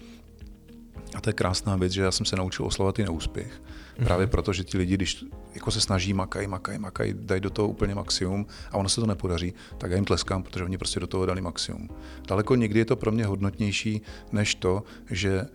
a 1.15 1.21
to 1.21 1.29
je 1.29 1.33
krásná 1.33 1.75
věc, 1.75 1.93
že 1.93 2.01
já 2.01 2.11
jsem 2.11 2.25
se 2.25 2.35
naučil 2.35 2.65
oslavovat 2.65 2.99
i 2.99 3.03
neúspěch. 3.03 3.61
Mm-hmm. 3.61 4.03
Právě 4.03 4.27
proto, 4.27 4.53
že 4.53 4.63
ti 4.63 4.77
lidi, 4.77 4.93
když 4.93 5.25
jako 5.53 5.71
se 5.71 5.81
snaží, 5.81 6.13
makají, 6.13 6.47
makají, 6.47 6.79
makají, 6.79 7.13
dají 7.17 7.41
do 7.41 7.49
toho 7.49 7.67
úplně 7.67 7.95
maximum 7.95 8.45
a 8.71 8.77
ono 8.77 8.89
se 8.89 9.01
to 9.01 9.07
nepodaří, 9.07 9.53
tak 9.77 9.91
já 9.91 9.95
jim 9.95 10.05
tleskám, 10.05 10.43
protože 10.43 10.63
oni 10.63 10.77
prostě 10.77 10.99
do 10.99 11.07
toho 11.07 11.25
dali 11.25 11.41
maximum. 11.41 11.89
Daleko 12.27 12.55
někdy 12.55 12.79
je 12.79 12.85
to 12.85 12.95
pro 12.95 13.11
mě 13.11 13.25
hodnotnější, 13.25 14.01
než 14.31 14.55
to, 14.55 14.83
že 15.09 15.45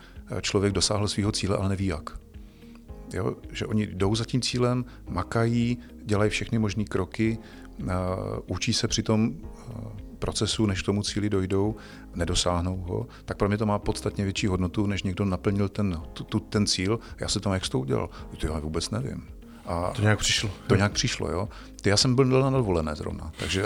člověk 0.41 0.73
dosáhl 0.73 1.09
svého 1.09 1.33
cíle, 1.33 1.57
ale 1.57 1.69
neví 1.69 1.87
jak. 1.87 2.11
Jo? 3.13 3.37
Že 3.51 3.67
oni 3.67 3.87
jdou 3.87 4.15
za 4.15 4.25
tím 4.25 4.41
cílem, 4.41 4.85
makají, 5.09 5.79
dělají 6.05 6.31
všechny 6.31 6.59
možné 6.59 6.85
kroky, 6.85 7.39
uh, 7.83 7.89
učí 8.47 8.73
se 8.73 8.89
přitom 8.89 9.29
uh, 9.29 9.93
procesu, 10.19 10.67
než 10.67 10.83
k 10.83 10.87
tomu 10.87 11.03
cíli 11.03 11.31
dojdou, 11.31 11.77
nedosáhnou 12.17 12.77
ho, 12.77 13.07
tak 13.25 13.37
pro 13.37 13.49
mě 13.49 13.59
to 13.59 13.67
má 13.67 13.79
podstatně 13.79 14.25
větší 14.25 14.47
hodnotu, 14.47 14.87
než 14.87 15.03
někdo 15.03 15.25
naplnil 15.25 15.69
ten, 15.69 16.03
tu, 16.13 16.41
ten 16.41 16.67
cíl. 16.67 16.99
Já 17.21 17.29
se 17.29 17.41
tam 17.41 17.53
jak 17.53 17.69
to 17.69 17.79
udělal? 17.79 18.11
To 18.41 18.47
já 18.47 18.59
vůbec 18.59 18.91
nevím. 18.91 19.34
A 19.67 19.93
to 19.97 20.03
nějak 20.03 20.19
přišlo. 20.19 20.51
To 20.67 20.77
nějak 20.77 20.93
přišlo, 20.93 21.31
jo. 21.31 21.49
Ty 21.85 21.91
já 21.91 21.97
jsem 21.97 22.15
byl 22.15 22.25
na 22.25 22.51
dovolené 22.51 22.95
zrovna, 22.95 23.33
takže, 23.39 23.65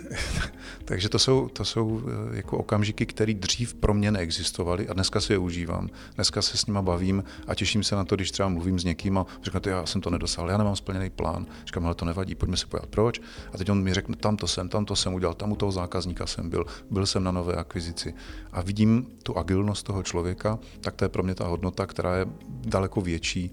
takže 0.84 1.08
to 1.08 1.18
jsou, 1.18 1.48
to 1.48 1.64
jsou 1.64 2.02
eh, 2.06 2.36
jako 2.36 2.58
okamžiky, 2.58 3.06
které 3.06 3.34
dřív 3.34 3.74
pro 3.74 3.94
mě 3.94 4.10
neexistovaly 4.10 4.88
a 4.88 4.92
dneska 4.92 5.20
si 5.20 5.32
je 5.32 5.38
užívám. 5.38 5.88
Dneska 6.14 6.42
se 6.42 6.56
s 6.56 6.66
nima 6.66 6.82
bavím 6.82 7.24
a 7.46 7.54
těším 7.54 7.82
se 7.82 7.96
na 7.96 8.04
to, 8.04 8.16
když 8.16 8.30
třeba 8.30 8.48
mluvím 8.48 8.78
s 8.78 8.84
někým 8.84 9.18
a 9.18 9.26
říkám, 9.42 9.62
já 9.66 9.86
jsem 9.86 10.00
to 10.00 10.10
nedosáhl, 10.10 10.50
já 10.50 10.58
nemám 10.58 10.76
splněný 10.76 11.10
plán. 11.10 11.46
Říkám, 11.66 11.86
ale 11.86 11.94
to 11.94 12.04
nevadí, 12.04 12.34
pojďme 12.34 12.56
se 12.56 12.66
pojat, 12.66 12.86
proč. 12.86 13.20
A 13.52 13.58
teď 13.58 13.70
on 13.70 13.82
mi 13.82 13.94
řekne, 13.94 14.16
tam 14.16 14.36
to 14.36 14.46
jsem, 14.46 14.68
tam 14.68 14.84
to 14.84 14.96
jsem 14.96 15.14
udělal, 15.14 15.34
tam 15.34 15.52
u 15.52 15.56
toho 15.56 15.72
zákazníka 15.72 16.26
jsem 16.26 16.50
byl, 16.50 16.66
byl 16.90 17.06
jsem 17.06 17.24
na 17.24 17.32
nové 17.32 17.54
akvizici. 17.54 18.14
A 18.52 18.60
vidím 18.60 19.06
tu 19.22 19.38
agilnost 19.38 19.86
toho 19.86 20.02
člověka, 20.02 20.58
tak 20.80 20.94
to 20.94 21.04
je 21.04 21.08
pro 21.08 21.22
mě 21.22 21.34
ta 21.34 21.46
hodnota, 21.46 21.86
která 21.86 22.16
je 22.16 22.26
daleko 22.48 23.00
větší, 23.00 23.52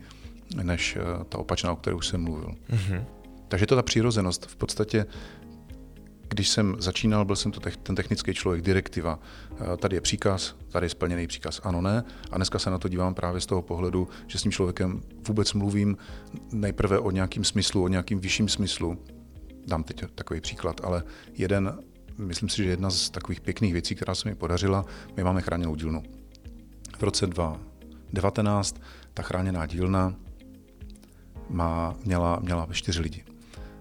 než 0.64 0.96
eh, 0.96 1.24
ta 1.30 1.38
opačná, 1.38 1.72
o 1.72 1.76
které 1.76 1.96
už 1.96 2.08
jsem 2.08 2.22
mluvil. 2.22 2.50
Mm-hmm. 2.70 3.06
Takže 3.48 3.66
to 3.66 3.76
ta 3.76 3.82
přirozenost. 3.82 4.46
V 4.46 4.56
podstatě, 4.56 5.06
když 6.30 6.50
jsem 6.50 6.76
začínal, 6.80 7.26
byl 7.26 7.36
jsem 7.36 7.52
to 7.52 7.60
ten 7.60 7.96
technický 7.96 8.34
člověk, 8.34 8.62
direktiva. 8.62 9.20
Eh, 9.52 9.78
tady 9.78 9.96
je 9.96 10.02
příkaz, 10.02 10.56
tady 10.70 10.86
je 10.86 10.90
splněný 10.90 11.28
příkaz, 11.28 11.62
ano, 11.64 11.82
ne. 11.82 12.04
A 12.32 12.38
dneska 12.38 12.60
se 12.60 12.70
na 12.70 12.78
to 12.78 12.88
dívám 12.88 13.14
právě 13.14 13.42
z 13.42 13.46
toho 13.46 13.62
pohledu, 13.62 14.08
že 14.28 14.40
s 14.40 14.42
tím 14.42 14.52
člověkem 14.52 15.02
vůbec 15.28 15.54
mluvím 15.54 15.98
nejprve 16.52 17.00
o 17.00 17.12
nějakým 17.12 17.44
smyslu, 17.44 17.84
o 17.84 17.88
nějakým 17.88 18.20
vyšším 18.20 18.50
smyslu. 18.50 18.98
Dám 19.68 19.84
teď 19.84 20.04
takový 20.16 20.42
příklad, 20.42 20.82
ale 20.84 21.04
jeden, 21.34 21.80
myslím 22.18 22.50
si, 22.50 22.64
že 22.64 22.70
jedna 22.70 22.90
z 22.90 23.10
takových 23.10 23.42
pěkných 23.42 23.74
věcí, 23.74 23.96
která 23.96 24.16
se 24.16 24.30
mi 24.30 24.36
podařila, 24.36 24.86
my 25.18 25.24
máme 25.24 25.42
chráněnou 25.42 25.76
dílnu. 25.76 26.04
V 26.98 27.04
roce 27.04 27.28
2019 27.28 28.82
ta 29.14 29.24
chráněná 29.24 29.66
dílna 29.66 30.16
má, 31.54 31.96
měla, 32.06 32.40
měla 32.40 32.68
čtyři 32.72 33.02
lidi. 33.02 33.24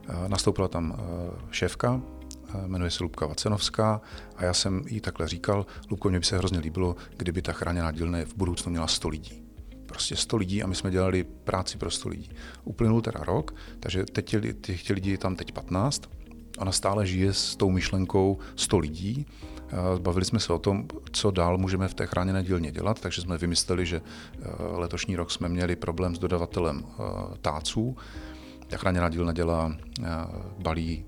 Eh, 0.09 0.29
nastoupila 0.29 0.69
tam 0.69 0.97
eh, 0.99 1.39
šéfka, 1.51 2.01
eh, 2.55 2.69
jmenuje 2.69 2.91
se 2.91 3.03
Lubka 3.03 3.27
Vacenovská 3.27 4.01
a 4.37 4.45
já 4.45 4.55
jsem 4.55 4.83
jí 4.87 5.01
takhle 5.01 5.29
říkal, 5.29 5.67
Lubko, 5.91 6.09
mě 6.09 6.19
by 6.19 6.25
se 6.25 6.39
hrozně 6.39 6.59
líbilo, 6.59 6.97
kdyby 7.17 7.43
ta 7.43 7.53
chráněná 7.53 7.93
dílna 7.93 8.19
v 8.25 8.35
budoucnu 8.37 8.71
měla 8.71 8.87
100 8.87 9.09
lidí. 9.09 9.43
Prostě 9.87 10.17
100 10.17 10.37
lidí 10.37 10.63
a 10.63 10.67
my 10.67 10.75
jsme 10.75 10.91
dělali 10.91 11.25
práci 11.25 11.79
pro 11.79 11.91
100 11.91 12.09
lidí. 12.09 12.31
Uplynul 12.65 13.03
teda 13.03 13.21
rok, 13.25 13.55
takže 13.81 14.05
teď 14.05 14.37
těch 14.61 14.91
lidí 14.91 15.11
je 15.11 15.19
tam 15.19 15.37
teď 15.37 15.53
15. 15.53 16.03
Ona 16.59 16.73
stále 16.73 17.07
žije 17.07 17.33
s 17.33 17.57
tou 17.57 17.71
myšlenkou 17.71 18.39
100 18.57 18.79
lidí. 18.79 19.27
Bavili 19.99 20.25
jsme 20.25 20.41
se 20.41 20.53
o 20.53 20.59
tom, 20.59 20.89
co 21.13 21.31
dál 21.31 21.59
můžeme 21.59 21.89
v 21.89 21.95
té 21.95 22.07
chráněné 22.07 22.43
dílně 22.43 22.73
dělat, 22.73 23.01
takže 23.01 23.23
jsme 23.23 23.39
vymysleli, 23.39 23.87
že 23.87 24.01
letošní 24.59 25.17
rok 25.17 25.31
jsme 25.31 25.49
měli 25.49 25.77
problém 25.77 26.15
s 26.15 26.19
dodavatelem 26.19 26.85
táců, 27.41 27.97
ta 28.73 28.79
chráněná 28.79 29.09
dílna 29.09 29.33
dělá, 29.33 29.77
eh, 30.03 30.07
balí 30.59 31.05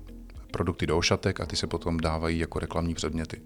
produkty 0.51 0.87
do 0.87 0.97
ošatek 0.97 1.39
a 1.39 1.45
ty 1.45 1.55
se 1.55 1.67
potom 1.67 1.97
dávají 1.97 2.39
jako 2.39 2.59
reklamní 2.59 2.93
předměty. 2.93 3.41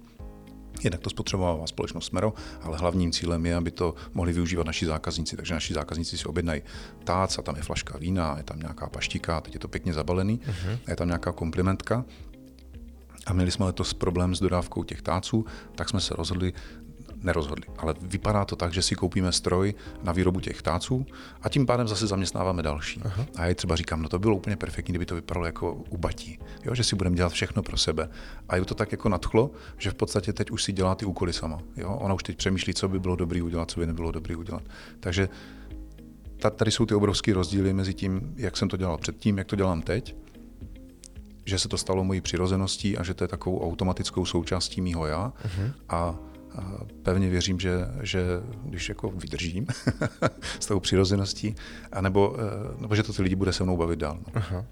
Jednak 0.83 1.01
to 1.01 1.09
spotřebovává 1.09 1.67
společnost 1.67 2.05
Smero, 2.05 2.33
ale 2.61 2.77
hlavním 2.77 3.11
cílem 3.11 3.45
je, 3.45 3.55
aby 3.55 3.71
to 3.71 3.95
mohli 4.13 4.33
využívat 4.33 4.67
naši 4.67 4.85
zákazníci. 4.85 5.35
Takže 5.35 5.53
naši 5.53 5.73
zákazníci 5.73 6.17
si 6.17 6.25
objednají 6.25 6.61
tác 7.03 7.39
a 7.39 7.41
tam 7.41 7.55
je 7.55 7.61
flaška 7.61 7.97
vína, 7.97 8.37
je 8.37 8.43
tam 8.43 8.59
nějaká 8.59 8.89
paštika, 8.89 9.41
teď 9.41 9.53
je 9.53 9.59
to 9.59 9.67
pěkně 9.67 9.93
zabalený, 9.93 10.39
uh-huh. 10.39 10.79
je 10.87 10.95
tam 10.95 11.07
nějaká 11.07 11.31
komplimentka. 11.31 12.05
A 13.29 13.33
měli 13.33 13.51
jsme 13.51 13.65
letos 13.65 13.93
problém 13.93 14.35
s 14.35 14.39
dodávkou 14.39 14.83
těch 14.83 15.01
táců, 15.01 15.45
tak 15.75 15.89
jsme 15.89 16.01
se 16.01 16.13
rozhodli, 16.17 16.53
nerozhodli. 17.23 17.65
Ale 17.77 17.93
vypadá 18.01 18.45
to 18.45 18.55
tak, 18.55 18.73
že 18.73 18.81
si 18.81 18.95
koupíme 18.95 19.31
stroj 19.31 19.73
na 20.03 20.11
výrobu 20.11 20.39
těch 20.39 20.61
táců 20.61 21.05
a 21.41 21.49
tím 21.49 21.65
pádem 21.65 21.87
zase 21.87 22.07
zaměstnáváme 22.07 22.63
další. 22.63 23.01
Aha. 23.05 23.25
A 23.35 23.45
já 23.45 23.55
třeba 23.55 23.75
říkám, 23.75 24.01
no 24.01 24.09
to 24.09 24.19
bylo 24.19 24.35
úplně 24.35 24.55
perfektní, 24.55 24.91
kdyby 24.91 25.05
to 25.05 25.15
vypadalo 25.15 25.45
jako 25.45 25.73
u 25.73 25.97
batí, 25.97 26.39
jo? 26.65 26.75
že 26.75 26.83
si 26.83 26.95
budeme 26.95 27.15
dělat 27.15 27.31
všechno 27.31 27.63
pro 27.63 27.77
sebe. 27.77 28.09
A 28.49 28.55
je 28.55 28.65
to 28.65 28.75
tak 28.75 28.91
jako 28.91 29.09
nadchlo, 29.09 29.51
že 29.77 29.91
v 29.91 29.95
podstatě 29.95 30.33
teď 30.33 30.51
už 30.51 30.63
si 30.63 30.71
dělá 30.71 30.95
ty 30.95 31.05
úkoly 31.05 31.33
sama. 31.33 31.59
Jo? 31.75 31.97
Ona 32.01 32.13
už 32.13 32.23
teď 32.23 32.37
přemýšlí, 32.37 32.73
co 32.73 32.89
by 32.89 32.99
bylo 32.99 33.15
dobré 33.15 33.43
udělat, 33.43 33.71
co 33.71 33.79
by 33.79 33.87
nebylo 33.87 34.11
dobré 34.11 34.35
udělat. 34.35 34.63
Takže 34.99 35.29
tady 36.55 36.71
jsou 36.71 36.85
ty 36.85 36.95
obrovské 36.95 37.33
rozdíly 37.33 37.73
mezi 37.73 37.93
tím, 37.93 38.33
jak 38.35 38.57
jsem 38.57 38.69
to 38.69 38.77
dělal 38.77 38.97
předtím, 38.97 39.37
jak 39.37 39.47
to 39.47 39.55
dělám 39.55 39.81
teď 39.81 40.15
že 41.49 41.59
se 41.59 41.69
to 41.69 41.77
stalo 41.77 42.03
mojí 42.03 42.21
přirozeností 42.21 42.97
a 42.97 43.03
že 43.03 43.13
to 43.13 43.23
je 43.23 43.27
takovou 43.27 43.63
automatickou 43.63 44.25
součástí 44.25 44.81
mýho 44.81 45.05
já. 45.05 45.33
Uh-huh. 45.45 45.73
A 45.89 46.15
pevně 47.03 47.29
věřím, 47.29 47.59
že, 47.59 47.71
že 48.01 48.23
když 48.63 48.89
jako 48.89 49.09
vydržím 49.09 49.67
s 50.59 50.65
tou 50.65 50.79
přirozeností, 50.79 51.55
anebo, 51.91 52.35
eh, 52.37 52.81
nebo 52.81 52.95
že 52.95 53.03
to 53.03 53.13
ty 53.13 53.21
lidi 53.21 53.35
bude 53.35 53.53
se 53.53 53.63
mnou 53.63 53.77
bavit 53.77 53.99
dál. 53.99 54.17
No. 54.27 54.33
Aha. 54.35 54.65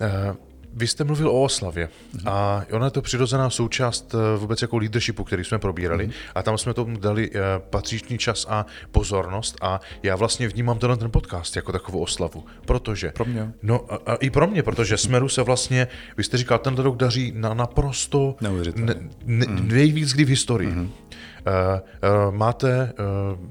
Uh, 0.00 0.36
vy 0.76 0.86
jste 0.86 1.04
mluvil 1.04 1.28
o 1.28 1.42
oslavě 1.42 1.88
mm-hmm. 1.88 2.30
a 2.30 2.64
ona 2.72 2.84
je 2.84 2.90
to 2.90 3.02
přirozená 3.02 3.50
součást 3.50 4.14
eh, 4.14 4.38
vůbec 4.38 4.62
jako 4.62 4.78
leadershipu, 4.78 5.24
který 5.24 5.44
jsme 5.44 5.58
probírali 5.58 6.08
mm-hmm. 6.08 6.30
a 6.34 6.42
tam 6.42 6.58
jsme 6.58 6.74
tomu 6.74 6.98
dali 6.98 7.30
patřičný 7.70 8.18
čas 8.18 8.46
a 8.48 8.66
pozornost 8.90 9.56
a 9.60 9.80
já 10.02 10.16
vlastně 10.16 10.48
vnímám 10.48 10.78
tenhle 10.78 10.96
ten 10.96 11.10
podcast 11.10 11.56
jako 11.56 11.72
takovou 11.72 12.00
oslavu, 12.00 12.44
protože... 12.64 13.10
Pro 13.10 13.24
mě. 13.24 13.52
No 13.62 13.92
a, 13.92 14.12
a 14.12 14.14
i 14.14 14.30
pro 14.30 14.46
mě, 14.46 14.62
protože 14.62 14.96
Smeru 15.06 15.28
se 15.28 15.42
vlastně, 15.42 15.88
vy 16.16 16.24
jste 16.24 16.36
říkal, 16.36 16.58
tenhle 16.58 16.84
rok 16.84 16.96
daří 16.96 17.32
na 17.36 17.54
naprosto 17.54 18.36
ne, 18.40 18.94
ne, 19.24 19.46
mm. 19.48 19.68
nejvíc 19.68 20.12
kdy 20.12 20.24
v 20.24 20.28
historii. 20.28 20.70
Mm-hmm. 20.70 20.88
Eh, 21.46 21.80
eh, 22.02 22.08
máte 22.30 22.70
eh, 22.70 22.92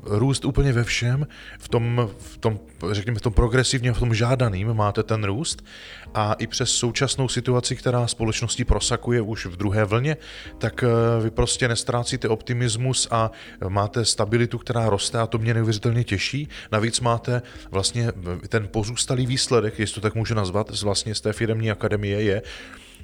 růst 0.04 0.46
úplně 0.46 0.74
ve 0.74 0.84
všem, 0.84 1.28
v 1.60 1.70
tom, 1.70 2.10
v 2.18 2.38
tom, 2.38 2.60
řekněme, 2.92 3.20
v 3.20 3.22
tom 3.22 3.34
progresivně, 3.34 3.94
v 3.94 4.00
tom 4.00 4.14
žádaným 4.14 4.74
máte 4.74 5.04
ten 5.04 5.24
růst 5.24 5.66
a 6.14 6.34
i 6.34 6.48
přes 6.48 6.70
současnou 6.70 7.28
situaci, 7.28 7.76
která 7.76 8.08
společnosti 8.08 8.66
prosakuje 8.66 9.22
už 9.22 9.46
v 9.46 9.56
druhé 9.56 9.86
vlně, 9.86 10.18
tak 10.58 10.84
vy 11.24 11.32
prostě 11.32 11.68
nestrácíte 11.68 12.30
optimismus 12.30 13.08
a 13.12 13.32
máte 13.68 14.06
stabilitu, 14.06 14.58
která 14.58 14.90
roste 14.90 15.20
a 15.20 15.28
to 15.28 15.38
mě 15.38 15.54
neuvěřitelně 15.54 16.04
těší. 16.04 16.50
Navíc 16.72 17.00
máte 17.00 17.42
vlastně 17.72 18.12
ten 18.50 18.68
pozůstalý 18.68 19.26
výsledek, 19.26 19.80
jestli 19.80 19.96
to 19.96 20.02
tak 20.02 20.16
můžu 20.16 20.34
nazvat, 20.34 20.72
z 20.72 20.84
vlastně 20.84 21.16
z 21.16 21.22
té 21.22 21.34
firmní 21.34 21.72
akademie 21.72 22.22
je, 22.22 22.42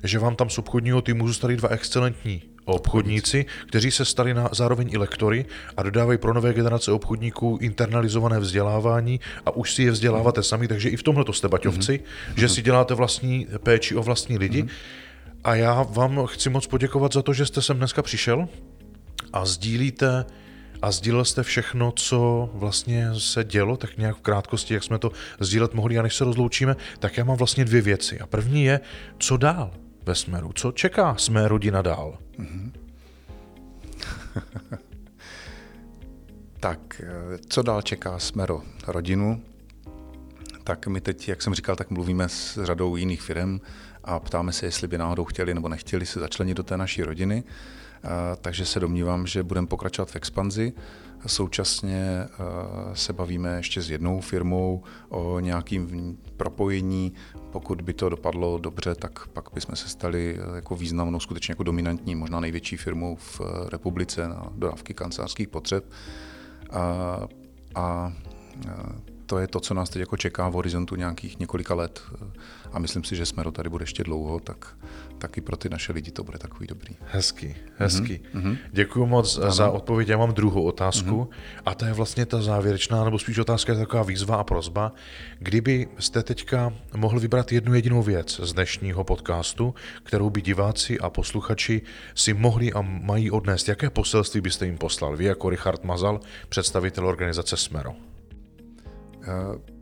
že 0.04 0.20
vám 0.20 0.36
tam 0.36 0.50
z 0.50 0.58
obchodního 0.58 1.02
týmu 1.02 1.28
zůstali 1.28 1.58
dva 1.58 1.70
excelentní 1.70 2.51
obchodníci, 2.66 3.46
kteří 3.68 3.92
se 3.92 4.06
stali 4.06 4.34
na, 4.34 4.50
zároveň 4.52 4.90
i 4.92 4.98
lektory 4.98 5.46
a 5.78 5.84
dodávají 5.84 6.18
pro 6.18 6.34
nové 6.34 6.54
generace 6.54 6.92
obchodníků 6.92 7.58
internalizované 7.62 8.40
vzdělávání 8.40 9.20
a 9.46 9.56
už 9.56 9.74
si 9.74 9.84
je 9.84 9.92
vzděláváte 9.92 10.44
sami, 10.44 10.68
takže 10.68 10.90
i 10.90 10.98
v 10.98 11.04
tomhle 11.04 11.26
to 11.26 11.34
jste 11.34 11.48
baťovci, 11.48 11.94
mm-hmm. 11.94 12.40
že 12.40 12.50
si 12.50 12.62
děláte 12.62 12.94
vlastní 12.94 13.48
péči 13.64 13.96
o 13.96 14.04
vlastní 14.04 14.38
lidi. 14.38 14.64
Mm-hmm. 14.64 14.70
A 15.44 15.56
já 15.56 15.84
vám 15.84 16.26
chci 16.26 16.50
moc 16.50 16.68
poděkovat 16.68 17.14
za 17.14 17.22
to, 17.22 17.34
že 17.34 17.46
jste 17.46 17.62
sem 17.62 17.78
dneska 17.78 18.02
přišel 18.02 18.48
a 19.34 19.46
sdílíte 19.46 20.26
a 20.82 20.92
sdílel 20.92 21.26
jste 21.26 21.44
všechno, 21.44 21.92
co 21.92 22.50
vlastně 22.54 23.08
se 23.18 23.44
dělo, 23.44 23.78
tak 23.78 23.98
nějak 23.98 24.18
v 24.18 24.22
krátkosti, 24.22 24.74
jak 24.74 24.84
jsme 24.84 24.98
to 25.00 25.12
sdílet 25.40 25.74
mohli 25.74 26.00
a 26.00 26.02
než 26.02 26.16
se 26.16 26.24
rozloučíme, 26.24 26.76
tak 27.00 27.18
já 27.18 27.24
mám 27.24 27.38
vlastně 27.38 27.66
dvě 27.66 27.82
věci. 27.82 28.20
A 28.20 28.28
první 28.28 28.64
je, 28.64 28.80
co 29.20 29.38
dál? 29.38 29.72
Ve 30.04 30.16
Smeru. 30.16 30.52
Co 30.56 30.72
čeká 30.72 31.16
Smé 31.16 31.48
rodina 31.48 31.82
dál? 31.82 32.18
Mm-hmm. 32.40 32.72
tak, 36.60 37.02
co 37.50 37.62
dál 37.62 37.82
čeká 37.82 38.20
Smero 38.20 38.62
rodinu? 38.88 39.42
Tak 40.64 40.88
my 40.88 41.02
teď, 41.02 41.28
jak 41.28 41.42
jsem 41.42 41.54
říkal, 41.54 41.76
tak 41.76 41.90
mluvíme 41.90 42.30
s 42.30 42.64
řadou 42.64 42.96
jiných 42.96 43.22
firm 43.22 43.60
a 44.04 44.20
ptáme 44.20 44.52
se, 44.52 44.66
jestli 44.66 44.88
by 44.88 44.98
náhodou 44.98 45.26
chtěli 45.26 45.54
nebo 45.54 45.70
nechtěli 45.70 46.06
se 46.06 46.20
začlenit 46.20 46.58
do 46.58 46.64
té 46.64 46.78
naší 46.78 47.04
rodiny. 47.04 47.44
Takže 48.42 48.66
se 48.66 48.80
domnívám, 48.80 49.28
že 49.28 49.44
budeme 49.44 49.68
pokračovat 49.68 50.12
v 50.12 50.16
expanzi. 50.16 50.74
Současně 51.28 52.04
eh, 52.24 52.28
se 52.94 53.14
bavíme 53.14 53.58
ještě 53.58 53.82
s 53.82 53.90
jednou 53.90 54.22
firmou 54.22 54.84
o 55.10 55.40
nějakým 55.40 56.18
propojení. 56.38 57.14
Pokud 57.52 57.82
by 57.82 57.94
to 57.94 58.10
dopadlo 58.10 58.58
dobře, 58.58 58.96
tak 58.96 59.28
pak 59.28 59.50
bychom 59.54 59.76
se 59.76 59.90
stali 59.90 60.40
eh, 60.40 60.56
jako 60.56 60.76
významnou, 60.76 61.20
skutečně 61.20 61.52
jako 61.52 61.64
dominantní, 61.64 62.16
možná 62.16 62.40
největší 62.40 62.78
firmou 62.78 63.16
v 63.16 63.42
eh, 63.42 63.70
republice 63.70 64.28
na 64.28 64.48
dodávky 64.56 64.94
kancelářských 64.94 65.48
potřeb. 65.48 65.92
A, 66.72 67.18
a 67.76 68.14
to 69.26 69.40
je 69.40 69.48
to, 69.48 69.60
co 69.60 69.74
nás 69.74 69.90
teď 69.90 70.00
jako 70.00 70.18
čeká 70.18 70.50
v 70.50 70.54
horizontu 70.54 70.96
nějakých 70.96 71.40
několika 71.40 71.76
let. 71.76 72.02
A 72.72 72.80
myslím 72.80 73.04
si, 73.04 73.16
že 73.16 73.26
jsme 73.26 73.44
tady 73.52 73.70
bude 73.70 73.84
ještě 73.84 74.04
dlouho, 74.04 74.40
tak, 74.40 74.78
tak 75.18 75.38
i 75.38 75.42
pro 75.42 75.58
ty 75.58 75.70
naše 75.70 75.94
lidi 75.94 76.12
to 76.12 76.24
bude 76.24 76.38
takový 76.38 76.68
dobrý. 76.68 76.96
Hezký, 77.06 77.56
hezký. 77.78 78.20
Mm-hmm. 78.34 78.58
Děkuji 78.72 79.06
moc 79.06 79.38
ano. 79.38 79.52
za 79.52 79.70
odpověď. 79.70 80.08
Já 80.08 80.18
mám 80.18 80.34
druhou 80.34 80.64
otázku 80.64 81.24
mm-hmm. 81.24 81.62
a 81.66 81.76
to 81.76 81.86
je 81.86 81.94
vlastně 81.94 82.26
ta 82.26 82.42
závěrečná, 82.42 83.04
nebo 83.04 83.20
spíš 83.20 83.38
otázka 83.38 83.74
je 83.74 83.80
taková 83.80 84.04
výzva 84.04 84.36
a 84.36 84.44
prozba. 84.44 84.92
Kdyby 85.40 85.88
jste 86.00 86.24
teďka 86.24 86.74
mohl 86.96 87.20
vybrat 87.20 87.52
jednu 87.52 87.74
jedinou 87.74 88.04
věc 88.04 88.40
z 88.44 88.54
dnešního 88.54 89.04
podcastu, 89.04 89.76
kterou 90.04 90.30
by 90.30 90.42
diváci 90.42 91.00
a 91.00 91.10
posluchači 91.10 91.82
si 92.16 92.34
mohli 92.34 92.74
a 92.74 92.82
mají 92.82 93.32
odnést, 93.32 93.68
jaké 93.68 93.90
poselství 93.90 94.42
byste 94.42 94.66
jim 94.66 94.78
poslal? 94.78 95.18
Vy 95.18 95.26
jako 95.26 95.50
Richard 95.50 95.84
Mazal, 95.84 96.20
představitel 96.50 97.08
organizace 97.08 97.58
Smero. 97.58 97.94
Eh, 99.24 99.81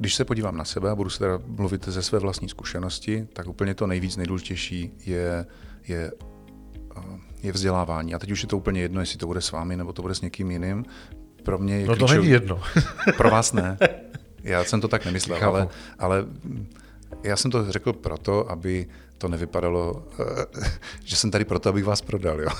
když 0.00 0.14
se 0.14 0.24
podívám 0.24 0.56
na 0.56 0.64
sebe 0.64 0.90
a 0.90 0.94
budu 0.94 1.10
se 1.10 1.18
teda 1.18 1.38
mluvit 1.46 1.88
ze 1.88 2.02
své 2.02 2.18
vlastní 2.18 2.48
zkušenosti, 2.48 3.28
tak 3.32 3.46
úplně 3.46 3.74
to 3.74 3.86
nejvíc 3.86 4.16
nejdůležitější 4.16 4.92
je, 5.06 5.46
je, 5.88 6.12
eh, 6.96 7.00
je 7.42 7.52
vzdělávání. 7.52 8.14
A 8.14 8.18
teď 8.18 8.30
už 8.30 8.42
je 8.42 8.48
to 8.48 8.56
úplně 8.56 8.80
jedno, 8.80 9.00
jestli 9.00 9.18
to 9.18 9.26
bude 9.26 9.40
s 9.40 9.52
vámi 9.52 9.76
nebo 9.76 9.92
to 9.92 10.02
bude 10.02 10.14
s 10.14 10.20
někým 10.20 10.50
jiným. 10.50 10.84
Pro 11.42 11.58
mě 11.58 11.78
je 11.78 11.86
No 11.86 11.96
to 11.96 12.06
není 12.06 12.28
jedno. 12.28 12.62
Pro 13.16 13.30
vás 13.30 13.52
ne. 13.52 13.78
Já 14.42 14.64
jsem 14.64 14.80
to 14.80 14.88
tak 14.88 15.04
nemyslel, 15.04 15.44
ale, 15.44 15.68
ale 15.98 16.26
já 17.22 17.36
jsem 17.36 17.50
to 17.50 17.72
řekl 17.72 17.92
proto, 17.92 18.50
aby 18.50 18.86
to 19.18 19.28
nevypadalo, 19.28 20.06
eh, 20.20 20.70
že 21.04 21.16
jsem 21.16 21.30
tady 21.30 21.44
proto, 21.44 21.68
abych 21.68 21.84
vás 21.84 22.00
prodal. 22.00 22.40
Jo. 22.40 22.48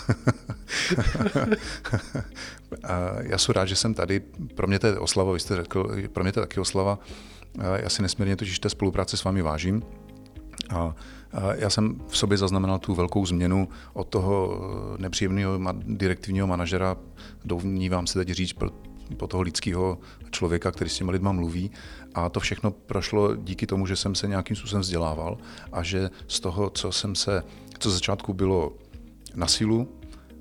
a 2.85 3.17
já 3.21 3.39
jsem 3.39 3.53
rád, 3.53 3.67
že 3.67 3.77
jsem 3.77 3.95
tady. 3.95 4.21
Pro 4.55 4.67
mě 4.67 4.79
to 4.79 4.87
je 4.87 4.99
oslava, 4.99 5.33
vy 5.33 5.41
jste 5.41 5.57
řekl, 5.57 5.89
pro 6.13 6.23
mě 6.23 6.33
to 6.33 6.41
je 6.41 6.47
taky 6.47 6.61
oslava. 6.61 6.99
Já 7.77 7.89
si 7.89 8.03
nesmírně 8.03 8.37
totiž 8.37 8.59
té 8.59 8.71
spolupráce 8.71 9.17
s 9.17 9.25
vámi 9.25 9.43
vážím. 9.43 9.83
A 10.71 10.95
já 11.55 11.71
jsem 11.71 12.01
v 12.09 12.19
sobě 12.19 12.39
zaznamenal 12.39 12.79
tu 12.79 12.95
velkou 12.95 13.27
změnu 13.27 13.69
od 13.93 14.09
toho 14.09 14.61
nepříjemného 14.99 15.59
direktivního 15.75 16.47
manažera, 16.47 16.97
domnívám 17.45 18.07
se 18.07 18.19
teď 18.19 18.29
říct, 18.29 18.55
po 19.17 19.27
toho 19.27 19.43
lidského 19.43 19.99
člověka, 20.31 20.71
který 20.71 20.91
s 20.91 20.97
těmi 20.97 21.11
lidma 21.11 21.33
mluví. 21.33 21.71
A 22.15 22.29
to 22.29 22.41
všechno 22.41 22.71
prošlo 22.71 23.37
díky 23.37 23.67
tomu, 23.67 23.87
že 23.87 23.97
jsem 23.97 24.15
se 24.15 24.29
nějakým 24.29 24.57
způsobem 24.57 24.81
vzdělával 24.81 25.39
a 25.73 25.83
že 25.83 26.11
z 26.29 26.41
toho, 26.41 26.71
co 26.71 26.93
jsem 26.93 27.15
se, 27.15 27.43
co 27.79 27.91
začátku 27.91 28.35
bylo 28.35 28.73
na 29.35 29.47
sílu, 29.47 29.89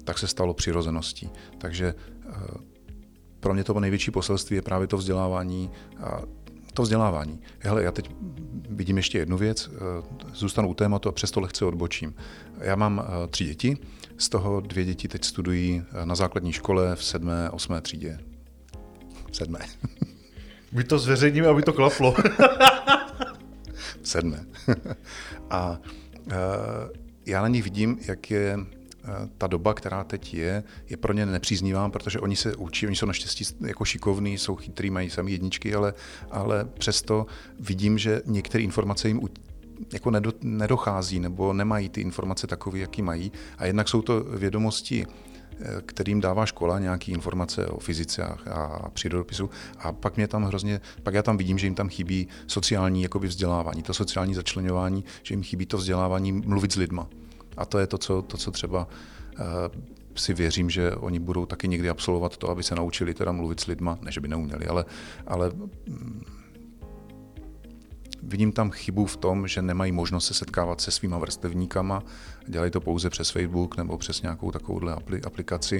tak 0.03 0.17
se 0.17 0.27
stalo 0.27 0.53
přirozeností. 0.53 1.29
Takže 1.57 1.95
eh, 1.95 2.33
pro 3.39 3.53
mě 3.53 3.63
to 3.63 3.79
největší 3.79 4.11
poselství 4.11 4.55
je 4.55 4.61
právě 4.61 4.87
to 4.87 4.97
vzdělávání 4.97 5.71
a 6.03 6.21
to 6.73 6.81
vzdělávání. 6.81 7.39
Hele, 7.59 7.83
já 7.83 7.91
teď 7.91 8.11
vidím 8.69 8.97
ještě 8.97 9.17
jednu 9.17 9.37
věc, 9.37 9.69
eh, 9.73 9.79
zůstanu 10.33 10.69
u 10.69 10.73
tématu 10.73 11.09
a 11.09 11.11
přesto 11.11 11.39
lehce 11.39 11.65
odbočím. 11.65 12.15
Já 12.61 12.75
mám 12.75 13.03
eh, 13.05 13.27
tři 13.27 13.45
děti, 13.45 13.77
z 14.17 14.29
toho 14.29 14.59
dvě 14.61 14.85
děti 14.85 15.07
teď 15.07 15.25
studují 15.25 15.83
na 16.03 16.15
základní 16.15 16.53
škole 16.53 16.95
v 16.95 17.03
sedmé, 17.03 17.49
osmé 17.49 17.81
třídě 17.81 18.19
sedmé. 19.31 19.59
My 20.71 20.83
to 20.83 20.99
zveřejníme, 20.99 21.47
aby 21.47 21.61
to 21.61 21.73
klaplo. 21.73 22.15
sedmé. 24.03 24.45
A 25.49 25.79
já 27.25 27.41
na 27.41 27.47
nich 27.47 27.63
vidím, 27.63 27.99
jak 28.07 28.31
je 28.31 28.57
ta 29.37 29.47
doba, 29.47 29.73
která 29.73 30.03
teď 30.03 30.33
je, 30.33 30.63
je 30.89 30.97
pro 30.97 31.13
ně 31.13 31.25
nepříznivá, 31.25 31.89
protože 31.89 32.19
oni 32.19 32.35
se 32.35 32.55
učí, 32.55 32.87
oni 32.87 32.95
jsou 32.95 33.05
naštěstí 33.05 33.43
jako 33.61 33.85
šikovní, 33.85 34.37
jsou 34.37 34.55
chytrý, 34.55 34.89
mají 34.89 35.09
sami 35.09 35.31
jedničky, 35.31 35.75
ale, 35.75 35.93
ale 36.31 36.65
přesto 36.65 37.25
vidím, 37.59 37.97
že 37.97 38.21
některé 38.25 38.63
informace 38.63 39.07
jim 39.07 39.21
jako 39.93 40.11
nedo, 40.11 40.33
nedochází 40.41 41.19
nebo 41.19 41.53
nemají 41.53 41.89
ty 41.89 42.01
informace 42.01 42.47
takové, 42.47 42.79
jaký 42.79 43.01
mají. 43.01 43.31
A 43.57 43.65
jednak 43.65 43.89
jsou 43.89 44.01
to 44.01 44.23
vědomosti, 44.23 45.05
eh, 45.05 45.81
kterým 45.85 46.21
dává 46.21 46.45
škola 46.45 46.79
nějaké 46.79 47.11
informace 47.11 47.67
o 47.67 47.79
fyzice 47.79 48.23
a 48.23 48.89
přírodopisu 48.89 49.49
a 49.77 49.91
pak 49.91 50.15
mě 50.15 50.27
tam 50.27 50.43
hrozně, 50.43 50.81
pak 51.03 51.13
já 51.13 51.23
tam 51.23 51.37
vidím, 51.37 51.57
že 51.57 51.67
jim 51.67 51.75
tam 51.75 51.89
chybí 51.89 52.27
sociální 52.47 53.03
jakoby 53.03 53.27
vzdělávání, 53.27 53.83
to 53.83 53.93
sociální 53.93 54.33
začlenování, 54.33 55.03
že 55.23 55.33
jim 55.33 55.43
chybí 55.43 55.65
to 55.65 55.77
vzdělávání 55.77 56.31
mluvit 56.31 56.71
s 56.71 56.75
lidma. 56.75 57.07
A 57.59 57.65
to 57.65 57.79
je 57.79 57.87
to, 57.87 57.97
co, 57.97 58.21
to, 58.21 58.37
co 58.37 58.51
třeba 58.51 58.87
uh, 59.39 59.45
si 60.15 60.33
věřím, 60.33 60.69
že 60.69 60.95
oni 60.95 61.19
budou 61.19 61.45
taky 61.45 61.67
někdy 61.67 61.89
absolvovat 61.89 62.37
to, 62.37 62.49
aby 62.49 62.63
se 62.63 62.75
naučili 62.75 63.13
teda 63.13 63.31
mluvit 63.31 63.59
s 63.59 63.65
lidma, 63.65 63.97
ne, 64.01 64.11
že 64.11 64.21
by 64.21 64.27
neuměli, 64.27 64.65
ale, 64.65 64.85
ale 65.27 65.51
mm, 65.87 66.23
vidím 68.23 68.51
tam 68.51 68.71
chybu 68.71 69.05
v 69.05 69.17
tom, 69.17 69.47
že 69.47 69.61
nemají 69.61 69.91
možnost 69.91 70.25
se 70.25 70.33
setkávat 70.33 70.81
se 70.81 70.91
svýma 70.91 71.17
vrstevníkama, 71.17 72.03
dělají 72.47 72.71
to 72.71 72.81
pouze 72.81 73.09
přes 73.09 73.29
Facebook 73.29 73.77
nebo 73.77 73.97
přes 73.97 74.21
nějakou 74.21 74.51
takovouhle 74.51 74.95
aplikaci. 75.25 75.79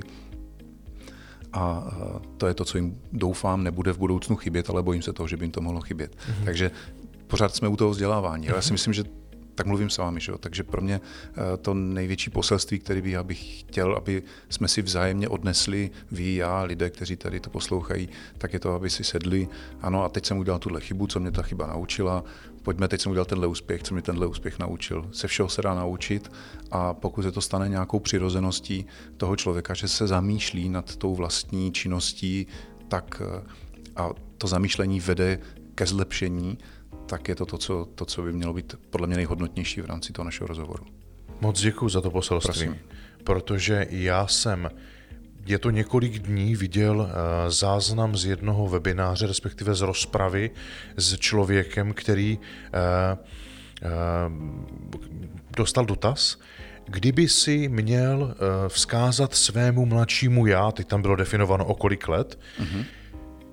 A 1.54 1.92
to 2.38 2.48
je 2.48 2.54
to, 2.54 2.66
co 2.66 2.78
jim 2.78 3.02
doufám 3.12 3.64
nebude 3.64 3.94
v 3.94 3.98
budoucnu 3.98 4.36
chybět, 4.36 4.70
ale 4.70 4.84
bojím 4.84 5.02
se 5.02 5.14
toho, 5.14 5.28
že 5.28 5.38
by 5.38 5.46
jim 5.46 5.52
to 5.52 5.62
mohlo 5.62 5.82
chybět. 5.82 6.16
Mm-hmm. 6.16 6.46
Takže 6.46 6.72
pořád 7.28 7.56
jsme 7.56 7.68
u 7.68 7.76
toho 7.76 7.92
vzdělávání. 7.92 8.46
Já 8.46 8.62
si 8.62 8.72
myslím, 8.78 8.94
že 8.94 9.04
tak 9.60 9.68
mluvím 9.68 9.89
s 9.89 9.97
vámi. 9.97 10.20
Že 10.20 10.32
jo? 10.32 10.38
Takže 10.38 10.64
pro 10.64 10.82
mě 10.82 11.01
eh, 11.03 11.57
to 11.57 11.74
největší 11.74 12.30
poselství, 12.30 12.80
který 12.80 13.01
bych, 13.01 13.20
bych 13.20 13.60
chtěl, 13.60 13.95
aby 13.95 14.24
jsme 14.49 14.68
si 14.68 14.82
vzájemně 14.82 15.30
odnesli, 15.30 15.91
vy, 16.12 16.36
já, 16.36 16.64
lidé, 16.64 16.89
kteří 16.89 17.16
tady 17.16 17.39
to 17.39 17.49
poslouchají, 17.49 18.10
tak 18.38 18.53
je 18.53 18.60
to, 18.60 18.74
aby 18.74 18.89
si 18.89 19.03
sedli, 19.03 19.47
ano, 19.82 20.03
a 20.03 20.10
teď 20.10 20.26
jsem 20.26 20.38
udělal 20.38 20.60
tuhle 20.60 20.82
chybu, 20.82 21.07
co 21.07 21.20
mě 21.20 21.32
ta 21.32 21.41
chyba 21.41 21.68
naučila, 21.68 22.24
pojďme, 22.64 22.88
teď 22.88 23.01
jsem 23.01 23.12
udělal 23.12 23.26
tenhle 23.26 23.47
úspěch, 23.47 23.84
co 23.84 23.93
mě 23.93 24.01
tenhle 24.01 24.28
úspěch 24.28 24.60
naučil. 24.60 25.10
Se 25.12 25.28
všeho 25.28 25.49
se 25.49 25.62
dá 25.62 25.74
naučit 25.74 26.32
a 26.72 26.93
pokud 26.93 27.22
se 27.24 27.32
to 27.32 27.41
stane 27.41 27.70
nějakou 27.70 27.99
přirozeností 27.99 28.86
toho 29.18 29.36
člověka, 29.36 29.74
že 29.74 29.88
se 29.88 30.07
zamýšlí 30.07 30.70
nad 30.70 30.95
tou 30.95 31.16
vlastní 31.16 31.72
činností, 31.72 32.47
tak 32.88 33.22
eh, 33.26 33.43
a 33.95 34.10
to 34.38 34.47
zamýšlení 34.47 34.99
vede 34.99 35.39
ke 35.76 35.86
zlepšení, 35.86 36.57
tak 37.10 37.28
je 37.28 37.36
to 37.36 37.45
to 37.45 37.57
co, 37.57 37.88
to, 37.95 38.05
co 38.05 38.22
by 38.22 38.34
mělo 38.34 38.53
být 38.53 38.76
podle 38.89 39.07
mě 39.07 39.16
nejhodnotnější 39.16 39.82
v 39.82 39.86
rámci 39.86 40.14
toho 40.14 40.24
našeho 40.26 40.47
rozhovoru. 40.47 40.86
Moc 41.41 41.62
děkuji 41.62 41.89
za 41.89 42.01
to 42.01 42.12
poselství, 42.12 42.51
Prosím. 42.51 42.76
protože 43.24 43.88
já 43.89 44.28
jsem 44.28 44.70
je 45.45 45.60
to 45.60 45.70
několik 45.70 46.20
dní 46.20 46.55
viděl 46.55 46.99
uh, 46.99 47.07
záznam 47.47 48.18
z 48.18 48.26
jednoho 48.26 48.68
webináře, 48.68 49.28
respektive 49.28 49.76
z 49.76 49.82
rozpravy 49.82 50.51
s 50.97 51.18
člověkem, 51.18 51.93
který 51.93 52.38
uh, 52.38 52.43
uh, 53.82 54.99
dostal 55.57 55.86
dotaz, 55.86 56.39
kdyby 56.86 57.28
si 57.28 57.70
měl 57.70 58.36
vzkázat 58.68 59.36
svému 59.36 59.86
mladšímu 59.86 60.45
já, 60.45 60.72
teď 60.72 60.88
tam 60.88 61.01
bylo 61.01 61.16
definováno 61.16 61.66
o 61.66 61.76
kolik 61.76 62.07
let, 62.07 62.39
uh-huh. 62.60 62.86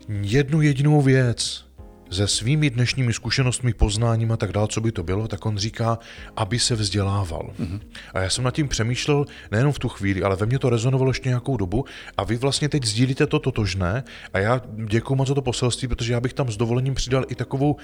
jednu 0.09 0.61
jedinou 0.61 1.03
věc, 1.03 1.66
se 2.11 2.29
svými 2.29 2.71
dnešními 2.71 3.13
zkušenostmi, 3.13 3.75
poznáním 3.75 4.33
a 4.33 4.37
tak 4.37 4.53
dál, 4.53 4.67
co 4.67 4.81
by 4.81 4.93
to 4.93 5.03
bylo, 5.03 5.29
tak 5.29 5.47
on 5.47 5.59
říká, 5.59 5.99
aby 6.37 6.59
se 6.59 6.75
vzdělával. 6.75 7.51
Mm-hmm. 7.61 7.81
A 8.15 8.21
já 8.21 8.31
jsem 8.31 8.45
nad 8.45 8.55
tím 8.55 8.69
přemýšlel 8.69 9.25
nejenom 9.51 9.73
v 9.73 9.79
tu 9.79 9.89
chvíli, 9.89 10.23
ale 10.23 10.37
ve 10.37 10.47
mně 10.47 10.59
to 10.59 10.71
rezonovalo 10.71 11.11
ještě 11.11 11.29
nějakou 11.29 11.57
dobu 11.57 11.85
a 12.17 12.25
vy 12.25 12.37
vlastně 12.37 12.69
teď 12.69 12.85
sdílíte 12.85 13.27
to 13.27 13.39
totožné 13.39 14.05
a 14.33 14.39
já 14.39 14.61
děkuji 14.87 15.15
moc 15.15 15.29
za 15.29 15.35
to 15.35 15.43
poselství, 15.43 15.89
protože 15.89 16.13
já 16.13 16.21
bych 16.21 16.33
tam 16.33 16.51
s 16.51 16.57
dovolením 16.57 16.95
přidal 16.95 17.25
i 17.29 17.35
takovou 17.35 17.77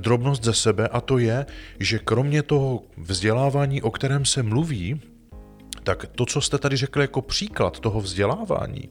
drobnost 0.00 0.44
ze 0.44 0.54
sebe 0.54 0.88
a 0.88 1.00
to 1.00 1.18
je, 1.18 1.46
že 1.80 1.98
kromě 1.98 2.42
toho 2.42 2.82
vzdělávání, 2.96 3.82
o 3.82 3.90
kterém 3.90 4.24
se 4.24 4.42
mluví, 4.42 5.00
tak 5.82 6.06
to, 6.14 6.26
co 6.26 6.40
jste 6.40 6.58
tady 6.58 6.76
řekli 6.76 7.02
jako 7.02 7.22
příklad 7.22 7.80
toho 7.80 8.00
vzdělávání, 8.00 8.88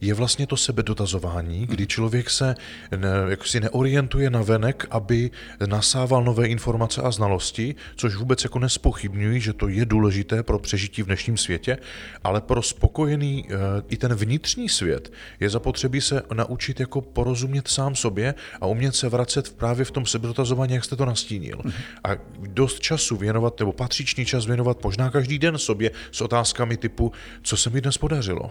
je 0.00 0.14
vlastně 0.14 0.46
to 0.46 0.56
sebedotazování, 0.56 1.66
kdy 1.66 1.86
člověk 1.86 2.30
se 2.30 2.54
ne, 2.96 3.08
jako 3.28 3.44
si 3.44 3.60
neorientuje 3.60 4.30
na 4.30 4.42
venek, 4.42 4.86
aby 4.90 5.30
nasával 5.66 6.24
nové 6.24 6.46
informace 6.46 7.02
a 7.02 7.10
znalosti, 7.10 7.74
což 7.96 8.14
vůbec 8.16 8.44
jako 8.44 8.58
nespochybňují, 8.58 9.40
že 9.40 9.52
to 9.52 9.68
je 9.68 9.86
důležité 9.86 10.42
pro 10.42 10.58
přežití 10.58 11.02
v 11.02 11.06
dnešním 11.06 11.36
světě, 11.36 11.78
ale 12.24 12.40
pro 12.40 12.62
spokojený 12.62 13.46
eh, 13.48 13.54
i 13.88 13.96
ten 13.96 14.14
vnitřní 14.14 14.68
svět 14.68 15.12
je 15.40 15.50
zapotřebí 15.50 16.00
se 16.00 16.22
naučit 16.34 16.80
jako 16.80 17.00
porozumět 17.00 17.68
sám 17.68 17.94
sobě 17.94 18.34
a 18.60 18.66
umět 18.66 18.94
se 18.94 19.08
vracet 19.08 19.52
právě 19.56 19.84
v 19.84 19.90
tom 19.90 20.06
sebedotazování, 20.06 20.74
jak 20.74 20.84
jste 20.84 20.96
to 20.96 21.04
nastínil. 21.04 21.62
A 22.04 22.10
dost 22.40 22.80
času 22.80 23.16
věnovat, 23.16 23.60
nebo 23.60 23.72
patřičný 23.72 24.24
čas 24.24 24.46
věnovat 24.46 24.84
možná 24.84 25.10
každý 25.10 25.38
den 25.38 25.58
sobě 25.58 25.90
s 26.12 26.20
otázkami 26.20 26.76
typu, 26.76 27.12
co 27.42 27.56
se 27.56 27.70
mi 27.70 27.80
dnes 27.80 27.98
podařilo 27.98 28.50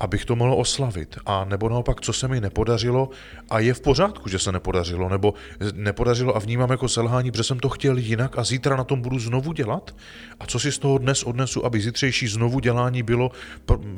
abych 0.00 0.24
to 0.24 0.36
mohl 0.36 0.54
oslavit. 0.72 1.18
A 1.26 1.44
nebo 1.44 1.68
naopak, 1.68 2.00
co 2.00 2.12
se 2.12 2.28
mi 2.28 2.40
nepodařilo 2.40 3.10
a 3.50 3.58
je 3.60 3.74
v 3.74 3.80
pořádku, 3.80 4.28
že 4.28 4.38
se 4.38 4.52
nepodařilo, 4.52 5.08
nebo 5.08 5.34
nepodařilo 5.74 6.36
a 6.36 6.38
vnímám 6.38 6.70
jako 6.70 6.88
selhání, 6.88 7.30
protože 7.30 7.44
jsem 7.44 7.60
to 7.60 7.68
chtěl 7.68 7.96
jinak 7.96 8.38
a 8.38 8.44
zítra 8.44 8.76
na 8.76 8.84
tom 8.84 9.02
budu 9.02 9.18
znovu 9.18 9.52
dělat. 9.52 9.94
A 10.40 10.46
co 10.46 10.58
si 10.58 10.72
z 10.72 10.78
toho 10.78 10.98
dnes 10.98 11.22
odnesu, 11.22 11.64
aby 11.64 11.80
zítřejší 11.80 12.28
znovu 12.28 12.60
dělání 12.60 13.02
bylo 13.02 13.30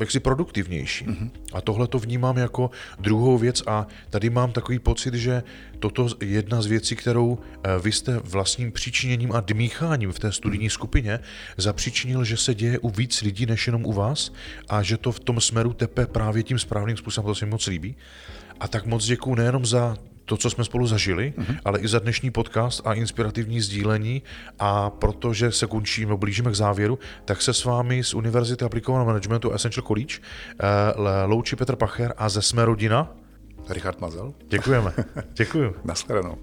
jaksi 0.01 0.21
produktivnější. 0.21 1.07
Mm-hmm. 1.07 1.31
A 1.53 1.61
tohle 1.61 1.87
to 1.87 1.99
vnímám 1.99 2.37
jako 2.37 2.71
druhou 2.99 3.39
věc 3.39 3.63
a 3.67 3.87
tady 4.11 4.31
mám 4.31 4.53
takový 4.53 4.79
pocit, 4.79 5.15
že 5.15 5.43
toto 5.79 6.09
je 6.21 6.29
jedna 6.29 6.63
z 6.63 6.67
věcí, 6.67 6.97
kterou 6.97 7.39
eh, 7.39 7.79
vy 7.83 7.93
jste 7.93 8.19
vlastním 8.25 8.73
příčiněním 8.73 9.33
a 9.33 9.41
dmícháním 9.41 10.13
v 10.13 10.19
té 10.19 10.33
studijní 10.33 10.71
skupině 10.71 11.21
zapříčinil, 11.57 12.25
že 12.25 12.37
se 12.37 12.55
děje 12.55 12.79
u 12.79 12.89
víc 12.91 13.23
lidí 13.23 13.47
než 13.47 13.67
jenom 13.67 13.87
u 13.87 13.93
vás 13.93 14.33
a 14.69 14.83
že 14.83 14.97
to 14.97 15.13
v 15.13 15.21
tom 15.21 15.41
smeru 15.41 15.73
tepe 15.73 16.07
právě 16.07 16.43
tím 16.43 16.59
správným 16.65 16.97
způsobem, 16.97 17.27
to 17.27 17.35
se 17.35 17.45
mi 17.45 17.51
moc 17.51 17.67
líbí. 17.67 17.97
A 18.61 18.69
tak 18.69 18.87
moc 18.87 19.05
děkuji 19.05 19.35
nejenom 19.35 19.67
za 19.67 19.97
to, 20.25 20.37
co 20.37 20.51
jsme 20.51 20.65
spolu 20.65 20.87
zažili, 20.87 21.35
mm-hmm. 21.37 21.59
ale 21.65 21.79
i 21.79 21.89
za 21.89 21.99
dnešní 21.99 22.31
podcast 22.31 22.81
a 22.85 22.95
inspirativní 22.95 23.61
sdílení. 23.61 24.23
A 24.59 24.91
protože 24.91 25.53
se 25.53 25.67
končíme, 25.67 26.17
blížíme 26.17 26.51
k 26.51 26.55
závěru, 26.55 26.99
tak 27.25 27.43
se 27.43 27.55
s 27.55 27.65
vámi 27.65 28.05
z 28.05 28.15
Univerzity 28.15 28.65
aplikovaného 28.65 29.07
managementu 29.07 29.53
Essential 29.53 29.87
College 29.87 30.19
uh, 30.19 30.67
loučí 31.27 31.57
Petr 31.57 31.77
Pacher 31.77 32.15
a 32.17 32.29
ze 32.29 32.43
Jsme 32.43 32.65
rodina 32.65 33.13
Richard 33.69 34.01
Mazel. 34.01 34.35
Děkujeme. 34.49 34.93
Děkuji. 35.35 35.75
Naschledanou. 35.85 36.39